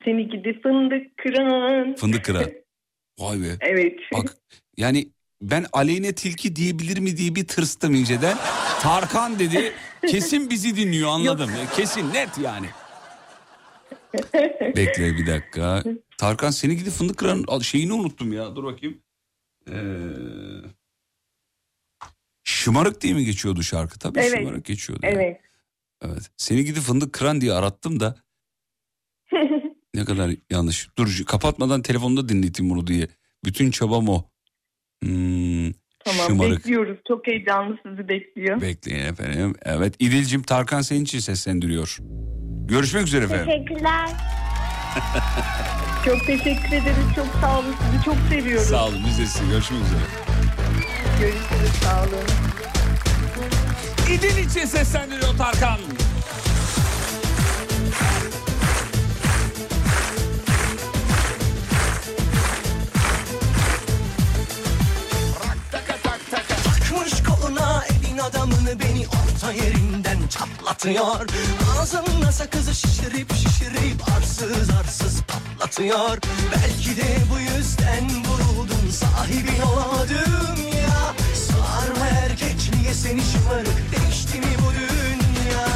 Seni 0.05 0.29
gidi 0.29 0.61
fındık 0.61 1.17
kıran. 1.17 1.95
Fındık 1.95 2.25
kıran. 2.25 2.43
Vay 3.19 3.37
be. 3.41 3.57
Evet. 3.61 3.99
Bak 4.13 4.35
yani 4.77 5.09
ben 5.41 5.65
aleyhine 5.73 6.13
tilki 6.15 6.55
diyebilir 6.55 6.97
mi 6.97 7.17
diye 7.17 7.35
bir 7.35 7.47
tırstım 7.47 7.95
inceden. 7.95 8.37
Tarkan 8.81 9.39
dedi. 9.39 9.73
Kesin 10.07 10.49
bizi 10.49 10.75
dinliyor 10.75 11.09
anladım. 11.09 11.51
Kesin 11.75 12.13
net 12.13 12.37
yani. 12.37 12.67
Bekle 14.75 15.17
bir 15.17 15.27
dakika. 15.27 15.83
Tarkan 16.17 16.51
seni 16.51 16.77
gidi 16.77 16.89
fındık 16.91 17.17
kıran 17.17 17.59
şeyini 17.59 17.93
unuttum 17.93 18.33
ya. 18.33 18.55
Dur 18.55 18.63
bakayım. 18.63 19.01
Ee, 19.69 19.73
şımarık 22.43 23.01
diye 23.01 23.13
mi 23.13 23.25
geçiyordu 23.25 23.63
şarkı? 23.63 23.99
Tabii 23.99 24.19
Evet. 24.19 24.37
şımarık 24.39 24.65
geçiyordu. 24.65 25.01
Evet. 25.05 25.41
Evet. 26.01 26.31
Seni 26.37 26.65
gidip 26.65 26.83
fındık 26.83 27.13
kıran 27.13 27.41
diye 27.41 27.53
arattım 27.53 27.99
da 27.99 28.15
ne 29.95 30.05
kadar 30.05 30.31
yanlış. 30.49 30.89
Dur 30.97 31.23
kapatmadan 31.25 31.81
telefonda 31.81 32.29
dinleteyim 32.29 32.69
bunu 32.69 32.87
diye. 32.87 33.07
Bütün 33.45 33.71
çabam 33.71 34.09
o. 34.09 34.31
Hmm, 35.03 35.71
Tamam 36.05 36.27
şımarık. 36.27 36.57
bekliyoruz. 36.57 36.97
Çok 37.07 37.27
heyecanlı 37.27 37.77
sizi 37.85 38.07
bekliyor. 38.09 38.61
Bekleyin 38.61 39.05
efendim. 39.05 39.55
Evet 39.65 39.93
İdil'cim 39.99 40.43
Tarkan 40.43 40.81
senin 40.81 41.03
için 41.03 41.19
seslendiriyor. 41.19 41.97
Görüşmek 42.67 43.07
üzere 43.07 43.25
efendim. 43.25 43.45
Teşekkürler. 43.45 44.09
Çok 46.05 46.25
teşekkür 46.25 46.67
ederiz. 46.67 47.05
Çok 47.15 47.27
sağ 47.41 47.59
olun. 47.59 47.75
Sizi 47.91 48.05
çok 48.05 48.15
seviyoruz. 48.29 48.67
Sağ 48.67 48.85
olun 48.87 48.99
biz 49.07 49.19
de 49.19 49.25
size 49.25 49.45
görüşmek 49.51 49.81
üzere. 49.85 49.99
Görüşürüz. 51.19 51.81
Sağ 51.83 52.01
olun. 52.03 52.25
İdil 54.13 54.37
için 54.49 54.65
seslendiriyor 54.65 55.37
Tarkan. 55.37 55.79
Adamını 68.24 68.80
beni 68.80 69.05
orta 69.07 69.51
yerinden 69.51 70.28
çatlatıyor. 70.28 71.28
Ağzımla 71.80 72.32
sakızı 72.32 72.76
şişirip 72.76 73.34
şişirip 73.36 74.09
arsız 74.17 74.69
arsız 74.69 75.22
patlatıyor. 75.22 76.17
Belki 76.51 76.97
de 76.97 77.17
bu 77.34 77.39
yüzden 77.39 78.09
vuruldum 78.26 78.91
sahibin 78.91 79.61
olamadım 79.61 80.57
ya 80.82 81.13
Sarma 81.36 82.07
erkekliğe 82.07 82.93
seni 82.93 83.22
şımarık 83.22 83.78
değişti 83.91 84.38
mi 84.39 84.55
bu 84.59 84.72
dünya? 84.74 85.67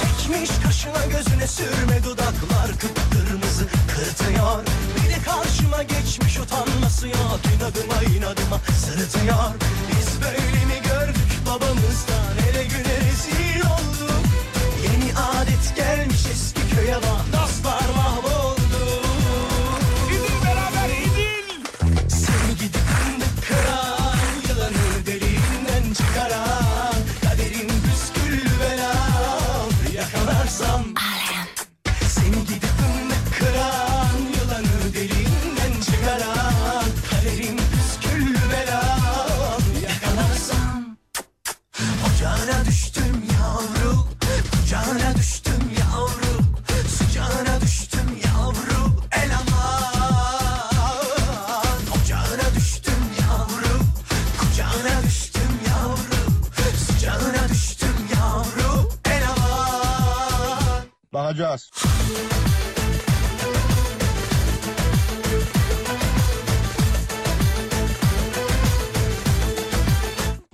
Çekmiş 0.00 0.50
kaşına 0.64 1.06
gözüne 1.06 1.46
sürme 1.46 2.04
dudaklar 2.04 2.70
kıpkırmızı 2.78 3.64
kırtıyor. 3.88 4.64
De 5.08 5.22
karşıma 5.24 5.82
geçmiş 5.82 6.38
utanması 6.38 7.08
yok 7.08 7.40
inadıma 7.56 8.02
inadıma 8.16 8.60
sırıtıyor. 8.84 9.54
Biz 9.90 10.22
böyle 10.22 10.64
mi 10.64 10.69
babamızdan 11.50 12.36
ele 12.50 12.64
güne 12.64 12.96
rezil 13.06 13.60
olduk. 13.60 14.24
Yeni 14.82 15.12
adet 15.18 15.76
gelmiş 15.76 16.26
eski 16.32 16.76
köye 16.76 16.96
bak 16.96 17.24
dostlar 17.32 17.88
mahvoldu 17.96 18.20
İdil 18.26 18.39
Bakacağız. 61.40 61.70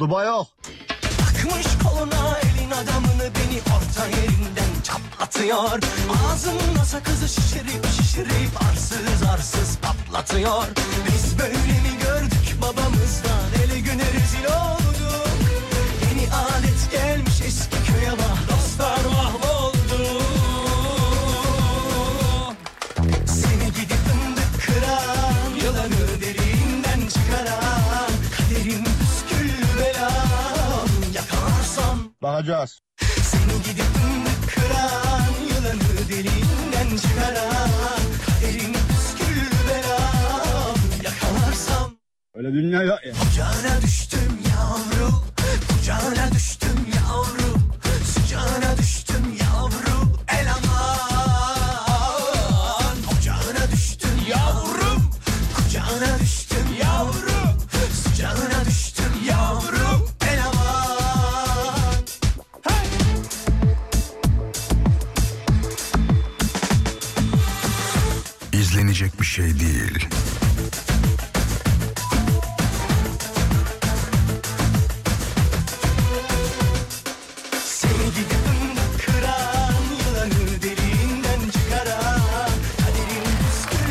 Dubai 0.00 0.26
yok. 0.26 0.46
Takmış 1.18 1.66
koluna 1.82 2.38
elin 2.38 2.70
adamını 2.70 3.30
beni 3.34 3.60
orta 3.76 4.06
yerinden 4.06 4.82
çatlatıyor 4.84 5.80
Ağzımla 6.26 6.84
sakızı 6.84 7.28
şişirip 7.28 7.86
şişirip 7.86 8.62
arsız 8.70 9.22
arsız 9.32 9.78
patlatıyor 9.78 10.64
Biz 11.06 11.38
böyle 11.38 11.52
mi 11.52 11.98
gördük 12.02 12.56
babamızdan 12.62 13.64
ele 13.64 13.80
güne 13.80 14.04
rezil 14.12 14.44
olduk 14.44 14.85
Bakacağız. 32.26 32.80
Seni 33.22 33.62
gidip 33.64 33.84
kıran 34.54 35.32
Yılanı 35.48 36.08
derinden 36.08 36.96
çıkaran 36.96 38.00
Kaderin 38.26 38.72
püsküllü 38.72 39.50
belam 39.68 40.76
Yakalarsam 41.04 41.96
Öyle 42.34 42.52
dünya 42.52 42.82
yok 42.82 42.98
ya. 43.06 43.12
Kucağına 43.12 43.82
düştüm 43.82 44.38
yavru 44.50 45.10
Kucağına 45.68 46.32
düştüm 46.32 46.65
İzlenecek 68.96 69.20
bir 69.20 69.26
şey 69.26 69.44
değil. 69.44 70.08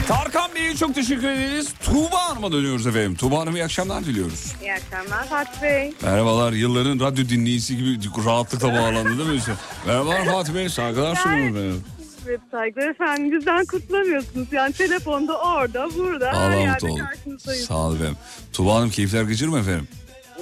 Tarkan 0.07 0.55
Bey'e 0.55 0.75
çok 0.75 0.95
teşekkür 0.95 1.27
ederiz. 1.27 1.73
Tuğba 1.83 2.29
Hanım'a 2.29 2.51
dönüyoruz 2.51 2.87
efendim. 2.87 3.15
Tuğba 3.15 3.39
Hanım 3.39 3.55
iyi 3.55 3.63
akşamlar 3.63 4.05
diliyoruz. 4.05 4.53
İyi 4.61 4.73
akşamlar 4.73 5.27
Fatih 5.27 5.61
Bey. 5.61 5.93
Merhabalar 6.03 6.53
yılların 6.53 6.99
radyo 6.99 7.29
dinleyicisi 7.29 7.77
gibi 7.77 7.99
rahatlıkla 8.25 8.73
bağlandı 8.73 9.17
değil 9.17 9.29
mi? 9.29 9.41
Merhabalar 9.85 10.25
Fatih 10.25 10.53
Bey 10.53 10.69
saygılar 10.69 11.15
sunuyorum 11.15 11.57
efendim. 11.57 11.83
Evet 12.27 12.39
saygılar 12.51 12.87
efendim. 12.89 13.31
Bizden 13.39 13.65
kurtulamıyorsunuz. 13.65 14.47
Yani 14.51 14.73
telefonda 14.73 15.39
orada 15.41 15.89
burada 15.97 16.27
her 16.27 16.33
Allah 16.49 16.55
yerde 16.55 16.73
mutlu 16.87 16.87
olun. 16.89 17.05
karşınızdayız. 17.05 17.65
Sağ 17.65 17.77
olun 17.77 17.95
efendim. 17.95 18.17
Tuğba 18.53 18.75
Hanım 18.75 18.89
keyifler 18.89 19.23
gıcır 19.23 19.47
mı 19.47 19.59
efendim? 19.59 19.87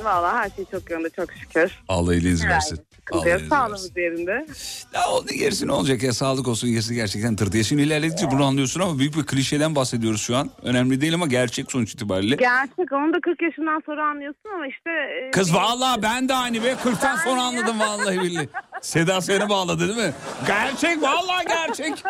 Valla 0.04 0.34
her 0.38 0.50
şey 0.50 0.66
çok 0.72 0.90
yolunda 0.92 1.10
çok 1.10 1.34
şükür. 1.34 1.72
Allah 1.88 2.14
iyiliğinizi 2.14 2.48
versin. 2.50 2.80
Sıkıntı 3.08 3.30
yok. 3.30 3.42
Sağlığımız 3.50 3.98
yerinde. 3.98 4.46
Ya 4.94 5.02
o 5.12 5.26
gerisi 5.26 5.68
ne 5.68 5.72
olacak 5.72 6.04
ya 6.04 6.14
sağlık 6.14 6.48
olsun 6.48 6.70
gerisi 6.70 6.96
gerçekten 6.96 7.36
tırtı. 7.36 7.58
Yaşın 7.58 7.78
ilerledikçe 7.78 8.32
bunu 8.32 8.46
anlıyorsun 8.46 8.80
ama 8.82 9.00
büyük 9.00 9.16
bir 9.18 9.24
klişeden 9.26 9.76
bahsediyoruz 9.76 10.22
şu 10.22 10.38
an. 10.38 10.52
Önemli 10.64 11.02
değil 11.02 11.14
ama 11.14 11.28
gerçek 11.28 11.72
sonuç 11.72 11.94
itibariyle. 11.94 12.36
Gerçek 12.36 12.92
onu 12.92 13.14
da 13.14 13.18
40 13.22 13.42
yaşından 13.42 13.82
sonra 13.86 14.06
anlıyorsun 14.10 14.50
ama 14.56 14.68
işte... 14.68 14.90
e, 15.28 15.32
Kız 15.32 15.54
vallahi 15.54 16.02
ben 16.02 16.30
de 16.30 16.34
aynı 16.34 16.64
be 16.64 16.72
40'tan 16.84 17.24
sonra 17.24 17.42
anladım 17.42 17.80
vallahi 17.80 18.20
billahi. 18.22 18.50
Seda 18.82 19.22
seni 19.22 19.50
bağladı 19.50 19.88
değil 19.88 20.08
mi? 20.08 20.14
Gerçek 20.48 21.02
vallahi 21.02 21.46
gerçek. 21.48 22.04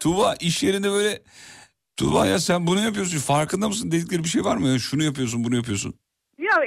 Tuğba 0.00 0.34
iş 0.40 0.62
yerinde 0.62 0.90
böyle 0.90 1.22
Tuğba 1.96 2.26
ya 2.26 2.38
sen 2.38 2.66
bunu 2.66 2.80
yapıyorsun 2.80 3.18
farkında 3.18 3.68
mısın 3.68 3.90
dedikleri 3.90 4.24
bir 4.24 4.28
şey 4.28 4.44
var 4.44 4.56
mı? 4.56 4.68
Ya 4.68 4.78
şunu 4.78 5.02
yapıyorsun 5.04 5.44
bunu 5.44 5.56
yapıyorsun. 5.56 5.94
Ya 6.38 6.64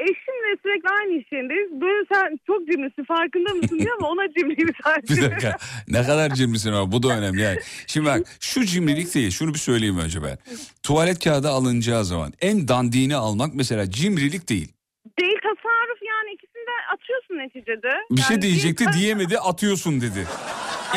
eşimle 0.47 0.57
sürekli 0.63 0.89
aynı 0.89 1.13
iş 1.21 1.31
yerindeyiz. 1.31 1.81
Böyle 1.81 2.05
sen 2.13 2.39
çok 2.47 2.67
cimrisin 2.71 3.03
farkında 3.03 3.53
mısın 3.53 3.79
diyor 3.79 3.95
ama 3.99 4.09
ona 4.09 4.33
cimriyim 4.37 4.67
Bir 4.67 4.75
sadece. 4.83 5.21
dakika 5.31 5.57
ne 5.87 6.03
kadar 6.03 6.29
cimrisin 6.33 6.71
ama 6.71 6.91
bu 6.91 7.03
da 7.03 7.17
önemli 7.17 7.41
yani. 7.41 7.59
Şimdi 7.87 8.07
bak 8.07 8.19
şu 8.39 8.65
cimrilik 8.65 9.15
değil 9.15 9.31
şunu 9.31 9.53
bir 9.53 9.59
söyleyeyim 9.59 9.99
önce 9.99 10.23
ben. 10.23 10.37
Tuvalet 10.83 11.23
kağıdı 11.23 11.49
alınacağı 11.49 12.05
zaman 12.05 12.33
en 12.41 12.67
dandiğini 12.67 13.15
almak 13.15 13.53
mesela 13.55 13.89
cimrilik 13.91 14.49
değil. 14.49 14.71
Değil 15.19 15.37
tasarruf 15.43 15.99
yani 16.01 16.33
ikisini 16.33 16.61
de 16.67 16.75
atıyorsun 16.93 17.35
neticede. 17.45 17.93
Bir 18.11 18.21
şey 18.21 18.33
Yani 18.35 18.41
diyecekti 18.41 18.85
bir- 18.87 18.93
diyemedi 18.93 19.39
atıyorsun 19.39 20.01
dedi. 20.01 20.27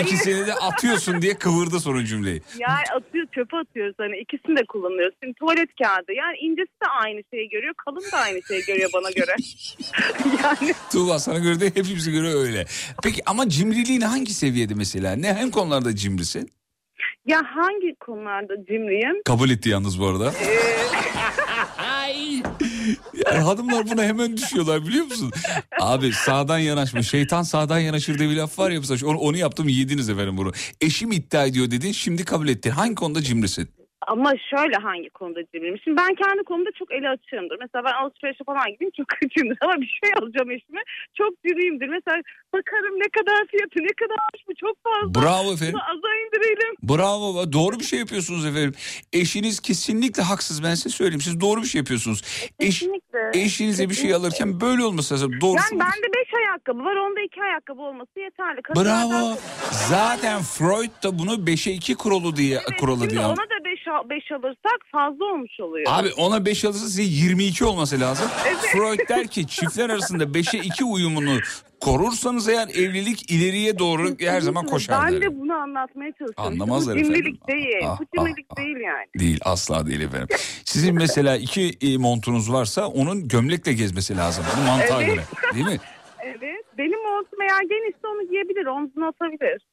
İkisini 0.01 0.47
de 0.47 0.55
atıyorsun 0.55 1.23
diye 1.23 1.35
kıvırdı 1.35 1.81
sonra 1.81 2.05
cümleyi. 2.05 2.43
Yani 2.59 2.85
atıyor 2.97 3.27
çöpe 3.35 3.57
atıyoruz 3.57 3.95
hani 3.99 4.19
ikisini 4.19 4.57
de 4.57 4.65
kullanıyoruz. 4.69 5.15
Şimdi 5.23 5.35
tuvalet 5.35 5.69
kağıdı 5.83 6.13
yani 6.13 6.37
incesi 6.39 6.81
de 6.83 6.87
aynı 7.03 7.23
şeyi 7.35 7.49
görüyor 7.49 7.75
kalın 7.75 8.13
da 8.13 8.17
aynı 8.17 8.43
şeyi 8.49 8.65
görüyor 8.65 8.91
bana 8.95 9.11
göre. 9.11 9.35
yani 10.43 10.75
Tuğba 10.93 11.19
sana 11.19 11.39
göre 11.39 11.61
de 11.61 11.67
hepimize 11.67 12.11
göre 12.11 12.29
öyle. 12.29 12.67
Peki 13.03 13.23
ama 13.27 13.49
cimriliğin 13.49 14.01
hangi 14.01 14.35
seviyede 14.35 14.75
mesela? 14.75 15.13
Ne 15.17 15.35
hem 15.35 15.51
konularda 15.51 15.97
cimrisin? 15.97 16.51
ya 17.27 17.43
hangi 17.55 17.95
konularda 17.95 18.55
cimriyim? 18.67 19.23
Kabul 19.25 19.51
etti 19.51 19.69
yalnız 19.69 20.01
bu 20.01 20.07
arada. 20.07 20.33
Ya 23.27 23.47
hanımlar 23.47 23.91
buna 23.91 24.03
hemen 24.05 24.37
düşüyorlar 24.37 24.87
biliyor 24.87 25.05
musun? 25.05 25.33
Abi 25.81 26.13
sağdan 26.13 26.59
yanaşma. 26.59 27.03
Şeytan 27.03 27.43
sağdan 27.43 27.79
yanaşır 27.79 28.19
diye 28.19 28.31
bir 28.31 28.37
laf 28.37 28.59
var 28.59 28.71
ya. 28.71 28.81
Onu, 29.05 29.19
onu 29.19 29.37
yaptım 29.37 29.69
yediniz 29.69 30.09
efendim 30.09 30.37
bunu. 30.37 30.53
Eşim 30.81 31.13
iddia 31.13 31.47
ediyor 31.47 31.71
dedin 31.71 31.93
şimdi 31.93 32.25
kabul 32.25 32.49
etti. 32.49 32.71
Hangi 32.71 32.95
konuda 32.95 33.23
cimrisin? 33.23 33.69
Ama 34.07 34.33
şöyle 34.51 34.77
hangi 34.77 35.11
konuda 35.11 35.41
cimriyim? 35.55 35.79
Şimdi 35.85 35.97
ben 35.97 36.15
kendi 36.15 36.43
konumda 36.45 36.71
çok 36.79 36.93
eli 36.93 37.09
açığımdır. 37.09 37.57
Mesela 37.61 37.85
ben 37.85 37.93
alışverişe 37.93 38.45
falan 38.45 38.67
gideyim 38.73 38.93
çok 38.97 39.07
açığımdır. 39.25 39.59
Ama 39.61 39.75
bir 39.81 39.99
şey 40.05 40.11
alacağım 40.21 40.51
eşime 40.51 40.81
çok 41.19 41.33
cimriyimdir. 41.47 41.89
Mesela 41.89 42.17
bakarım 42.55 42.95
ne 43.05 43.09
kadar 43.19 43.47
fiyatı 43.51 43.79
ne 43.89 43.93
kadarmış 44.03 44.41
bu 44.49 44.53
çok 44.65 44.77
fazla. 44.85 45.15
Bravo 45.23 45.53
efendim. 45.55 45.75
Bunu 45.75 45.83
aza 45.83 46.11
indirelim. 46.23 46.75
Bravo 46.83 47.53
doğru 47.53 47.79
bir 47.81 47.85
şey 47.85 47.99
yapıyorsunuz 47.99 48.47
efendim. 48.47 48.75
Eşiniz 49.13 49.61
kesinlikle 49.61 50.23
haksız 50.23 50.63
ben 50.65 50.75
size 50.75 50.89
söyleyeyim. 50.89 51.21
Siz 51.21 51.41
doğru 51.41 51.63
bir 51.63 51.67
şey 51.67 51.79
yapıyorsunuz. 51.79 52.21
Eş, 52.61 52.81
Kesinlikle. 52.81 53.31
eşinize 53.35 53.91
bir 53.91 53.95
şey 53.95 54.15
alırken 54.15 54.61
böyle 54.61 54.85
olması 54.85 55.15
lazım. 55.15 55.33
Doğrusu 55.41 55.65
Yani 55.75 55.81
bende 55.81 56.07
beş 56.19 56.35
ayakkabı 56.35 56.85
var 56.85 56.97
onda 56.97 57.21
iki 57.21 57.43
ayakkabı 57.43 57.83
olması 57.83 58.21
yeterli. 58.21 58.61
Kadınlardan- 58.63 59.11
Bravo. 59.11 59.37
Zaten 59.71 60.43
Freud 60.43 60.91
da 61.05 61.19
bunu 61.19 61.47
5'e 61.47 61.73
2 61.73 61.95
kuralı 61.95 62.37
diye 62.37 62.59
kuralı 62.81 62.99
Şimdi 62.99 63.11
diye. 63.11 63.21
ona 63.27 63.37
da 63.37 63.60
beş, 64.05 64.07
al- 64.07 64.11
beş 64.11 64.33
alırsak 64.33 64.81
fazla 64.93 65.25
olmuş 65.25 65.61
oluyor. 65.61 65.87
Abi 65.89 66.13
ona 66.17 66.45
5 66.45 66.65
alırsa 66.65 66.87
size 66.87 67.03
22 67.03 67.65
olması 67.65 68.01
lazım. 68.01 68.29
Freud 68.73 69.09
der 69.09 69.27
ki 69.27 69.47
çiftler 69.47 69.91
arasında 69.91 70.25
5'e 70.25 70.59
2 70.61 70.85
uyumunu 70.85 71.39
korursanız 71.81 72.49
eğer 72.49 72.69
evlilik 72.69 73.31
ileriye 73.31 73.79
doğru 73.79 74.09
her 74.21 74.41
zaman 74.41 74.67
koşar 74.67 75.07
Ben 75.07 75.21
de 75.21 75.41
bunu 75.41 75.53
anlatmaya 75.55 76.13
çalışıyorum. 76.13 76.45
Anlamazlar 76.53 76.97
Bu 76.97 77.01
efendim. 77.01 77.15
cimrilik 77.17 77.49
değil. 77.49 77.77
Ah, 77.85 77.99
Bu 78.01 78.05
ah, 78.19 78.25
cimrilik 78.25 78.57
değil 78.57 78.77
yani. 78.77 79.07
Değil 79.19 79.39
asla 79.45 79.87
değil 79.87 80.01
efendim. 80.01 80.29
Sizin 80.65 80.95
mesela 80.95 81.37
iki 81.37 81.79
e, 81.81 81.97
montunuz 81.97 82.53
varsa 82.53 82.87
onun 82.87 83.29
gömlekle 83.29 83.73
gezmesi 83.73 84.17
lazım. 84.17 84.45
Bu 84.61 84.67
mantığa 84.67 85.03
Evet. 85.03 85.15
göre 85.15 85.25
değil 85.55 85.67
mi? 85.67 85.77
Montum 87.11 87.41
eğer 87.43 87.63
genişse 87.63 88.07
onu 88.07 88.31
giyebilir. 88.31 88.67
Omzuna 88.67 89.09
atabilir. 89.09 89.67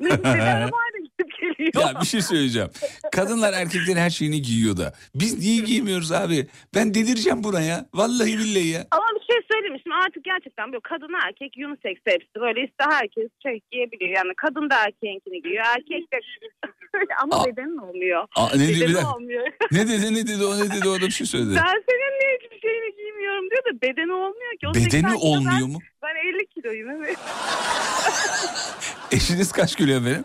Ne 0.00 0.08
güzel 0.08 0.52
arabayla 0.52 0.98
gidip 1.04 1.30
geliyor. 1.40 1.72
ya 1.94 2.00
bir 2.00 2.06
şey 2.06 2.20
söyleyeceğim. 2.22 2.68
Kadınlar 3.12 3.52
erkeklerin 3.52 3.98
her 3.98 4.10
şeyini 4.10 4.42
giyiyor 4.42 4.76
da. 4.76 4.92
Biz 5.14 5.38
niye 5.38 5.60
giymiyoruz 5.64 6.12
abi? 6.12 6.46
Ben 6.74 6.94
delireceğim 6.94 7.44
buna 7.44 7.60
ya. 7.60 7.86
Vallahi 7.94 8.38
billahi 8.38 8.68
ya. 8.68 8.86
Ama 8.90 9.06
bir 9.20 9.32
şey 9.34 9.40
söyleyeyim? 9.52 9.80
Şimdi 9.82 9.96
artık 10.06 10.24
gerçekten 10.24 10.72
böyle 10.72 10.80
kadın 10.82 11.12
erkek 11.26 11.52
unisex 11.66 11.96
hepsi 12.04 12.34
böyle 12.40 12.60
iste 12.60 12.84
herkes 12.90 13.28
şey 13.42 13.60
giyebiliyor. 13.72 14.10
Yani 14.16 14.32
kadın 14.36 14.70
da 14.70 14.74
erkeğinkini 14.86 15.42
giyiyor. 15.42 15.64
Erkek 15.76 16.12
de 16.12 16.18
ama 17.22 17.44
bedenin 17.46 17.78
olmuyor. 17.78 18.26
Aa, 18.36 18.48
ne 18.56 18.68
Bedeni 18.68 19.06
olmuyor. 19.14 19.46
Ne 19.72 19.88
dedi 19.88 20.14
ne 20.14 20.26
dedi 20.26 20.44
o 20.44 20.58
ne 20.58 20.70
dedi 20.70 20.88
o 20.88 20.94
da 21.00 21.06
bir 21.06 21.10
şey 21.10 21.26
söyledi. 21.26 21.54
Ben 21.56 21.82
seninle 21.88 22.26
hiçbir 22.40 22.60
şeyini 22.60 22.96
giymiyorum 23.28 23.50
diyor 23.50 23.64
da 23.64 23.82
bedeni 23.82 24.12
olmuyor 24.12 24.52
ki. 24.60 24.68
O 24.68 24.70
Bedeni 24.70 24.84
80 24.90 25.00
kilo, 25.02 25.18
olmuyor 25.20 25.60
ben, 25.60 25.70
mu? 25.70 25.78
Ben 26.02 26.38
50 26.38 26.46
kiloyum 26.46 26.90
evet. 26.90 27.18
Eşiniz 29.12 29.52
kaç 29.52 29.76
kilo 29.76 29.92
efendim? 29.92 30.24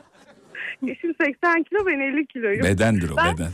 Eşim 0.87 1.15
80 1.21 1.63
kilo 1.63 1.85
ben 1.85 1.99
50 1.99 2.27
kiloyum. 2.27 2.63
Bedendir 2.63 3.09
o 3.09 3.17
Ben- 3.17 3.33
beden. 3.33 3.51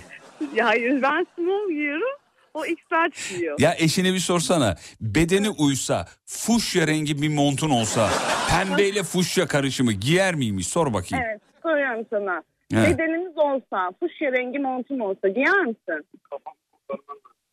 Ya 0.55 0.65
hayır 0.67 1.01
ben 1.01 1.27
small 1.35 1.69
giyiyorum. 1.69 2.19
O 2.53 2.63
large 2.93 3.15
giyiyor. 3.29 3.59
Ya 3.59 3.75
eşine 3.77 4.13
bir 4.13 4.19
sorsana. 4.19 4.75
Bedeni 5.01 5.49
uysa, 5.49 6.07
fuşya 6.25 6.87
rengi 6.87 7.21
bir 7.21 7.29
montun 7.29 7.69
olsa, 7.69 8.09
pembeyle 8.49 9.03
fuşya 9.03 9.47
karışımı 9.47 9.91
giyer 9.91 10.35
miymiş? 10.35 10.67
Sor 10.67 10.93
bakayım. 10.93 11.25
Evet 11.29 11.41
soruyorum 11.63 12.05
sana. 12.09 12.43
He. 12.73 12.77
Bedenimiz 12.77 13.37
olsa, 13.37 13.91
fuşya 13.99 14.31
rengi 14.31 14.59
montum 14.59 15.01
olsa 15.01 15.27
giyer 15.27 15.65
misin? 15.65 16.05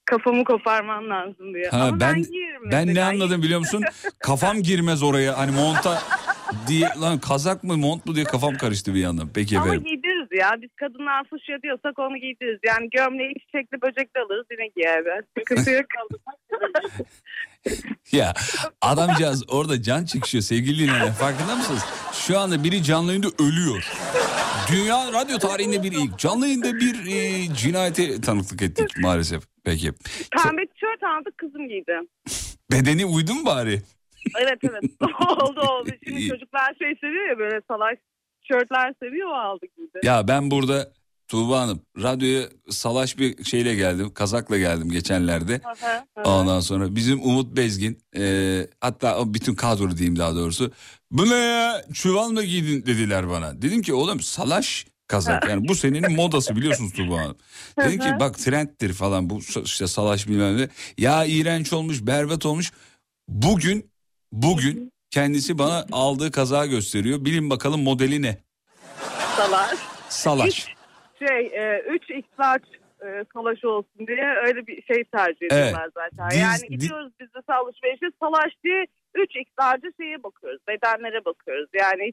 Kafamı 0.07 0.45
koparman 0.45 1.11
lazım 1.11 1.55
diyor. 1.55 1.71
Ha, 1.71 1.85
Ama 1.85 2.01
ben, 2.01 2.15
ben 2.17 2.73
ben 2.73 2.95
ne 2.95 3.03
anladım 3.05 3.43
biliyor 3.43 3.59
musun? 3.61 3.83
Kafam 4.19 4.63
girmez 4.63 5.03
oraya. 5.03 5.39
Hani 5.39 5.51
monta 5.51 6.03
diye 6.67 6.89
lan 7.01 7.19
kazak 7.19 7.65
mı 7.65 7.77
mont 7.77 8.07
mu 8.07 8.15
diye 8.15 8.25
kafam 8.25 8.57
karıştı 8.57 8.95
bir 8.95 9.01
yandan. 9.01 9.29
Peki 9.35 9.59
Ama 9.59 9.67
efendim. 9.67 9.85
giydiririz 9.85 10.29
ya. 10.41 10.51
Biz 10.63 10.71
kadınlar 10.77 11.25
fuşya 11.31 11.63
diyorsak 11.63 11.99
onu 11.99 12.17
giydiririz. 12.17 12.61
Yani 12.67 12.91
gömleği 12.91 13.35
çiçekli 13.35 13.83
böcekli 13.83 14.21
alırız 14.21 14.47
yine 14.51 14.69
giyerler. 14.77 15.23
Sıkıntı 15.39 15.71
yok. 15.71 15.87
Ya 18.13 18.35
adamcağız 18.81 19.45
orada 19.49 19.83
can 19.83 20.05
çıkışıyor 20.05 20.43
sevgili 20.43 20.79
dinleyenler 20.79 21.13
farkında 21.13 21.57
mısınız? 21.57 21.83
Şu 22.13 22.39
anda 22.39 22.65
biri 22.65 22.83
canlı 22.83 23.07
yayında 23.09 23.27
ölüyor. 23.39 23.93
Dünya 24.73 25.13
radyo 25.13 25.39
tarihinde 25.39 25.83
bir 25.83 25.93
ilk. 25.93 26.19
Canlı 26.19 26.47
yayında 26.47 26.75
bir 26.75 27.07
e, 27.07 27.55
cinayete 27.55 28.21
tanıklık 28.21 28.63
ettik 28.63 28.87
maalesef. 29.03 29.43
Peki. 29.67 29.93
Pembe 30.33 30.67
tişört 30.67 31.03
aldık 31.03 31.39
kızım 31.39 31.69
giydi. 31.69 32.01
Bedeni 32.73 33.07
uydu 33.07 33.35
mu 33.35 33.47
bari? 33.47 33.83
Evet 34.41 34.59
evet 34.63 34.83
oldu 35.43 35.61
oldu. 35.61 35.91
Şimdi 36.05 36.29
çocuklar 36.29 36.75
şey 36.79 36.95
seviyor 37.01 37.29
ya 37.29 37.39
böyle 37.39 37.61
salaş 37.69 37.99
tişörtler 38.43 38.95
seviyor 39.03 39.29
o 39.29 39.35
aldı 39.35 39.67
giydi. 39.77 40.01
Ya 40.03 40.29
ben 40.29 40.51
burada 40.51 40.93
Tuğba 41.29 41.61
Hanım 41.61 41.81
radyoya 42.03 42.49
salaş 42.69 43.19
bir 43.19 43.45
şeyle 43.45 43.75
geldim. 43.75 44.15
Kazakla 44.15 44.59
geldim 44.59 44.91
geçenlerde. 44.91 45.61
Hı. 46.17 46.23
Ondan 46.31 46.61
sonra 46.61 46.95
bizim 46.97 47.23
Umut 47.23 47.57
Bezgin 47.57 47.99
e, 48.17 48.23
hatta 48.81 49.35
bütün 49.35 49.55
kadro 49.55 49.91
diyeyim 49.97 50.19
daha 50.19 50.35
doğrusu. 50.35 50.73
Bu 51.11 51.31
ne 51.31 51.35
ya 51.35 51.83
çuval 51.93 52.29
mı 52.29 52.43
giydin 52.43 52.87
dediler 52.87 53.29
bana. 53.29 53.63
Dedim 53.63 53.83
ki 53.83 53.95
oğlum 53.95 54.21
salaş 54.21 54.87
kazak 55.09 55.49
yani 55.49 55.69
bu 55.69 55.75
senenin 55.75 56.13
modası 56.13 56.57
biliyorsunuz 56.57 56.93
Tuğba 56.93 57.19
Hanım. 57.19 57.37
Dedim 57.79 57.99
ki 58.01 58.09
bak 58.21 58.39
trendtir 58.39 58.93
falan 58.93 59.31
bu 59.31 59.39
işte 59.65 59.87
salaş 59.87 60.29
bilmem 60.29 60.57
ne. 60.59 60.69
Ya 60.99 61.25
iğrenç 61.25 61.73
olmuş 61.73 62.07
berbat 62.07 62.47
olmuş. 62.47 62.73
Bugün 63.29 63.91
bugün 64.33 64.93
kendisi 65.11 65.59
bana 65.59 65.87
aldığı 65.93 66.31
kazağı 66.31 66.67
gösteriyor. 66.67 67.25
Bilin 67.25 67.51
bakalım 67.51 67.83
modeli 67.83 68.23
ne? 68.23 68.39
Salaş. 69.37 69.79
Salaş. 70.09 70.67
Şey 71.19 71.47
3x 71.47 72.23
large 72.41 72.65
e, 73.03 73.25
salaş 73.35 73.65
olsun 73.65 74.07
diye 74.07 74.35
öyle 74.47 74.67
bir 74.67 74.83
şey 74.83 75.05
tercih 75.05 75.47
ediyorlar 75.47 75.89
zaten. 75.95 76.31
Diz- 76.31 76.39
yani 76.41 76.61
di- 76.63 76.69
gidiyoruz 76.69 77.13
biz 77.21 77.29
de 77.35 77.55
alışverişe 77.55 78.07
salaş 78.23 78.53
diye 78.65 78.87
3x 79.17 79.47
large 79.61 79.89
şeye 80.01 80.23
bakıyoruz. 80.23 80.61
Bedenlere 80.69 81.25
bakıyoruz. 81.25 81.69
Yani 81.75 82.13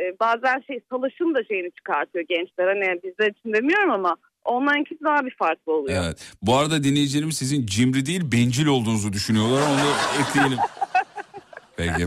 e, 0.00 0.16
bazen 0.20 0.62
şey 0.66 0.80
salaşın 0.90 1.34
da 1.34 1.44
şeyini 1.44 1.70
çıkartıyor 1.72 2.24
gençler. 2.28 2.66
Hani 2.66 3.00
bizler 3.04 3.30
için 3.30 3.52
demiyorum 3.52 3.90
ama 3.90 4.16
onlarınki 4.44 4.98
daha 5.04 5.24
bir 5.26 5.34
farklı 5.38 5.72
oluyor. 5.72 6.04
Evet. 6.04 6.32
Bu 6.42 6.56
arada 6.56 6.84
dinleyicilerimiz 6.84 7.36
sizin 7.36 7.66
cimri 7.66 8.06
değil 8.06 8.32
bencil 8.32 8.66
olduğunuzu 8.66 9.12
düşünüyorlar. 9.12 9.62
Onu 9.62 9.80
ekleyelim. 10.28 10.58
Peki. 11.76 12.06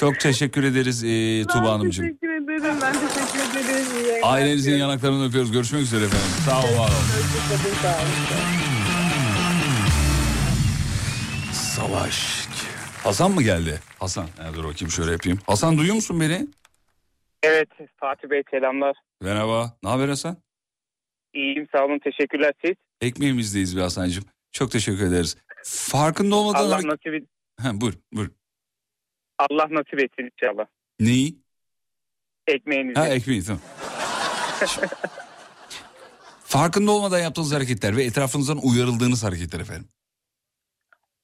Çok 0.00 0.20
teşekkür 0.20 0.64
ederiz 0.64 1.04
e, 1.04 1.42
Tuğba 1.46 1.62
Ben 1.64 1.68
Hanımcığım. 1.68 2.04
teşekkür 2.06 2.28
ederim. 2.28 2.76
Ben 2.82 2.92
teşekkür 2.92 3.60
ederim. 3.60 4.20
Ailenizin 4.22 4.76
yanaklarını 4.76 5.26
öpüyoruz. 5.28 5.52
Görüşmek 5.52 5.82
üzere 5.82 6.04
efendim. 6.04 6.26
Sağ 6.46 6.58
olun. 6.60 6.78
var. 6.78 6.90
Savaş. 11.52 12.46
Hasan 13.04 13.30
mı 13.30 13.42
geldi? 13.42 13.80
Hasan. 13.98 14.22
Ha, 14.38 14.48
dur 14.56 14.64
bakayım 14.64 14.90
şöyle 14.90 15.12
yapayım. 15.12 15.38
Hasan 15.46 15.78
duyuyor 15.78 15.94
musun 15.94 16.20
beni? 16.20 16.46
Evet 17.42 17.68
Fatih 17.96 18.30
Bey 18.30 18.42
selamlar. 18.50 18.96
Merhaba. 19.20 19.72
Ne 19.82 19.88
haber 19.90 20.08
Hasan? 20.08 20.36
İyiyim 21.34 21.68
sağ 21.72 21.84
olun 21.84 21.98
teşekkürler 21.98 22.52
siz. 22.64 22.74
Ekmeğimizdeyiz 23.00 23.76
bir 23.76 23.82
Hasan'cığım. 23.82 24.24
Çok 24.52 24.70
teşekkür 24.70 25.06
ederiz. 25.06 25.36
Farkında 25.64 26.36
olmadan... 26.36 26.64
Allah 26.64 26.76
nasip, 26.76 27.06
et- 27.14 27.28
Ha, 27.60 27.70
buyur, 27.80 27.94
buyur. 28.12 28.30
Allah 29.38 29.66
nasip 29.70 30.00
etsin 30.00 30.30
inşallah. 30.34 30.66
Neyi? 31.00 31.36
Ekmeğinizi. 32.46 33.00
Ha 33.00 33.08
ekmeği 33.08 33.42
tamam. 33.42 33.62
Farkında 36.44 36.90
olmadan 36.90 37.18
yaptığınız 37.18 37.52
hareketler 37.54 37.96
ve 37.96 38.04
etrafınızdan 38.04 38.58
uyarıldığınız 38.62 39.24
hareketler 39.24 39.60
efendim. 39.60 39.88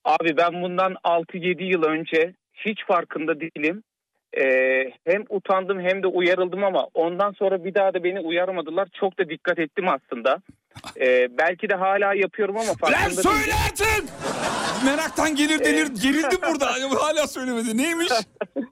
Abi 0.04 0.36
ben 0.36 0.62
bundan 0.62 0.92
6-7 0.92 1.62
yıl 1.64 1.82
önce 1.82 2.34
hiç 2.52 2.78
farkında 2.86 3.40
değilim. 3.40 3.82
Ee, 4.36 4.92
hem 5.06 5.24
utandım 5.28 5.80
hem 5.80 6.02
de 6.02 6.06
uyarıldım 6.06 6.64
ama 6.64 6.86
ondan 6.94 7.32
sonra 7.32 7.64
bir 7.64 7.74
daha 7.74 7.94
da 7.94 8.04
beni 8.04 8.20
uyarmadılar. 8.20 8.88
Çok 9.00 9.18
da 9.18 9.28
dikkat 9.28 9.58
ettim 9.58 9.84
aslında. 9.88 10.42
Ee, 11.00 11.28
belki 11.38 11.68
de 11.68 11.74
hala 11.74 12.14
yapıyorum 12.14 12.56
ama 12.56 12.68
Lan 12.68 12.74
farkında 12.74 13.22
söyle 13.22 13.38
değilim. 13.42 13.56
artık! 13.68 14.04
Meraktan 14.84 15.36
gelir 15.36 15.58
delir, 15.58 15.86
gerildim 16.02 16.38
burada. 16.52 16.66
Hala 17.00 17.26
söylemedi. 17.26 17.76
Neymiş? 17.76 18.08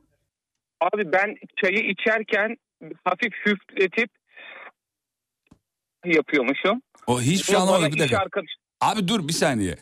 Abi 0.80 1.12
ben 1.12 1.34
çayı 1.64 1.78
içerken 1.90 2.56
hafif 3.04 3.32
hüfletip 3.46 4.10
yapıyormuşum. 6.04 6.82
O 7.06 7.20
hiçbir 7.20 7.44
şey 7.44 7.56
anlamadım 7.56 7.92
bir 7.92 7.98
dakika. 7.98 8.18
arkadaş- 8.18 8.56
Abi 8.80 9.08
dur 9.08 9.28
bir 9.28 9.32
saniye. 9.32 9.76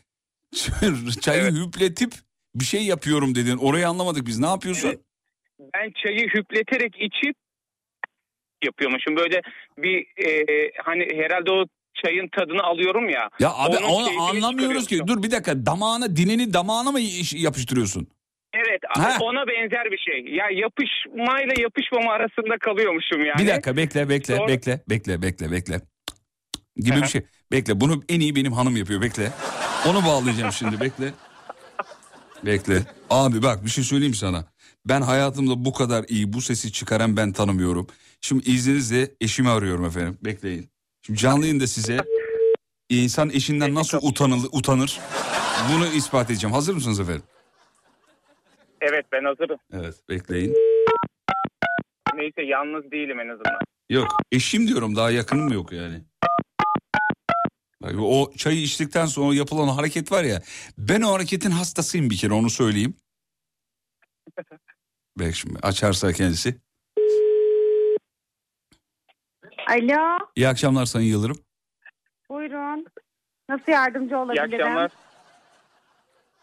Çayı 1.21 1.53
hüpletip 1.53 2.15
bir 2.55 2.65
şey 2.65 2.83
yapıyorum 2.85 3.35
dedin. 3.35 3.57
Orayı 3.57 3.89
anlamadık 3.89 4.27
biz. 4.27 4.39
Ne 4.39 4.47
yapıyorsun? 4.47 5.01
Ben 5.75 5.93
çayı 6.03 6.29
hüpleterek 6.29 6.95
içip 7.01 7.37
yapıyormuşum. 8.65 9.17
Böyle 9.17 9.43
bir 9.79 9.99
e, 10.27 10.47
hani 10.85 11.09
herhalde 11.23 11.51
o 11.51 11.65
çayın 12.05 12.29
tadını 12.29 12.63
alıyorum 12.63 13.09
ya. 13.09 13.31
Ya 13.41 13.53
abi 13.55 13.77
onu 13.77 14.23
anlamıyoruz 14.23 14.87
ki. 14.87 15.01
Dur 15.07 15.23
bir 15.23 15.31
dakika. 15.31 15.67
Damağına, 15.67 16.17
dilini 16.17 16.53
damağına 16.55 16.93
mı 16.93 17.01
yapıştırıyorsun? 17.35 18.09
Evet 18.55 18.81
Ha. 18.89 19.17
ona 19.21 19.47
benzer 19.47 19.85
bir 19.91 19.99
şey. 19.99 20.35
Ya 20.35 20.45
yapışmayla 20.51 21.55
yapışmama 21.63 22.13
arasında 22.13 22.59
kalıyormuşum 22.59 23.25
yani. 23.25 23.39
Bir 23.39 23.49
dakika 23.49 23.77
bekle 23.77 24.09
bekle 24.09 24.37
Sonra- 24.37 24.49
bekle 24.49 24.81
bekle 24.89 25.23
bekle 25.23 25.53
bekle. 25.53 25.81
Gibi 26.77 27.03
bir 27.03 27.07
şey. 27.07 27.23
Bekle 27.53 27.81
bunu 27.81 28.03
en 28.09 28.21
iyi 28.21 28.37
benim 28.37 28.53
hanım 28.53 28.77
yapıyor 28.77 29.03
bekle. 29.03 29.31
Onu 29.89 30.05
bağlayacağım 30.07 30.53
şimdi 30.53 30.81
bekle. 30.81 31.13
Bekle. 32.47 32.75
Abi 33.11 33.43
bak 33.43 33.65
bir 33.65 33.71
şey 33.71 33.85
söyleyeyim 33.85 34.15
sana. 34.15 34.45
Ben 34.87 35.01
hayatımda 35.03 35.65
bu 35.65 35.73
kadar 35.73 36.05
iyi 36.09 36.33
bu 36.33 36.41
sesi 36.41 36.73
çıkaran 36.73 37.17
ben 37.17 37.33
tanımıyorum. 37.33 37.87
Şimdi 38.21 38.51
izninizle 38.51 39.11
eşimi 39.21 39.49
arıyorum 39.49 39.85
efendim. 39.85 40.19
Bekleyin. 40.25 40.71
Şimdi 41.03 41.19
canlı 41.19 41.47
yayında 41.47 41.67
size 41.67 41.99
insan 42.89 43.31
eşinden 43.31 43.75
nasıl 43.75 43.99
utanır, 44.03 44.41
utanır 44.53 45.01
bunu 45.73 45.87
ispat 45.87 46.31
edeceğim. 46.31 46.55
Hazır 46.55 46.75
mısınız 46.75 47.01
efendim? 47.01 47.23
Evet 48.81 49.07
ben 49.13 49.25
hazırım. 49.25 49.59
Evet 49.73 50.09
bekleyin. 50.09 50.55
Neyse 52.15 52.43
yalnız 52.43 52.91
değilim 52.91 53.21
en 53.21 53.29
azından. 53.29 53.59
Yok 53.91 54.09
eşim 54.33 54.69
diyorum 54.69 54.97
daha 54.97 55.11
yakınım 55.11 55.53
yok 55.53 55.73
yani. 55.73 56.01
Bak, 57.83 57.95
o 57.99 58.33
çayı 58.37 58.63
içtikten 58.63 59.07
sonra 59.07 59.35
yapılan 59.35 59.69
hareket 59.69 60.13
var 60.13 60.25
ya 60.25 60.43
ben 60.79 61.03
o 61.03 61.13
hareketin 61.13 61.51
hastasıyım 61.51 62.11
bir 62.11 62.17
kere 62.17 62.35
onu 62.35 62.51
söyleyeyim. 62.51 62.95
Bak 65.19 65.35
şimdi 65.35 65.59
açarsa 65.63 66.13
kendisi. 66.13 66.55
Alo, 69.69 70.19
İyi 70.37 70.49
akşamlar 70.49 70.87
Sayın 70.87 71.09
Yıldırım. 71.09 71.37
buyurun. 72.31 72.87
Nasıl 73.49 73.73
yardımcı 73.73 74.19
olabilirim? 74.19 74.89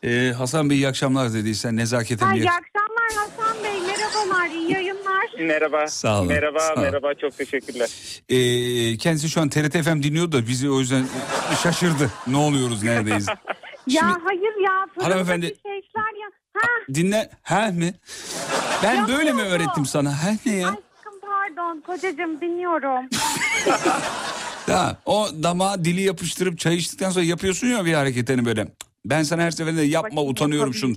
Ee, 0.03 0.31
Hasan 0.37 0.69
Bey 0.69 0.77
iyi 0.77 0.87
akşamlar 0.87 1.33
dediysen 1.33 1.77
nezaketen 1.77 2.25
Ha, 2.25 2.33
bir 2.35 2.39
iyi 2.39 2.49
akşamlar 2.49 3.09
Hasan 3.15 3.63
Bey. 3.63 3.81
Merhabalar, 3.81 4.49
iyi 4.49 4.71
yayınlar. 4.71 5.25
Merhaba. 5.39 5.87
Sağ 5.87 6.17
olun, 6.19 6.27
Merhaba, 6.27 6.59
sağ 6.59 6.73
olun. 6.73 6.83
merhaba. 6.83 7.13
Çok 7.13 7.37
teşekkürler. 7.37 7.89
Ee, 8.29 8.97
kendisi 8.97 9.29
şu 9.29 9.41
an 9.41 9.49
TRT 9.49 9.83
FM 9.83 10.03
dinliyor 10.03 10.31
da 10.31 10.47
bizi 10.47 10.69
o 10.69 10.79
yüzden 10.79 11.05
şaşırdı. 11.63 12.09
Ne 12.27 12.37
oluyoruz 12.37 12.83
neredeyiz? 12.83 13.27
Ya 13.87 14.17
hayır 14.23 14.63
ya. 14.63 14.87
fırındaki 14.95 15.13
Hanımefendi- 15.13 15.55
Şeyler 15.63 16.13
Dinle. 16.93 17.29
Ha 17.43 17.67
mi? 17.71 17.93
Ben 18.83 18.99
Yok, 18.99 19.09
böyle 19.09 19.33
mi 19.33 19.41
öğrettim 19.41 19.85
sana? 19.85 20.23
Ha 20.23 20.29
ne 20.45 20.55
ya? 20.55 20.67
aşkım 20.67 21.19
pardon 21.21 21.81
kocacığım 21.81 22.41
dinliyorum. 22.41 23.09
Ha, 24.67 24.97
o 25.05 25.27
dama 25.43 25.85
dili 25.85 26.01
yapıştırıp 26.01 26.59
çay 26.59 26.75
içtikten 26.75 27.09
sonra 27.09 27.25
yapıyorsun 27.25 27.67
ya 27.67 27.85
bir 27.85 27.93
hareketini 27.93 28.45
böyle. 28.45 28.67
Ben 29.05 29.23
sana 29.23 29.41
her 29.41 29.51
seferinde 29.51 29.81
yapma 29.81 30.09
Bakayım 30.11 30.29
utanıyorum 30.31 30.73
şunu. 30.73 30.95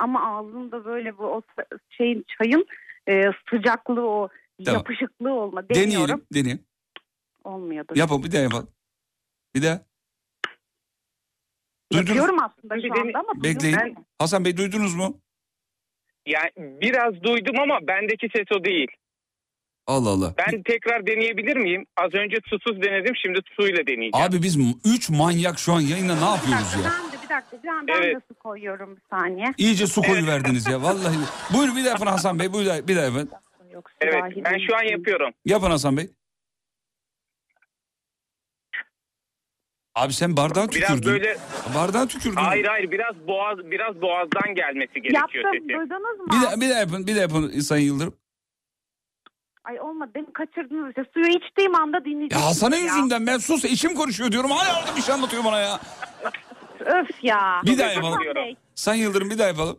Ama 0.00 0.36
ağzımda 0.38 0.84
böyle 0.84 1.18
bu 1.18 1.24
o 1.24 1.42
şeyin 1.90 2.24
çayın 2.38 2.66
e, 3.08 3.22
sıcaklığı 3.50 4.08
o 4.08 4.28
Tamam. 4.64 4.78
yapışıklığı 4.80 5.32
olma. 5.32 5.68
Deniyorum. 5.68 5.92
Deneyelim, 6.08 6.26
deneyelim. 6.34 6.64
Olmuyordur. 7.44 7.96
Yapalım, 7.96 8.24
bir 8.24 8.32
daha 8.32 8.42
yapalım. 8.42 8.68
Bir 9.54 9.62
daha. 9.62 9.80
Duydunuz. 11.92 12.08
Yapıyorum 12.16 12.38
aslında 12.42 12.74
şu 12.88 13.00
anda 13.02 13.18
ama 13.18 13.42
Bekleyin. 13.42 13.76
duydum. 13.78 14.04
Hasan 14.18 14.44
Bey 14.44 14.56
duydunuz 14.56 14.94
mu? 14.94 15.20
Yani 16.26 16.50
biraz 16.56 17.22
duydum 17.22 17.60
ama 17.60 17.78
bendeki 17.88 18.28
ses 18.36 18.46
o 18.60 18.64
değil. 18.64 18.88
Allah 19.86 20.08
Allah. 20.10 20.34
Ben 20.38 20.62
tekrar 20.62 21.06
deneyebilir 21.06 21.56
miyim? 21.56 21.86
Az 21.96 22.14
önce 22.14 22.36
susuz 22.48 22.82
denedim 22.82 23.14
şimdi 23.22 23.40
suyla 23.60 23.86
deneyeceğim. 23.86 24.26
Abi 24.28 24.42
biz 24.42 24.56
m- 24.56 24.74
üç 24.84 25.10
manyak 25.10 25.58
şu 25.58 25.72
an 25.72 25.80
yayında 25.80 26.14
ne 26.14 26.24
yapıyoruz 26.24 26.74
ya? 26.74 26.80
Ben 26.90 27.12
de 27.12 27.22
bir 27.24 27.28
dakika 27.28 27.56
ben, 27.64 27.86
ben 27.88 28.02
Evet. 28.02 28.16
de 28.16 28.20
su 28.28 28.34
koyuyorum 28.34 28.96
bir 28.96 29.02
saniye. 29.10 29.46
İyice 29.58 29.86
su 29.86 30.02
koyu 30.02 30.26
verdiniz 30.26 30.66
ya 30.66 30.82
vallahi. 30.82 31.16
Buyurun 31.54 31.76
bir 31.76 31.80
daha 31.84 31.88
yapın 31.90 32.06
Hasan 32.06 32.38
Bey. 32.38 32.52
Bir 32.52 32.66
daha, 32.66 32.88
bir 32.88 32.96
daha 32.96 33.04
yapın. 33.04 33.30
Evet 34.00 34.22
ben 34.44 34.58
şu 34.68 34.76
an 34.76 34.82
yapıyorum. 34.82 35.30
Yapın 35.44 35.70
Hasan 35.70 35.96
Bey. 35.96 36.10
Abi 39.96 40.12
sen 40.12 40.36
bardağa 40.36 40.68
Biraz 40.68 40.88
tükürdün. 40.88 41.12
böyle 41.12 41.36
Bardağa 41.74 42.06
tükürdün. 42.06 42.36
hayır 42.36 42.64
hayır 42.64 42.90
biraz 42.90 43.26
boğaz 43.26 43.58
biraz 43.58 44.00
boğazdan 44.02 44.54
gelmesi 44.54 44.94
gerekiyor 44.94 45.20
Yaptım 45.22 45.42
sesi. 45.54 45.68
duydunuz 45.68 46.18
mu? 46.18 46.26
Bir 46.32 46.42
daha, 46.46 46.60
bir 46.60 46.70
daha 46.70 46.78
yapın, 46.78 47.06
bir 47.06 47.12
daha 47.14 47.20
yapın 47.22 47.60
Sayın 47.60 47.86
Yıldırım. 47.86 48.14
Ay 49.64 49.80
olmadı 49.80 50.10
beni 50.14 50.32
kaçırdınız 50.32 50.88
işte 50.88 51.04
suyu 51.14 51.26
içtiğim 51.26 51.74
anda 51.74 52.04
dinleyeceğim. 52.04 52.42
Ya 52.42 52.46
Hasan'ın 52.46 52.76
yüzünden 52.76 53.26
ben 53.26 53.38
sus 53.38 53.64
eşim 53.64 53.94
konuşuyor 53.94 54.32
diyorum. 54.32 54.50
Hala 54.50 54.80
orada 54.80 54.96
bir 54.96 55.02
şey 55.02 55.14
anlatıyor 55.14 55.44
bana 55.44 55.58
ya. 55.60 55.80
Öf 56.80 57.08
ya. 57.22 57.60
Bir 57.64 57.78
daha 57.78 57.92
yapalım. 57.92 58.18
Sayın 58.74 59.02
Yıldırım 59.02 59.30
bir 59.30 59.38
daha 59.38 59.48
yapalım. 59.48 59.78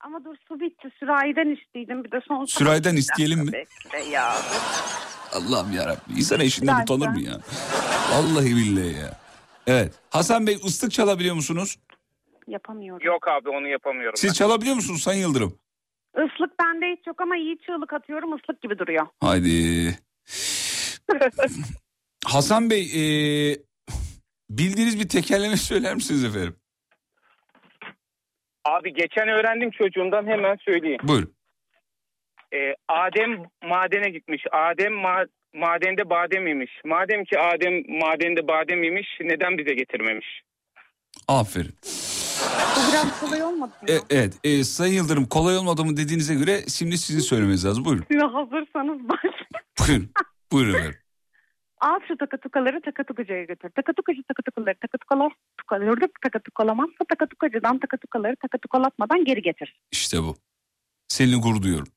Ama 0.00 0.24
dur 0.24 0.36
su 0.48 0.60
bitti 0.60 0.88
sürahiden 1.00 1.54
içtiydim 1.56 2.04
bir 2.04 2.10
de 2.10 2.20
son 2.28 2.44
Sürayden 2.44 2.96
isteyelim 2.96 3.38
mi? 3.40 3.52
Bekle 3.52 3.98
ya. 4.10 4.34
Allah'ım 5.32 5.72
yarabbim. 5.72 6.16
İnsan 6.16 6.40
eşinden 6.40 6.82
utanır 6.82 7.08
mı 7.08 7.20
ya? 7.20 7.40
Vallahi 8.12 8.56
billahi 8.56 9.00
ya. 9.00 9.23
Evet. 9.66 9.94
Hasan 10.10 10.46
Bey 10.46 10.54
ıslık 10.54 10.92
çalabiliyor 10.92 11.34
musunuz? 11.34 11.78
Yapamıyorum. 12.46 13.06
Yok 13.06 13.28
abi 13.28 13.48
onu 13.48 13.68
yapamıyorum. 13.68 14.16
Siz 14.16 14.34
çalabiliyor 14.34 14.74
musunuz 14.76 15.02
Sayın 15.02 15.20
Yıldırım? 15.20 15.58
Islık 16.14 16.58
bende 16.60 16.86
hiç 16.98 17.06
yok 17.06 17.20
ama 17.20 17.36
iyi 17.36 17.58
çığlık 17.58 17.92
atıyorum 17.92 18.32
ıslık 18.32 18.62
gibi 18.62 18.78
duruyor. 18.78 19.06
Haydi. 19.20 19.50
Hasan 22.26 22.70
Bey 22.70 22.82
e, 22.82 23.04
bildiğiniz 24.50 25.00
bir 25.00 25.08
tekerleme 25.08 25.56
söyler 25.56 25.94
misiniz 25.94 26.24
efendim? 26.24 26.56
Abi 28.64 28.92
geçen 28.94 29.28
öğrendim 29.28 29.70
çocuğumdan 29.70 30.26
hemen 30.26 30.56
söyleyeyim. 30.56 31.00
Buyurun. 31.02 31.34
Ee, 32.54 32.74
Adem 32.88 33.42
madene 33.64 34.10
gitmiş. 34.10 34.44
Adem 34.52 34.92
ma- 34.92 35.28
madende 35.54 36.10
badem 36.10 36.46
yemiş. 36.46 36.70
Madem 36.84 37.24
ki 37.24 37.38
Adem 37.38 37.98
madende 38.00 38.48
badem 38.48 38.82
yemiş 38.82 39.08
neden 39.20 39.58
bize 39.58 39.74
getirmemiş? 39.74 40.42
Aferin. 41.28 41.74
Bu 42.76 42.92
biraz 42.92 43.20
kolay 43.20 43.42
olmadı 43.42 43.72
mı? 43.82 43.88
E, 43.90 43.94
evet 44.10 44.34
e, 44.44 44.64
Sayın 44.64 44.94
Yıldırım 44.94 45.26
kolay 45.26 45.56
olmadı 45.56 45.84
mı 45.84 45.96
dediğinize 45.96 46.34
göre 46.34 46.60
şimdi 46.68 46.98
sizin 46.98 47.20
söylemeniz 47.20 47.64
lazım. 47.64 47.84
Buyurun. 47.84 48.04
Size 48.12 48.24
hazırsanız 48.26 49.08
başlayın. 49.08 49.46
Buyurun. 49.88 50.10
Buyurun 50.52 50.74
efendim. 50.74 50.98
Al 51.80 52.00
şu 52.08 52.16
takatukaları 52.16 52.80
takatukacıya 52.80 53.44
götür. 53.44 53.70
Takatukacı 53.70 54.22
takatukaları 54.22 54.78
takatukalar 54.78 55.32
tukaları 55.58 56.08
takatukalamazsa 56.22 57.04
takatukacıdan 57.08 57.78
takatukaları 57.78 58.36
takatukalatmadan 58.36 59.24
geri 59.24 59.42
getir. 59.42 59.80
İşte 59.92 60.18
bu. 60.18 60.36
Seninle 61.08 61.36
gurur 61.36 61.62
duyuyorum. 61.62 61.88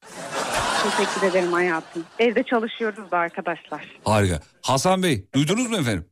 Teşekkür 0.91 1.27
ederim 1.27 1.53
hayatım. 1.53 2.05
Evde 2.19 2.43
çalışıyoruz 2.43 3.11
da 3.11 3.17
arkadaşlar. 3.17 3.85
Harika. 4.05 4.39
Hasan 4.61 5.03
Bey 5.03 5.25
duydunuz 5.35 5.67
mu 5.69 5.77
efendim? 5.77 6.05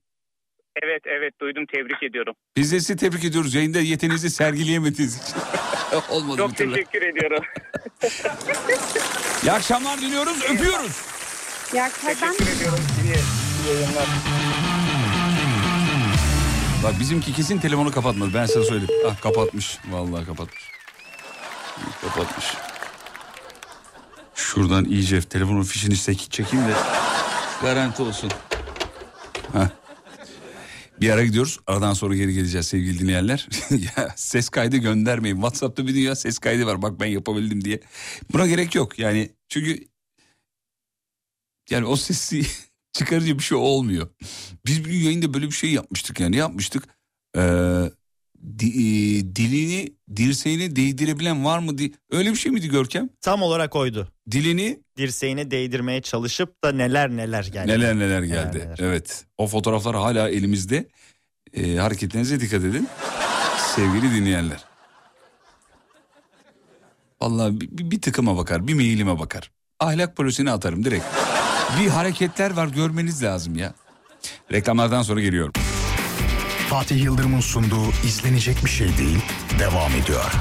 Evet 0.84 1.02
evet 1.06 1.34
duydum 1.42 1.66
tebrik 1.74 2.04
ediyorum. 2.04 2.34
Biz 2.58 2.72
de 2.72 2.80
sizi 2.80 2.98
tebrik 2.98 3.24
ediyoruz. 3.26 3.54
Yayında 3.54 3.80
yeteneğinizi 3.80 4.30
sergileyemediğiniz 4.30 5.16
için. 5.16 5.36
Olmadı 6.10 6.38
Çok 6.38 6.52
bir 6.52 6.56
türlü. 6.56 6.74
teşekkür 6.74 7.02
ediyorum. 7.02 7.44
İyi 9.44 9.52
akşamlar 9.52 9.98
diliyoruz. 10.02 10.44
Öpüyoruz. 10.50 11.02
Ya 11.74 11.90
ben 12.08 12.14
teşekkür 12.16 12.56
ediyorum. 12.58 12.80
İyi, 13.04 13.14
iyi 13.14 13.76
yayınlar. 13.76 14.06
Bak 16.84 17.00
bizimki 17.00 17.34
kesin 17.34 17.60
telefonu 17.60 17.92
kapatmadı. 17.92 18.30
Ben 18.34 18.46
sana 18.46 18.64
söyleyeyim. 18.64 19.04
Ah 19.08 19.22
kapatmış. 19.22 19.78
Vallahi 19.90 20.26
kapatmış. 20.26 20.64
Kapatmış. 22.02 22.46
Şuradan 24.36 24.86
iyice 24.86 25.22
telefonun 25.22 25.64
fişini 25.64 25.94
çek- 25.98 26.32
çekeyim 26.32 26.66
de 26.66 26.74
garanti 27.62 28.02
olsun. 28.02 28.32
Heh. 29.54 29.68
Bir 31.02 31.10
ara 31.10 31.26
gidiyoruz. 31.26 31.60
Aradan 31.68 31.94
sonra 31.94 32.16
geri 32.16 32.34
geleceğiz 32.34 32.68
sevgili 32.68 33.00
dinleyenler. 33.00 33.48
ya 33.98 34.14
ses 34.16 34.50
kaydı 34.50 34.78
göndermeyin. 34.78 35.36
WhatsApp'ta 35.36 35.88
bir 35.88 35.96
dünya 35.96 36.16
ses 36.16 36.40
kaydı 36.40 36.66
var. 36.66 36.82
Bak 36.82 37.00
ben 37.00 37.06
yapabildim 37.06 37.64
diye. 37.66 37.80
Buna 38.34 38.48
gerek 38.48 38.76
yok. 38.76 39.00
Yani 39.00 39.30
çünkü 39.50 39.88
yani 41.70 41.86
o 41.86 41.96
sesi 41.96 42.46
çıkarınca 42.94 43.38
bir 43.38 43.44
şey 43.44 43.58
olmuyor. 43.58 44.10
Biz 44.66 44.86
bir 44.86 44.92
yayında 44.94 45.34
böyle 45.34 45.46
bir 45.46 45.52
şey 45.52 45.72
yapmıştık 45.72 46.20
yani. 46.20 46.36
Yapmıştık? 46.36 46.84
Ee, 47.38 47.92
Di- 48.60 48.68
e, 48.68 49.36
dilini 49.36 49.94
dirseğini 50.16 50.76
değdirebilen 50.76 51.46
var 51.46 51.60
mı? 51.60 51.78
Di- 51.78 51.92
Öyle 52.12 52.32
bir 52.32 52.36
şey 52.36 52.52
miydi 52.52 52.70
Görkem? 52.70 53.10
Tam 53.22 53.42
olarak 53.42 53.76
oydu. 53.76 54.08
Dilini 54.32 54.80
Dirseğine 54.98 55.52
değdirmeye 55.52 56.02
çalışıp 56.02 56.64
da 56.64 56.72
neler 56.72 57.10
neler 57.10 57.44
geldi. 57.46 57.68
neler 57.72 57.96
neler 58.00 58.24
geldi. 58.24 58.58
neler. 58.60 58.78
Evet 58.82 59.26
o 59.38 59.48
fotoğraflar 59.48 59.96
hala 59.96 60.30
elimizde. 60.30 60.88
E, 61.54 61.76
hareketlerinize 61.76 62.40
dikkat 62.40 62.64
edin. 62.64 62.88
Sevgili 63.76 64.12
dinleyenler. 64.16 64.66
Vallahi 67.22 67.62
bir, 67.62 67.70
bir, 67.78 67.92
bir 67.92 68.02
tıkıma 68.02 68.38
bakar 68.38 68.68
bir 68.68 68.74
mailime 68.74 69.20
bakar. 69.20 69.52
Ahlak 69.80 70.16
polisini 70.16 70.52
atarım 70.52 70.86
direkt. 70.86 71.06
Bir 71.80 71.88
hareketler 71.88 72.52
var 72.52 72.68
görmeniz 72.68 73.24
lazım 73.24 73.56
ya. 73.56 73.74
Reklamlardan 74.52 75.02
sonra 75.02 75.22
geliyorum. 75.22 75.54
Fatih 76.70 77.04
Yıldırım'ın 77.04 77.40
sunduğu 77.40 77.92
izlenecek 78.06 78.66
bir 78.66 78.70
şey 78.70 78.98
değil 78.98 79.20
devam 79.60 79.92
ediyor. 79.92 80.32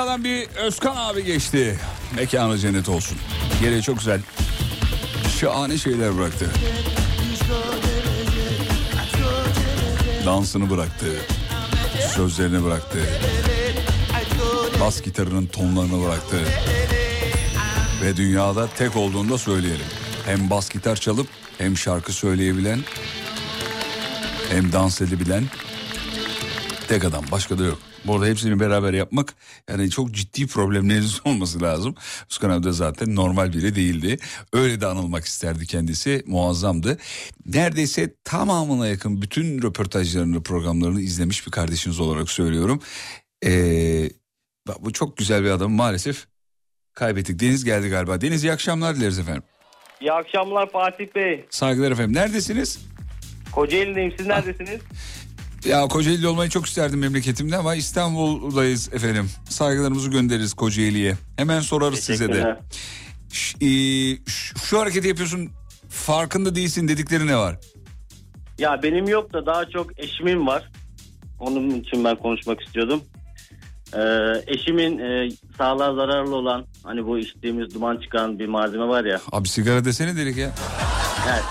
Dünyadan 0.00 0.24
bir 0.24 0.48
Özkan 0.48 0.96
abi 0.96 1.24
geçti. 1.24 1.78
Mekanı 2.16 2.58
cennet 2.58 2.88
olsun. 2.88 3.18
Geriye 3.60 3.82
çok 3.82 3.98
güzel. 3.98 4.20
Şahane 5.40 5.78
şeyler 5.78 6.18
bıraktı. 6.18 6.50
Dansını 10.26 10.70
bıraktı. 10.70 11.06
Sözlerini 12.14 12.64
bıraktı. 12.64 12.98
Bas 14.80 15.02
gitarının 15.02 15.46
tonlarını 15.46 16.04
bıraktı. 16.04 16.36
Ve 18.02 18.16
dünyada 18.16 18.68
tek 18.78 18.96
olduğunu 18.96 19.30
da 19.30 19.38
söyleyelim. 19.38 19.86
Hem 20.26 20.50
bas 20.50 20.68
gitar 20.68 20.96
çalıp 20.96 21.26
hem 21.58 21.76
şarkı 21.76 22.12
söyleyebilen 22.12 22.80
hem 24.50 24.72
dans 24.72 25.00
edebilen 25.00 25.44
tek 26.88 27.04
adam 27.04 27.24
başka 27.32 27.58
da 27.58 27.64
yok. 27.64 27.89
Bu 28.04 28.14
arada 28.14 28.26
hepsini 28.26 28.60
beraber 28.60 28.92
yapmak 28.92 29.34
yani 29.68 29.90
çok 29.90 30.12
ciddi 30.12 30.46
problemleriniz 30.46 31.20
olması 31.24 31.62
lazım. 31.62 31.94
Özkan 32.30 32.50
abi 32.50 32.64
de 32.64 32.72
zaten 32.72 33.16
normal 33.16 33.52
biri 33.52 33.74
değildi. 33.76 34.18
Öyle 34.52 34.80
de 34.80 34.86
anılmak 34.86 35.24
isterdi 35.24 35.66
kendisi 35.66 36.22
muazzamdı. 36.26 36.98
Neredeyse 37.46 38.14
tamamına 38.24 38.86
yakın 38.86 39.22
bütün 39.22 39.62
röportajlarını 39.62 40.42
programlarını 40.42 41.00
izlemiş 41.00 41.46
bir 41.46 41.52
kardeşiniz 41.52 42.00
olarak 42.00 42.30
söylüyorum. 42.30 42.82
Ee, 43.46 44.10
bu 44.80 44.92
çok 44.92 45.16
güzel 45.16 45.44
bir 45.44 45.50
adam 45.50 45.72
maalesef 45.72 46.26
kaybettik. 46.94 47.40
Deniz 47.40 47.64
geldi 47.64 47.88
galiba. 47.88 48.20
Deniz 48.20 48.44
iyi 48.44 48.52
akşamlar 48.52 48.96
dileriz 48.96 49.18
efendim. 49.18 49.42
İyi 50.00 50.12
akşamlar 50.12 50.70
Fatih 50.70 51.06
Bey. 51.14 51.44
Saygılar 51.50 51.90
efendim. 51.90 52.14
Neredesiniz? 52.14 52.78
Kocaeli'deyim. 53.52 54.14
Siz 54.18 54.26
neredesiniz? 54.26 54.80
Ya 55.64 55.88
Kocaeli'de 55.88 56.28
olmayı 56.28 56.50
çok 56.50 56.66
isterdim 56.66 56.98
memleketimde 56.98 57.56
ama 57.56 57.74
İstanbul'dayız 57.74 58.94
efendim. 58.94 59.30
Saygılarımızı 59.48 60.10
göndeririz 60.10 60.54
Kocaeli'ye. 60.54 61.16
Hemen 61.36 61.60
sorarız 61.60 62.00
size 62.00 62.28
de. 62.28 62.58
Ş- 63.32 63.56
e, 63.60 63.68
ş- 64.16 64.54
şu 64.64 64.80
hareketi 64.80 65.08
yapıyorsun 65.08 65.50
farkında 65.88 66.54
değilsin 66.54 66.88
dedikleri 66.88 67.26
ne 67.26 67.36
var? 67.36 67.56
Ya 68.58 68.80
benim 68.82 69.08
yok 69.08 69.32
da 69.32 69.46
daha 69.46 69.64
çok 69.64 69.98
eşimin 69.98 70.46
var. 70.46 70.70
Onun 71.40 71.70
için 71.70 72.04
ben 72.04 72.16
konuşmak 72.16 72.60
istiyordum. 72.60 73.02
Ee, 73.94 74.00
eşimin 74.46 74.98
e, 74.98 75.28
sağlığa 75.58 75.94
zararlı 75.94 76.36
olan 76.36 76.66
hani 76.84 77.06
bu 77.06 77.18
içtiğimiz 77.18 77.74
duman 77.74 77.96
çıkan 77.96 78.38
bir 78.38 78.46
malzeme 78.46 78.88
var 78.88 79.04
ya. 79.04 79.20
Abi 79.32 79.48
sigara 79.48 79.84
desene 79.84 80.16
direkt 80.16 80.38
ya. 80.38 80.50
Evet. 81.30 81.44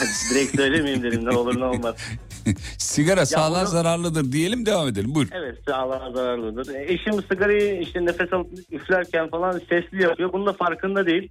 Direkt 0.30 0.56
söylemeyeyim 0.56 1.02
dedim 1.02 1.24
ne 1.24 1.30
olur 1.36 1.60
ne 1.60 1.64
olmaz. 1.64 1.94
Sigara 2.78 3.26
sağlığa 3.26 3.60
bunu- 3.60 3.68
zararlıdır 3.68 4.32
diyelim 4.32 4.66
devam 4.66 4.88
edelim. 4.88 5.14
Buyur. 5.14 5.28
Evet 5.32 5.58
sağlığa 5.68 6.10
zararlıdır. 6.12 6.74
E, 6.74 6.92
Eşim 6.92 7.22
sigarayı 7.22 7.80
işte 7.80 8.04
nefes 8.04 8.32
alıp 8.32 8.46
üflerken 8.70 9.30
falan 9.30 9.52
sesli 9.58 10.02
yapıyor. 10.02 10.32
Bunun 10.32 10.46
da 10.46 10.52
farkında 10.52 11.06
değil. 11.06 11.30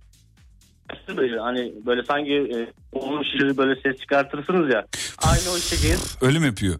Hani 1.39 1.73
böyle 1.85 2.03
sanki 2.03 2.33
e, 2.33 2.57
onun 2.97 3.23
şişiri 3.23 3.57
böyle 3.57 3.81
ses 3.81 3.97
çıkartırsınız 4.01 4.73
ya. 4.73 4.85
Aynı 5.27 5.55
o 5.55 5.57
şekil. 5.57 6.25
Ölüm 6.27 6.45
yapıyor. 6.45 6.79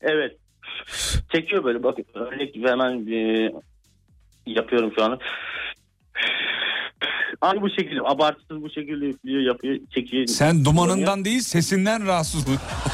Evet. 0.00 0.36
Çekiyor 1.32 1.64
böyle 1.64 1.82
bak 1.82 1.98
örnek 2.14 2.56
hemen 2.56 3.06
e, 3.12 3.50
yapıyorum 4.46 4.92
şu 4.98 5.04
an. 5.04 5.18
Aynı 7.40 7.60
bu 7.62 7.70
şekilde 7.70 8.00
abartısız 8.04 8.62
bu 8.62 8.70
şekilde 8.70 9.04
üflüyor 9.06 9.40
yapıyor 9.42 9.78
çekiyor. 9.94 10.26
Sen 10.26 10.64
dumanından 10.64 11.24
değil 11.24 11.40
sesinden 11.40 12.06
rahatsız 12.06 12.44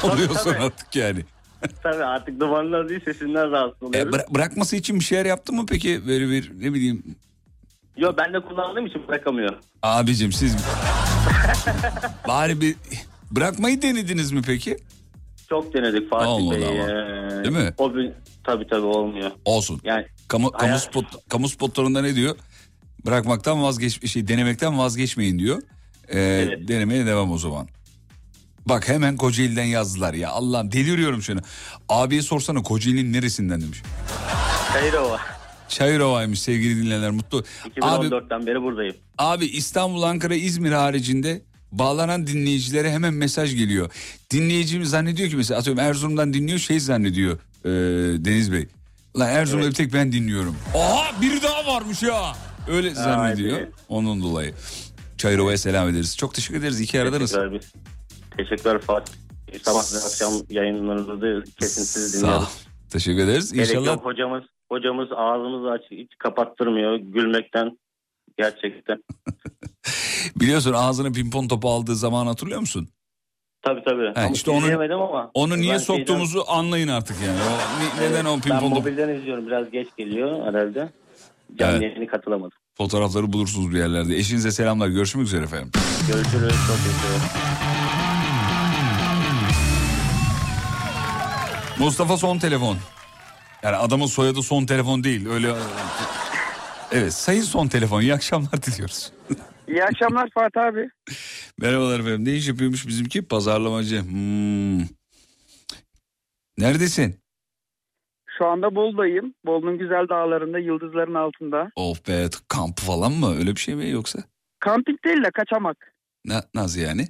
oluyorsun 0.02 0.52
tabii. 0.52 0.64
artık 0.64 0.96
yani. 0.96 1.20
Tabii 1.82 2.04
artık 2.04 2.40
dumanlar 2.40 2.88
değil 2.88 3.00
sesinden 3.04 3.50
rahatsız 3.50 3.82
E, 3.82 3.86
oluyoruz. 3.86 4.14
bıra- 4.14 4.34
bırakması 4.34 4.76
için 4.76 5.00
bir 5.00 5.04
şeyler 5.04 5.26
yaptın 5.26 5.56
mı 5.56 5.66
peki? 5.68 6.06
Böyle 6.08 6.28
bir 6.28 6.52
ne 6.60 6.74
bileyim. 6.74 7.02
Yo 7.96 8.12
ben 8.18 8.32
de 8.32 8.40
kullandığım 8.40 8.86
için 8.86 9.08
bırakamıyor. 9.08 9.54
Abicim 9.82 10.32
siz 10.32 10.56
bari 12.28 12.60
bir 12.60 12.76
bırakmayı 13.30 13.82
denediniz 13.82 14.32
mi 14.32 14.42
peki? 14.46 14.76
Çok 15.48 15.74
denedik 15.74 16.10
Fatih 16.10 16.28
Olmadı 16.28 16.60
Bey. 16.60 16.68
ama. 16.80 16.90
Ee, 16.90 17.44
Değil 17.44 17.56
mi? 17.56 17.74
O 17.78 17.94
bir, 17.94 18.10
tabii 18.44 18.66
tabii 18.66 18.86
olmuyor. 18.86 19.30
Olsun. 19.44 19.80
Yani 19.84 20.06
Kamu, 20.28 20.50
kamu, 20.52 20.72
Hayat- 20.72 20.78
spot, 20.82 21.04
kamu 21.28 21.48
spotlarında 21.48 22.02
ne 22.02 22.14
diyor? 22.14 22.36
Bırakmaktan 23.06 23.62
vazgeç 23.62 24.10
şey 24.10 24.28
denemekten 24.28 24.78
vazgeçmeyin 24.78 25.38
diyor. 25.38 25.62
Ee, 26.14 26.48
Denemeye 26.68 27.06
devam 27.06 27.32
o 27.32 27.38
zaman. 27.38 27.68
Bak 28.66 28.88
hemen 28.88 29.16
Kocaeli'den 29.16 29.64
yazdılar 29.64 30.14
ya 30.14 30.30
Allah'ım 30.30 30.72
deliriyorum 30.72 31.22
şunu. 31.22 31.40
Abiye 31.88 32.22
sorsana 32.22 32.62
Kocaeli'nin 32.62 33.12
neresinden 33.12 33.60
demiş. 33.60 33.82
Kayrova. 34.72 35.20
Çayırova'ymış 35.68 36.40
sevgili 36.40 36.84
dinleyenler 36.84 37.10
mutlu. 37.10 37.44
Abi 37.82 38.06
2014'ten 38.06 38.46
beri 38.46 38.62
buradayım. 38.62 38.96
Abi 39.18 39.46
İstanbul, 39.46 40.02
Ankara, 40.02 40.34
İzmir 40.34 40.72
haricinde 40.72 41.42
bağlanan 41.72 42.26
dinleyicilere 42.26 42.90
hemen 42.92 43.14
mesaj 43.14 43.54
geliyor. 43.56 43.90
Dinleyicimiz 44.30 44.90
zannediyor 44.90 45.30
ki 45.30 45.36
mesela 45.36 45.60
atıyorum 45.60 45.82
Erzurum'dan 45.82 46.34
dinliyor 46.34 46.58
şey 46.58 46.80
zannediyor 46.80 47.38
e, 47.64 47.68
Deniz 48.24 48.52
Bey. 48.52 48.66
Lan 49.18 49.28
Erzurum'da 49.28 49.68
bir 49.68 49.74
tek 49.74 49.92
ben 49.92 50.12
dinliyorum. 50.12 50.56
Aha 50.76 51.20
biri 51.20 51.42
daha 51.42 51.66
varmış 51.74 52.02
ya. 52.02 52.32
Öyle 52.68 52.90
zannediyor. 52.94 53.58
evet. 53.58 53.72
Onun 53.88 54.22
dolayı. 54.22 54.54
Çayırova'ya 55.18 55.58
selam 55.58 55.88
ederiz. 55.88 56.16
Çok 56.16 56.34
teşekkür 56.34 56.60
ederiz. 56.60 56.80
İki 56.80 57.00
aradınız. 57.00 57.30
Teşekkürler, 57.32 57.60
biz. 57.60 57.72
Teşekkürler 58.36 58.80
Fatih. 58.80 59.12
Sabah 59.62 59.94
ve 59.94 60.06
akşam 60.06 60.32
yayınlarınızı 60.50 61.20
da 61.22 61.44
kesintisiz 61.60 62.10
Sağ 62.20 62.26
ol. 62.26 62.30
dinliyoruz. 62.30 62.66
Teşekkür 62.90 63.18
ederiz. 63.24 63.52
Gerek 63.52 63.68
İnşallah 63.68 63.86
yok 63.86 64.04
hocamız. 64.04 64.42
Hocamız 64.72 65.08
ağzımızı 65.16 65.70
aç, 65.70 65.80
hiç 65.90 66.10
kapattırmıyor 66.18 66.96
gülmekten. 66.96 67.78
Gerçekten. 68.38 69.02
biliyorsun 70.36 70.72
ağzına 70.72 71.12
pimpon 71.12 71.48
topu 71.48 71.70
aldığı 71.70 71.96
zaman 71.96 72.26
hatırlıyor 72.26 72.60
musun? 72.60 72.88
Tabii 73.62 73.82
tabii. 73.84 74.06
He, 74.14 74.20
Ama 74.24 74.30
işte 74.34 74.50
onu- 74.50 74.94
ama. 74.94 75.30
Onu 75.34 75.56
niye 75.58 75.72
Ben 75.72 75.78
soktuğumuzu 75.78 76.44
anlayın 76.48 76.88
artık 76.88 77.16
yani. 77.26 77.38
O, 77.40 78.02
neden 78.02 78.24
o 78.24 78.34
Ben 78.34 78.40
pimpon 78.40 78.58
topu 78.60 78.74
mobilden 78.74 79.08
izliyorum. 79.08 79.46
Biraz 79.46 79.70
geç 79.70 79.88
geliyor 79.96 80.46
herhalde. 80.46 80.88
Canlı 81.58 81.84
Evet. 81.84 82.10
katılamadım. 82.10 82.58
fotoğrafları 82.76 83.32
bulursunuz 83.32 83.70
bir 83.72 83.78
yerlerde. 83.78 84.16
Eşinize 84.16 84.50
selamlar. 84.52 84.88
Görüşmek 84.88 85.24
üzere 85.26 85.44
efendim. 85.44 85.70
Görüşürüz. 86.08 86.52
Çok 86.66 86.76
teşekkür 86.76 87.42
Mustafa 91.78 92.16
son 92.16 92.38
telefon. 92.38 92.76
Yani 93.62 93.76
adamın 93.76 94.06
soyadı 94.06 94.42
son 94.42 94.66
telefon 94.66 95.04
değil. 95.04 95.28
Öyle 95.28 95.54
Evet 96.92 97.14
sayın 97.14 97.42
son 97.42 97.68
telefon. 97.68 98.00
İyi 98.02 98.14
akşamlar 98.14 98.62
diliyoruz. 98.62 99.12
İyi 99.68 99.84
akşamlar 99.84 100.28
Fatih 100.34 100.60
abi. 100.62 100.88
Merhabalar 101.58 102.00
efendim. 102.00 102.24
Ne 102.24 102.32
iş 102.32 102.48
yapıyormuş 102.48 102.86
bizimki? 102.86 103.22
Pazarlamacı. 103.22 104.00
Hmm. 104.02 104.80
Neredesin? 106.58 107.21
Şu 108.42 108.46
anda 108.48 108.74
Bolu'dayım. 108.74 109.34
Bolu'nun 109.46 109.78
güzel 109.78 110.08
dağlarında, 110.08 110.58
yıldızların 110.58 111.14
altında. 111.14 111.70
Of 111.76 112.08
be 112.08 112.24
kamp 112.48 112.78
falan 112.80 113.12
mı? 113.12 113.34
Öyle 113.38 113.50
bir 113.50 113.60
şey 113.60 113.74
mi 113.74 113.90
yoksa? 113.90 114.18
Kamping 114.60 115.04
değil 115.04 115.24
de 115.24 115.30
kaçamak. 115.30 115.92
Na, 116.24 116.42
nasıl 116.54 116.80
yani? 116.80 117.02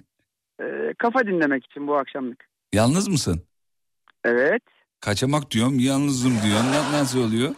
Ee, 0.60 0.94
kafa 0.98 1.20
dinlemek 1.26 1.64
için 1.64 1.86
bu 1.86 1.96
akşamlık. 1.96 2.44
Yalnız 2.72 3.08
mısın? 3.08 3.42
Evet. 4.24 4.62
Kaçamak 5.00 5.50
diyorum, 5.50 5.78
yalnızım 5.78 6.32
diyor. 6.44 6.58
Na- 6.60 6.98
nasıl 7.00 7.28
oluyor? 7.28 7.54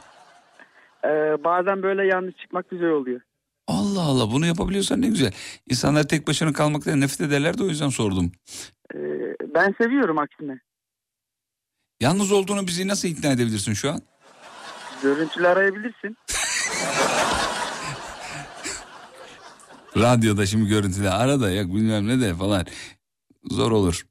Ee, 1.04 1.44
bazen 1.44 1.82
böyle 1.82 2.06
yalnız 2.06 2.34
çıkmak 2.34 2.70
güzel 2.70 2.90
oluyor. 2.90 3.20
Allah 3.68 4.02
Allah 4.02 4.32
bunu 4.32 4.46
yapabiliyorsan 4.46 5.02
ne 5.02 5.06
güzel. 5.08 5.32
İnsanlar 5.70 6.08
tek 6.08 6.28
başına 6.28 6.52
kalmaktan 6.52 7.00
nefret 7.00 7.20
ederler 7.28 7.58
de 7.58 7.62
o 7.62 7.66
yüzden 7.66 7.88
sordum. 7.88 8.32
Ee, 8.94 8.98
ben 9.54 9.74
seviyorum 9.82 10.18
aksine. 10.18 10.60
Yalnız 12.00 12.32
olduğunu 12.32 12.66
bizi 12.66 12.88
nasıl 12.88 13.08
ikna 13.08 13.30
edebilirsin 13.30 13.72
şu 13.74 13.90
an? 13.92 14.00
Görüntülü 15.02 15.48
arayabilirsin. 15.48 16.16
Radyoda 19.96 20.46
şimdi 20.46 20.68
görüntüde 20.68 21.10
ara 21.10 21.40
da 21.40 21.50
yok 21.50 21.66
bilmem 21.74 22.08
ne 22.08 22.20
de 22.20 22.34
falan. 22.34 22.66
Zor 23.50 23.70
olur. 23.72 24.06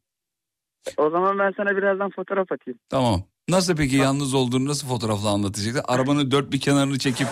O 0.98 1.10
zaman 1.10 1.40
ben 1.40 1.54
sana 1.58 1.78
birazdan 1.78 2.10
fotoğraf 2.16 2.52
atayım. 2.52 2.80
Tamam. 2.90 3.24
Nasıl 3.50 3.76
peki 3.76 3.96
yalnız 3.96 4.34
olduğunu 4.34 4.68
nasıl 4.70 4.88
fotoğrafla 4.88 5.30
anlatacaksın? 5.30 5.84
Arabanın 5.88 6.32
dört 6.32 6.52
bir 6.52 6.60
kenarını 6.60 7.00
çekip 7.00 7.28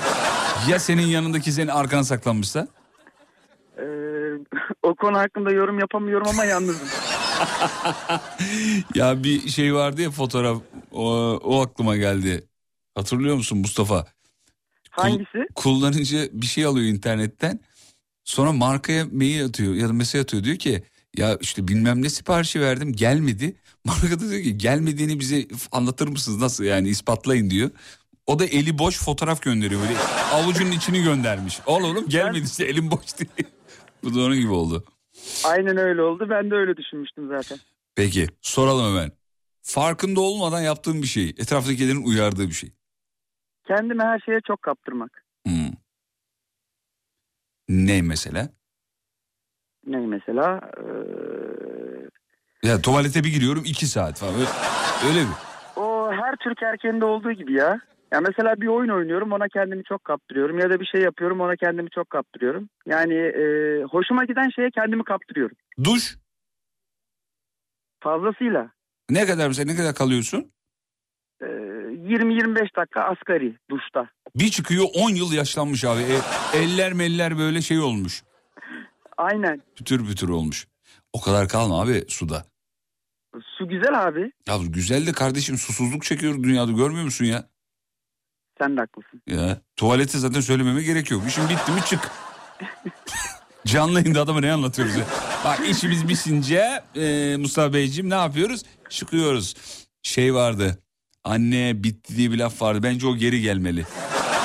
ya 0.69 0.79
senin 0.79 1.07
yanındaki 1.07 1.51
senin 1.51 1.67
arkana 1.67 2.03
saklanmışsa? 2.03 2.67
Ee, 3.77 3.83
o 4.83 4.95
konu 4.95 5.17
hakkında 5.17 5.51
yorum 5.51 5.79
yapamıyorum 5.79 6.27
ama 6.27 6.45
yalnızım. 6.45 6.87
Ya 8.95 9.23
bir 9.23 9.49
şey 9.49 9.75
vardı 9.75 10.01
ya 10.01 10.11
fotoğraf 10.11 10.61
o, 10.91 11.09
o 11.43 11.61
aklıma 11.61 11.97
geldi. 11.97 12.47
Hatırlıyor 12.95 13.35
musun 13.35 13.57
Mustafa? 13.57 14.05
Hangisi? 14.89 15.47
Kullanıcı 15.55 16.29
bir 16.33 16.45
şey 16.45 16.65
alıyor 16.65 16.85
internetten. 16.85 17.59
Sonra 18.23 18.51
markaya 18.51 19.05
mail 19.05 19.45
atıyor 19.45 19.73
ya 19.73 19.89
da 19.89 19.93
mesaj 19.93 20.21
atıyor 20.21 20.43
diyor 20.43 20.57
ki 20.57 20.83
ya 21.17 21.37
işte 21.41 21.67
bilmem 21.67 22.01
ne 22.01 22.09
siparişi 22.09 22.61
verdim 22.61 22.93
gelmedi. 22.93 23.55
Marka 23.85 24.19
da 24.19 24.29
diyor 24.29 24.43
ki 24.43 24.57
gelmediğini 24.57 25.19
bize 25.19 25.47
anlatır 25.71 26.07
mısınız 26.07 26.41
nasıl 26.41 26.63
yani 26.63 26.89
ispatlayın 26.89 27.49
diyor. 27.49 27.69
O 28.27 28.39
da 28.39 28.45
eli 28.45 28.77
boş 28.77 28.97
fotoğraf 28.99 29.41
gönderiyor 29.41 29.81
böyle 29.81 29.97
avucunun 30.33 30.71
içini 30.71 31.03
göndermiş. 31.03 31.59
Ol 31.65 31.83
oğlum 31.83 32.09
gelmedi 32.09 32.45
işte 32.45 32.65
elim 32.65 32.91
boş 32.91 33.17
diye. 33.17 33.47
Bu 34.03 34.15
da 34.15 34.19
onun 34.21 34.35
gibi 34.39 34.51
oldu. 34.51 34.83
Aynen 35.45 35.77
öyle 35.77 36.01
oldu. 36.01 36.27
Ben 36.29 36.51
de 36.51 36.55
öyle 36.55 36.77
düşünmüştüm 36.77 37.27
zaten. 37.27 37.57
Peki 37.95 38.27
soralım 38.41 38.85
hemen. 38.95 39.11
Farkında 39.61 40.21
olmadan 40.21 40.61
yaptığın 40.61 41.01
bir 41.01 41.07
şey. 41.07 41.29
Etraftakilerin 41.29 42.03
uyardığı 42.03 42.47
bir 42.47 42.53
şey. 42.53 42.71
Kendimi 43.67 44.03
her 44.03 44.19
şeye 44.19 44.39
çok 44.47 44.61
kaptırmak. 44.61 45.23
Hmm. 45.45 45.71
Ne 47.69 48.01
mesela? 48.01 48.49
Ne 49.87 49.97
mesela? 49.97 50.61
Ee, 50.77 52.67
Ya 52.67 52.81
tuvalete 52.81 53.23
bir 53.23 53.29
giriyorum 53.33 53.63
iki 53.65 53.87
saat 53.87 54.19
falan. 54.19 54.33
Öyle, 54.35 54.45
öyle 55.09 55.23
mi? 55.23 55.33
O 55.75 56.11
her 56.13 56.35
Türk 56.35 56.63
erkeğinde 56.63 57.05
olduğu 57.05 57.31
gibi 57.31 57.53
ya. 57.53 57.79
Ya 58.13 58.21
mesela 58.21 58.61
bir 58.61 58.67
oyun 58.67 58.89
oynuyorum 58.89 59.31
ona 59.31 59.47
kendimi 59.47 59.83
çok 59.83 60.03
kaptırıyorum 60.03 60.59
ya 60.59 60.69
da 60.69 60.79
bir 60.79 60.85
şey 60.85 61.01
yapıyorum 61.01 61.41
ona 61.41 61.55
kendimi 61.55 61.89
çok 61.89 62.09
kaptırıyorum. 62.09 62.69
Yani 62.85 63.13
e, 63.13 63.43
hoşuma 63.83 64.25
giden 64.25 64.49
şeye 64.49 64.69
kendimi 64.71 65.03
kaptırıyorum. 65.03 65.57
Duş 65.83 66.17
Fazlasıyla. 68.03 68.71
ne 69.09 69.25
kadar 69.25 69.47
mesela 69.47 69.71
ne 69.71 69.77
kadar 69.77 69.95
kalıyorsun? 69.95 70.51
E, 71.41 71.45
20-25 71.45 72.75
dakika 72.75 73.01
asgari 73.03 73.57
duşta. 73.69 74.09
Bir 74.35 74.49
çıkıyor 74.49 74.85
10 74.95 75.09
yıl 75.09 75.33
yaşlanmış 75.33 75.85
abi. 75.85 76.01
E, 76.01 76.17
eller 76.57 76.93
meller 76.93 77.37
böyle 77.37 77.61
şey 77.61 77.79
olmuş. 77.79 78.23
Aynen. 79.17 79.61
Pütür 79.75 80.05
pütür 80.05 80.29
olmuş. 80.29 80.67
O 81.13 81.21
kadar 81.21 81.47
kalma 81.47 81.81
abi 81.81 82.03
suda. 82.07 82.45
Su 83.57 83.67
güzel 83.67 84.07
abi. 84.07 84.31
Ya 84.47 84.55
güzel 84.69 85.07
de 85.07 85.11
kardeşim 85.11 85.57
susuzluk 85.57 86.03
çekiyoruz 86.03 86.43
dünyada 86.43 86.71
görmüyor 86.71 87.05
musun 87.05 87.25
ya? 87.25 87.49
Sen 88.61 88.77
de 88.77 88.81
haklısın. 88.81 89.21
Ya 89.27 89.57
tuvalete 89.75 90.17
zaten 90.17 90.41
söylememe 90.41 90.83
gerek 90.83 91.11
yok. 91.11 91.23
İşin 91.27 91.49
bitti 91.49 91.71
mi 91.71 91.81
çık. 91.85 92.11
Canlı 93.65 93.99
yayında 93.99 94.21
adama 94.21 94.39
ne 94.39 94.51
anlatıyoruz 94.53 94.95
ya? 94.95 95.03
Bak 95.45 95.59
işimiz 95.69 96.07
bitince 96.07 96.83
e, 96.95 97.37
Mustafa 97.37 97.73
Beyciğim 97.73 98.09
ne 98.09 98.15
yapıyoruz? 98.15 98.63
Çıkıyoruz. 98.89 99.55
Şey 100.03 100.33
vardı. 100.33 100.77
Anne 101.23 101.83
bitti 101.83 102.17
diye 102.17 102.31
bir 102.31 102.37
laf 102.37 102.61
vardı. 102.61 102.83
Bence 102.83 103.07
o 103.07 103.15
geri 103.15 103.41
gelmeli. 103.41 103.85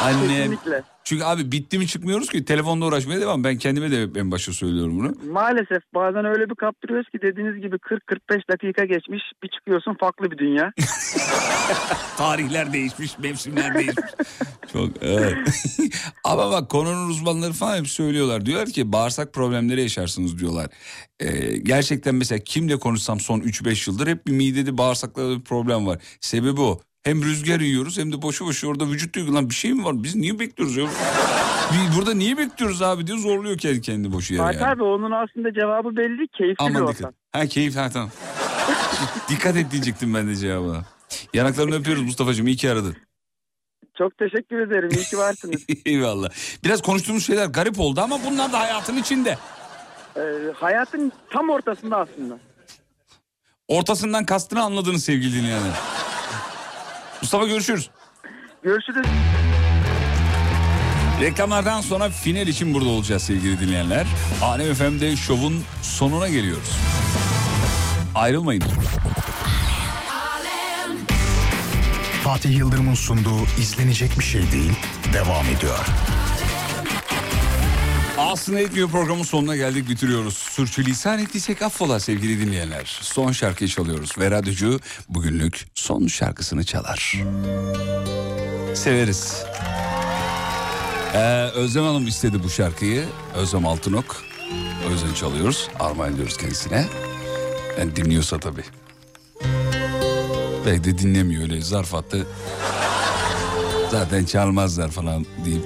Anne. 0.02 0.36
Kesinlikle. 0.36 0.82
Çünkü 1.06 1.24
abi 1.24 1.52
bitti 1.52 1.78
mi 1.78 1.86
çıkmıyoruz 1.86 2.28
ki 2.28 2.44
telefonla 2.44 2.86
uğraşmaya 2.86 3.20
devam. 3.20 3.44
Ben 3.44 3.56
kendime 3.58 3.90
de 3.90 4.20
en 4.20 4.30
başta 4.30 4.52
söylüyorum 4.52 4.98
bunu. 4.98 5.32
Maalesef 5.32 5.82
bazen 5.94 6.24
öyle 6.24 6.50
bir 6.50 6.54
kaptırıyoruz 6.54 7.08
ki 7.10 7.18
dediğiniz 7.22 7.62
gibi 7.62 7.76
40-45 7.76 8.48
dakika 8.50 8.84
geçmiş 8.84 9.22
bir 9.42 9.48
çıkıyorsun 9.48 9.96
farklı 10.00 10.30
bir 10.30 10.38
dünya. 10.38 10.72
Tarihler 12.16 12.72
değişmiş, 12.72 13.18
mevsimler 13.18 13.74
değişmiş. 13.74 14.10
Çok 14.72 14.90
evet. 15.02 15.36
Ama 16.24 16.50
bak 16.50 16.68
konunun 16.70 17.08
uzmanları 17.08 17.52
falan 17.52 17.78
hep 17.78 17.88
söylüyorlar. 17.88 18.46
Diyorlar 18.46 18.68
ki 18.68 18.92
bağırsak 18.92 19.32
problemleri 19.32 19.80
yaşarsınız 19.80 20.38
diyorlar. 20.38 20.66
Ee, 21.20 21.56
gerçekten 21.56 22.14
mesela 22.14 22.38
kimle 22.38 22.76
konuşsam 22.76 23.20
son 23.20 23.40
3-5 23.40 23.90
yıldır 23.90 24.06
hep 24.06 24.26
bir 24.26 24.32
midede 24.32 24.78
bağırsaklarda 24.78 25.38
bir 25.38 25.44
problem 25.44 25.86
var. 25.86 25.98
Sebebi 26.20 26.60
o. 26.60 26.80
Hem 27.06 27.22
rüzgar 27.22 27.60
yiyoruz 27.60 27.98
hem 27.98 28.12
de 28.12 28.22
boşu 28.22 28.46
boşu 28.46 28.68
orada 28.68 28.86
vücut 28.86 29.14
diyor 29.14 29.26
lan 29.28 29.50
bir 29.50 29.54
şey 29.54 29.72
mi 29.72 29.84
var? 29.84 30.02
Biz 30.02 30.16
niye 30.16 30.38
bekliyoruz 30.38 30.76
ya? 30.76 30.84
Biz 31.72 31.96
burada 31.96 32.14
niye 32.14 32.38
bekliyoruz 32.38 32.82
abi 32.82 33.06
diyor 33.06 33.18
zorluyor 33.18 33.58
kendi 33.58 33.80
kendi 33.80 34.12
boşu 34.12 34.34
yere 34.34 34.42
Fatih 34.42 34.60
yani. 34.60 34.70
abi 34.72 34.82
onun 34.82 35.10
aslında 35.10 35.52
cevabı 35.54 35.96
belli 35.96 36.28
keyifli 36.28 36.64
bir 36.64 36.64
Aman 36.70 36.82
ortam. 36.82 36.94
dikkat. 36.94 37.14
Ha 37.32 37.46
keyif 37.46 37.76
ha 37.76 37.90
tamam. 37.92 38.10
dikkat 39.28 39.56
et 39.56 39.70
diyecektim 39.70 40.14
ben 40.14 40.28
de 40.28 40.36
cevabına. 40.36 40.84
Yanaklarını 41.34 41.74
öpüyoruz 41.74 42.02
Mustafa'cığım 42.02 42.46
iyi 42.46 42.56
ki 42.56 42.70
aradın. 42.70 42.96
Çok 43.98 44.18
teşekkür 44.18 44.58
ederim 44.58 44.90
iyi 44.96 45.04
ki 45.04 45.18
varsınız. 45.18 45.62
Eyvallah. 45.86 46.28
Biraz 46.64 46.82
konuştuğumuz 46.82 47.26
şeyler 47.26 47.46
garip 47.46 47.80
oldu 47.80 48.00
ama 48.00 48.18
bunlar 48.26 48.52
da 48.52 48.60
hayatın 48.60 48.96
içinde. 48.96 49.38
Ee, 50.16 50.20
hayatın 50.54 51.12
tam 51.30 51.50
ortasında 51.50 51.96
aslında. 51.96 52.38
Ortasından 53.68 54.24
kastını 54.26 54.62
anladınız 54.62 55.04
sevgili 55.04 55.34
dinleyenler. 55.38 55.72
Mustafa 57.22 57.46
görüşürüz. 57.46 57.90
Görüşürüz. 58.62 59.06
Reklamlardan 61.20 61.80
sonra 61.80 62.10
final 62.10 62.46
için 62.46 62.74
burada 62.74 62.88
olacağız 62.88 63.22
sevgili 63.22 63.60
dinleyenler. 63.60 64.06
Alem 64.42 64.74
FM'de 64.74 65.16
şovun 65.16 65.62
sonuna 65.82 66.28
geliyoruz. 66.28 66.76
Ayrılmayın. 68.14 68.62
Fatih 72.24 72.58
Yıldırım'ın 72.58 72.94
sunduğu 72.94 73.42
izlenecek 73.60 74.18
bir 74.18 74.24
şey 74.24 74.52
değil 74.52 74.72
devam 75.12 75.46
ediyor. 75.46 75.86
Aslında 78.26 78.60
etmiyor 78.60 78.90
programın 78.90 79.22
sonuna 79.22 79.56
geldik 79.56 79.88
bitiriyoruz. 79.88 80.34
Sürçülisan 80.34 81.18
ettiysek 81.18 81.62
affola 81.62 82.00
sevgili 82.00 82.46
dinleyenler. 82.46 82.98
Son 83.02 83.32
şarkıyı 83.32 83.70
çalıyoruz 83.70 84.18
ve 84.18 84.30
radyocu 84.30 84.80
bugünlük 85.08 85.66
son 85.74 86.06
şarkısını 86.06 86.64
çalar. 86.64 87.14
Severiz. 88.74 89.44
Ee, 91.14 91.18
Özlem 91.54 91.84
Hanım 91.84 92.06
istedi 92.06 92.42
bu 92.44 92.50
şarkıyı. 92.50 93.04
Özlem 93.34 93.66
Altınok. 93.66 94.22
O 94.88 94.90
yüzden 94.90 95.14
çalıyoruz. 95.14 95.68
Armağan 95.80 96.14
ediyoruz 96.14 96.36
kendisine. 96.36 96.86
Yani 97.78 97.96
dinliyorsa 97.96 98.40
tabii. 98.40 98.64
Belki 100.66 100.84
de 100.84 100.98
dinlemiyor 100.98 101.42
öyle 101.42 101.60
zarf 101.60 101.94
attı. 101.94 102.26
Zaten 103.90 104.24
çalmazlar 104.24 104.90
falan 104.90 105.26
deyip 105.44 105.64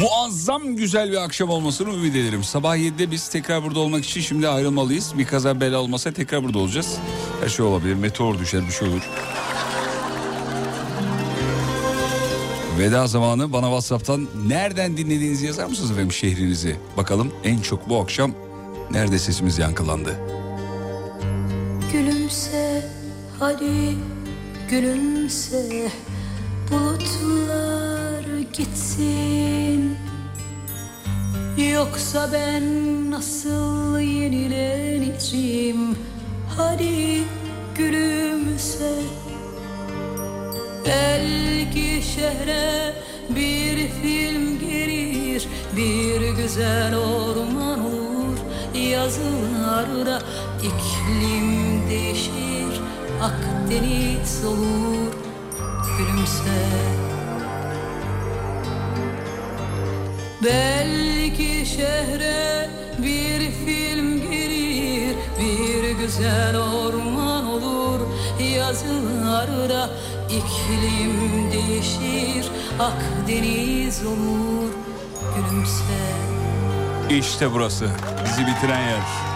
Muazzam 0.00 0.76
güzel 0.76 1.10
bir 1.10 1.16
akşam 1.16 1.50
olmasını 1.50 1.88
ümit 1.94 2.16
ederim. 2.16 2.44
Sabah 2.44 2.76
7'de 2.76 3.10
biz 3.10 3.28
tekrar 3.28 3.64
burada 3.64 3.78
olmak 3.78 4.04
için 4.04 4.20
şimdi 4.20 4.48
ayrılmalıyız. 4.48 5.18
Bir 5.18 5.26
kaza 5.26 5.60
bela 5.60 5.80
olmasa 5.80 6.12
tekrar 6.12 6.44
burada 6.44 6.58
olacağız. 6.58 6.98
Her 7.40 7.48
şey 7.48 7.66
olabilir. 7.66 7.94
Meteor 7.94 8.38
düşer 8.38 8.66
bir 8.66 8.72
şey 8.72 8.88
olur. 8.88 9.02
Veda 12.78 13.06
zamanı 13.06 13.52
bana 13.52 13.66
Whatsapp'tan 13.66 14.28
nereden 14.46 14.96
dinlediğinizi 14.96 15.46
yazar 15.46 15.66
mısınız 15.66 15.90
efendim 15.90 16.12
şehrinizi? 16.12 16.76
Bakalım 16.96 17.32
en 17.44 17.60
çok 17.60 17.88
bu 17.88 18.00
akşam 18.00 18.32
nerede 18.90 19.18
sesimiz 19.18 19.58
yankılandı? 19.58 20.20
Gülümse 21.92 22.90
hadi 23.38 23.96
gülümse 24.70 25.90
bulutlar 26.70 27.93
gitsin. 28.56 29.96
Yoksa 31.72 32.30
ben 32.32 32.64
nasıl 33.10 33.98
yenileneceğim? 33.98 35.96
Hadi 36.56 37.22
gülümse. 37.74 38.92
Belki 40.86 42.02
şehre 42.02 42.94
bir 43.30 43.88
film 44.02 44.60
gelir 44.60 45.48
Bir 45.76 46.30
güzel 46.42 46.96
orman 46.96 47.80
olur. 47.84 48.38
Yazılarda 48.90 50.22
iklim 50.58 51.90
değişir 51.90 52.80
Akdeniz 53.22 54.44
olur. 54.44 55.12
Gülümse 55.98 57.03
Belki 60.44 61.66
şehre 61.66 62.70
bir 62.98 63.50
film 63.50 64.30
gelir 64.30 65.16
Bir 65.40 65.90
güzel 65.90 66.58
orman 66.58 67.46
olur. 67.46 68.00
Yazılarda 68.56 69.90
iklim 70.28 71.52
değişir 71.52 72.50
Akdeniz 72.80 74.06
olur. 74.06 74.70
Gülümse. 75.36 76.00
İşte 77.10 77.52
burası. 77.52 77.88
Bizi 78.24 78.46
bitiren 78.46 78.80
yer. 78.80 79.33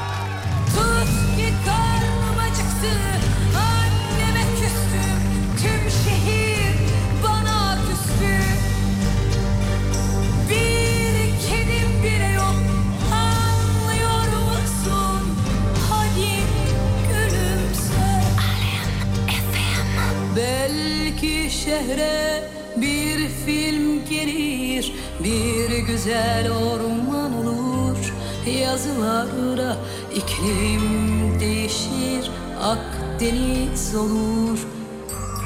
Şehre 21.79 22.43
bir 22.77 23.29
film 23.47 24.05
gelir 24.11 24.93
Bir 25.25 25.79
güzel 25.79 26.51
orman 26.53 27.47
olur 27.47 28.15
Yazılarda 28.61 29.77
iklim 30.15 31.41
değişir 31.41 32.31
Akdeniz 32.63 33.95
olur 33.95 34.59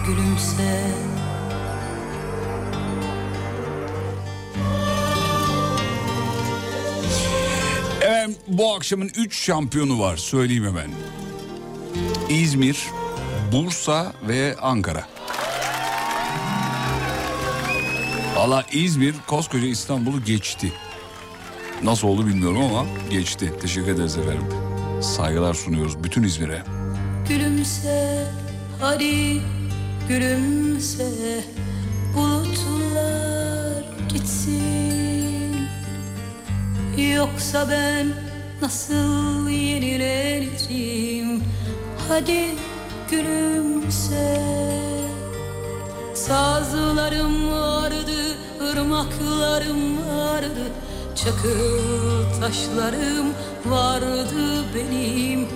Gülümse 0.07 0.81
Evet 8.05 8.31
bu 8.49 8.75
akşamın 8.75 9.11
3 9.17 9.37
şampiyonu 9.45 10.01
var 10.01 10.17
söyleyeyim 10.17 10.65
hemen. 10.65 10.91
İzmir, 12.29 12.87
Bursa 13.53 14.13
ve 14.29 14.57
Ankara. 14.63 15.12
Valla 18.43 18.65
İzmir 18.73 19.15
koskoca 19.27 19.67
İstanbul'u 19.67 20.25
geçti. 20.25 20.73
Nasıl 21.83 22.09
oldu 22.09 22.27
bilmiyorum 22.27 22.63
ama 22.65 22.87
geçti. 23.11 23.53
Teşekkür 23.61 23.93
ederiz 23.93 24.17
efendim. 24.17 24.47
Saygılar 25.03 25.55
sunuyoruz 25.55 26.05
bütün 26.05 26.23
İzmir'e. 26.23 26.63
Gülümse 27.29 28.27
hadi 28.81 29.41
gülümse 30.09 31.45
Bulutlar 32.17 33.85
gitsin 34.09 35.57
Yoksa 37.15 37.69
ben 37.71 38.07
nasıl 38.63 39.49
yenileneceğim 39.49 41.43
Hadi 42.09 42.49
gülümse 43.11 44.43
Sazlarım 46.15 47.51
vardı, 47.51 48.32
ırmaklarım 48.73 50.09
vardı 50.09 50.73
Çakıl 51.15 52.41
taşlarım 52.41 53.27
vardı 53.67 54.65
benim. 54.75 55.49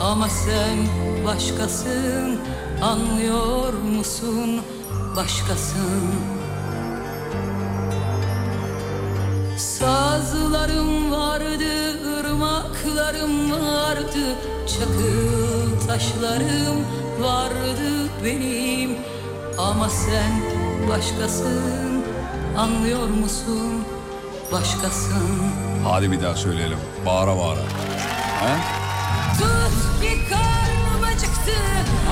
Ama 0.00 0.28
sen 0.28 0.78
başkasın, 1.26 2.40
anlıyor 2.82 3.72
musun? 3.72 4.60
Başkasın. 5.16 6.10
Sazlarım 9.58 11.12
vardı, 11.12 11.96
ırmaklarım 12.20 13.52
vardı 13.52 14.36
Çakıl 14.66 15.80
saçlarım 15.86 16.84
vardı 17.20 18.10
benim. 18.24 18.96
Ama 19.58 19.88
sen 19.88 20.42
başkasın 20.88 21.89
anlıyor 22.58 23.08
musun 23.08 23.84
başkasın 24.52 25.52
Hadi 25.84 26.12
bir 26.12 26.22
daha 26.22 26.34
söyleyelim. 26.34 26.78
Bağıra 27.06 27.36
bağıra. 27.36 27.60
He? 28.40 28.54
Tut 29.38 30.02
ki 30.02 30.18
karnım 30.30 31.04
acıktı 31.04 31.56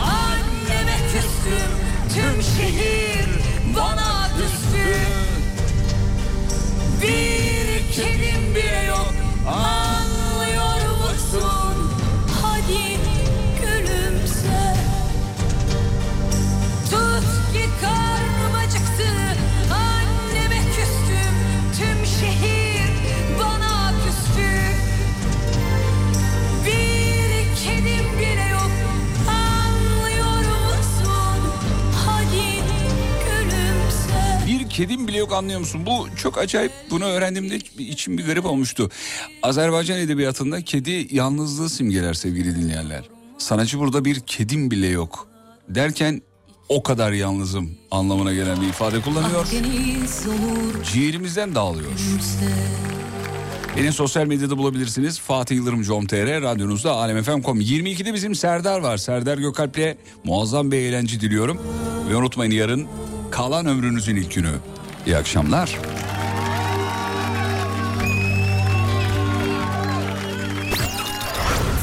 Anneme 0.02 0.96
küstüm 1.12 1.70
Tüm 2.14 2.42
şehir 2.42 3.28
bana 3.76 4.28
küstü 4.28 4.96
Bir 7.02 7.92
kedim 7.92 8.54
bile 8.54 8.84
yok 8.88 9.14
Anlıyor 9.48 10.90
musun 10.98 11.92
Hadi 12.42 12.98
gülümse 13.60 14.74
Tut 16.90 17.52
ki 17.52 17.68
karnım 17.80 18.27
kedim 34.78 35.08
bile 35.08 35.18
yok 35.18 35.32
anlıyor 35.32 35.60
musun? 35.60 35.86
Bu 35.86 36.08
çok 36.16 36.38
acayip. 36.38 36.72
Bunu 36.90 37.04
öğrendiğimde 37.04 37.56
içim 37.78 38.18
bir 38.18 38.26
garip 38.26 38.46
olmuştu. 38.46 38.90
Azerbaycan 39.42 39.98
edebiyatında 39.98 40.62
kedi 40.62 41.08
yalnızlığı 41.10 41.70
simgeler 41.70 42.14
sevgili 42.14 42.56
dinleyenler. 42.56 43.04
Sanatçı 43.38 43.78
burada 43.78 44.04
bir 44.04 44.20
kedim 44.20 44.70
bile 44.70 44.86
yok 44.86 45.28
derken 45.68 46.22
o 46.68 46.82
kadar 46.82 47.12
yalnızım 47.12 47.70
anlamına 47.90 48.32
gelen 48.32 48.60
bir 48.60 48.66
ifade 48.66 49.00
kullanıyor. 49.00 49.46
Ciğerimizden 50.92 51.54
dağılıyor. 51.54 51.90
Beni 53.78 53.92
sosyal 53.92 54.26
medyada 54.26 54.58
bulabilirsiniz. 54.58 55.20
Fatih 55.20 55.56
Yıldırım 55.56 55.82
com.tr 55.82 56.42
radyonuzda 56.42 56.92
alemfm.com. 56.92 57.60
22'de 57.60 58.14
bizim 58.14 58.34
Serdar 58.34 58.80
var. 58.80 58.96
Serdar 58.96 59.38
Gökalp'le 59.38 59.96
muazzam 60.24 60.72
bir 60.72 60.76
eğlence 60.76 61.20
diliyorum. 61.20 61.62
Ve 62.10 62.16
unutmayın 62.16 62.52
yarın 62.52 62.86
kalan 63.30 63.66
ömrünüzün 63.66 64.16
ilk 64.16 64.34
günü. 64.34 64.50
İyi 65.06 65.16
akşamlar. 65.16 65.78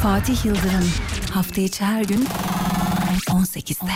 Fatih 0.03 0.45
Yıldırım 0.45 0.91
hafta 1.31 1.61
içi 1.61 1.85
her 1.85 2.03
gün 2.03 2.27
18'de. 3.29 3.91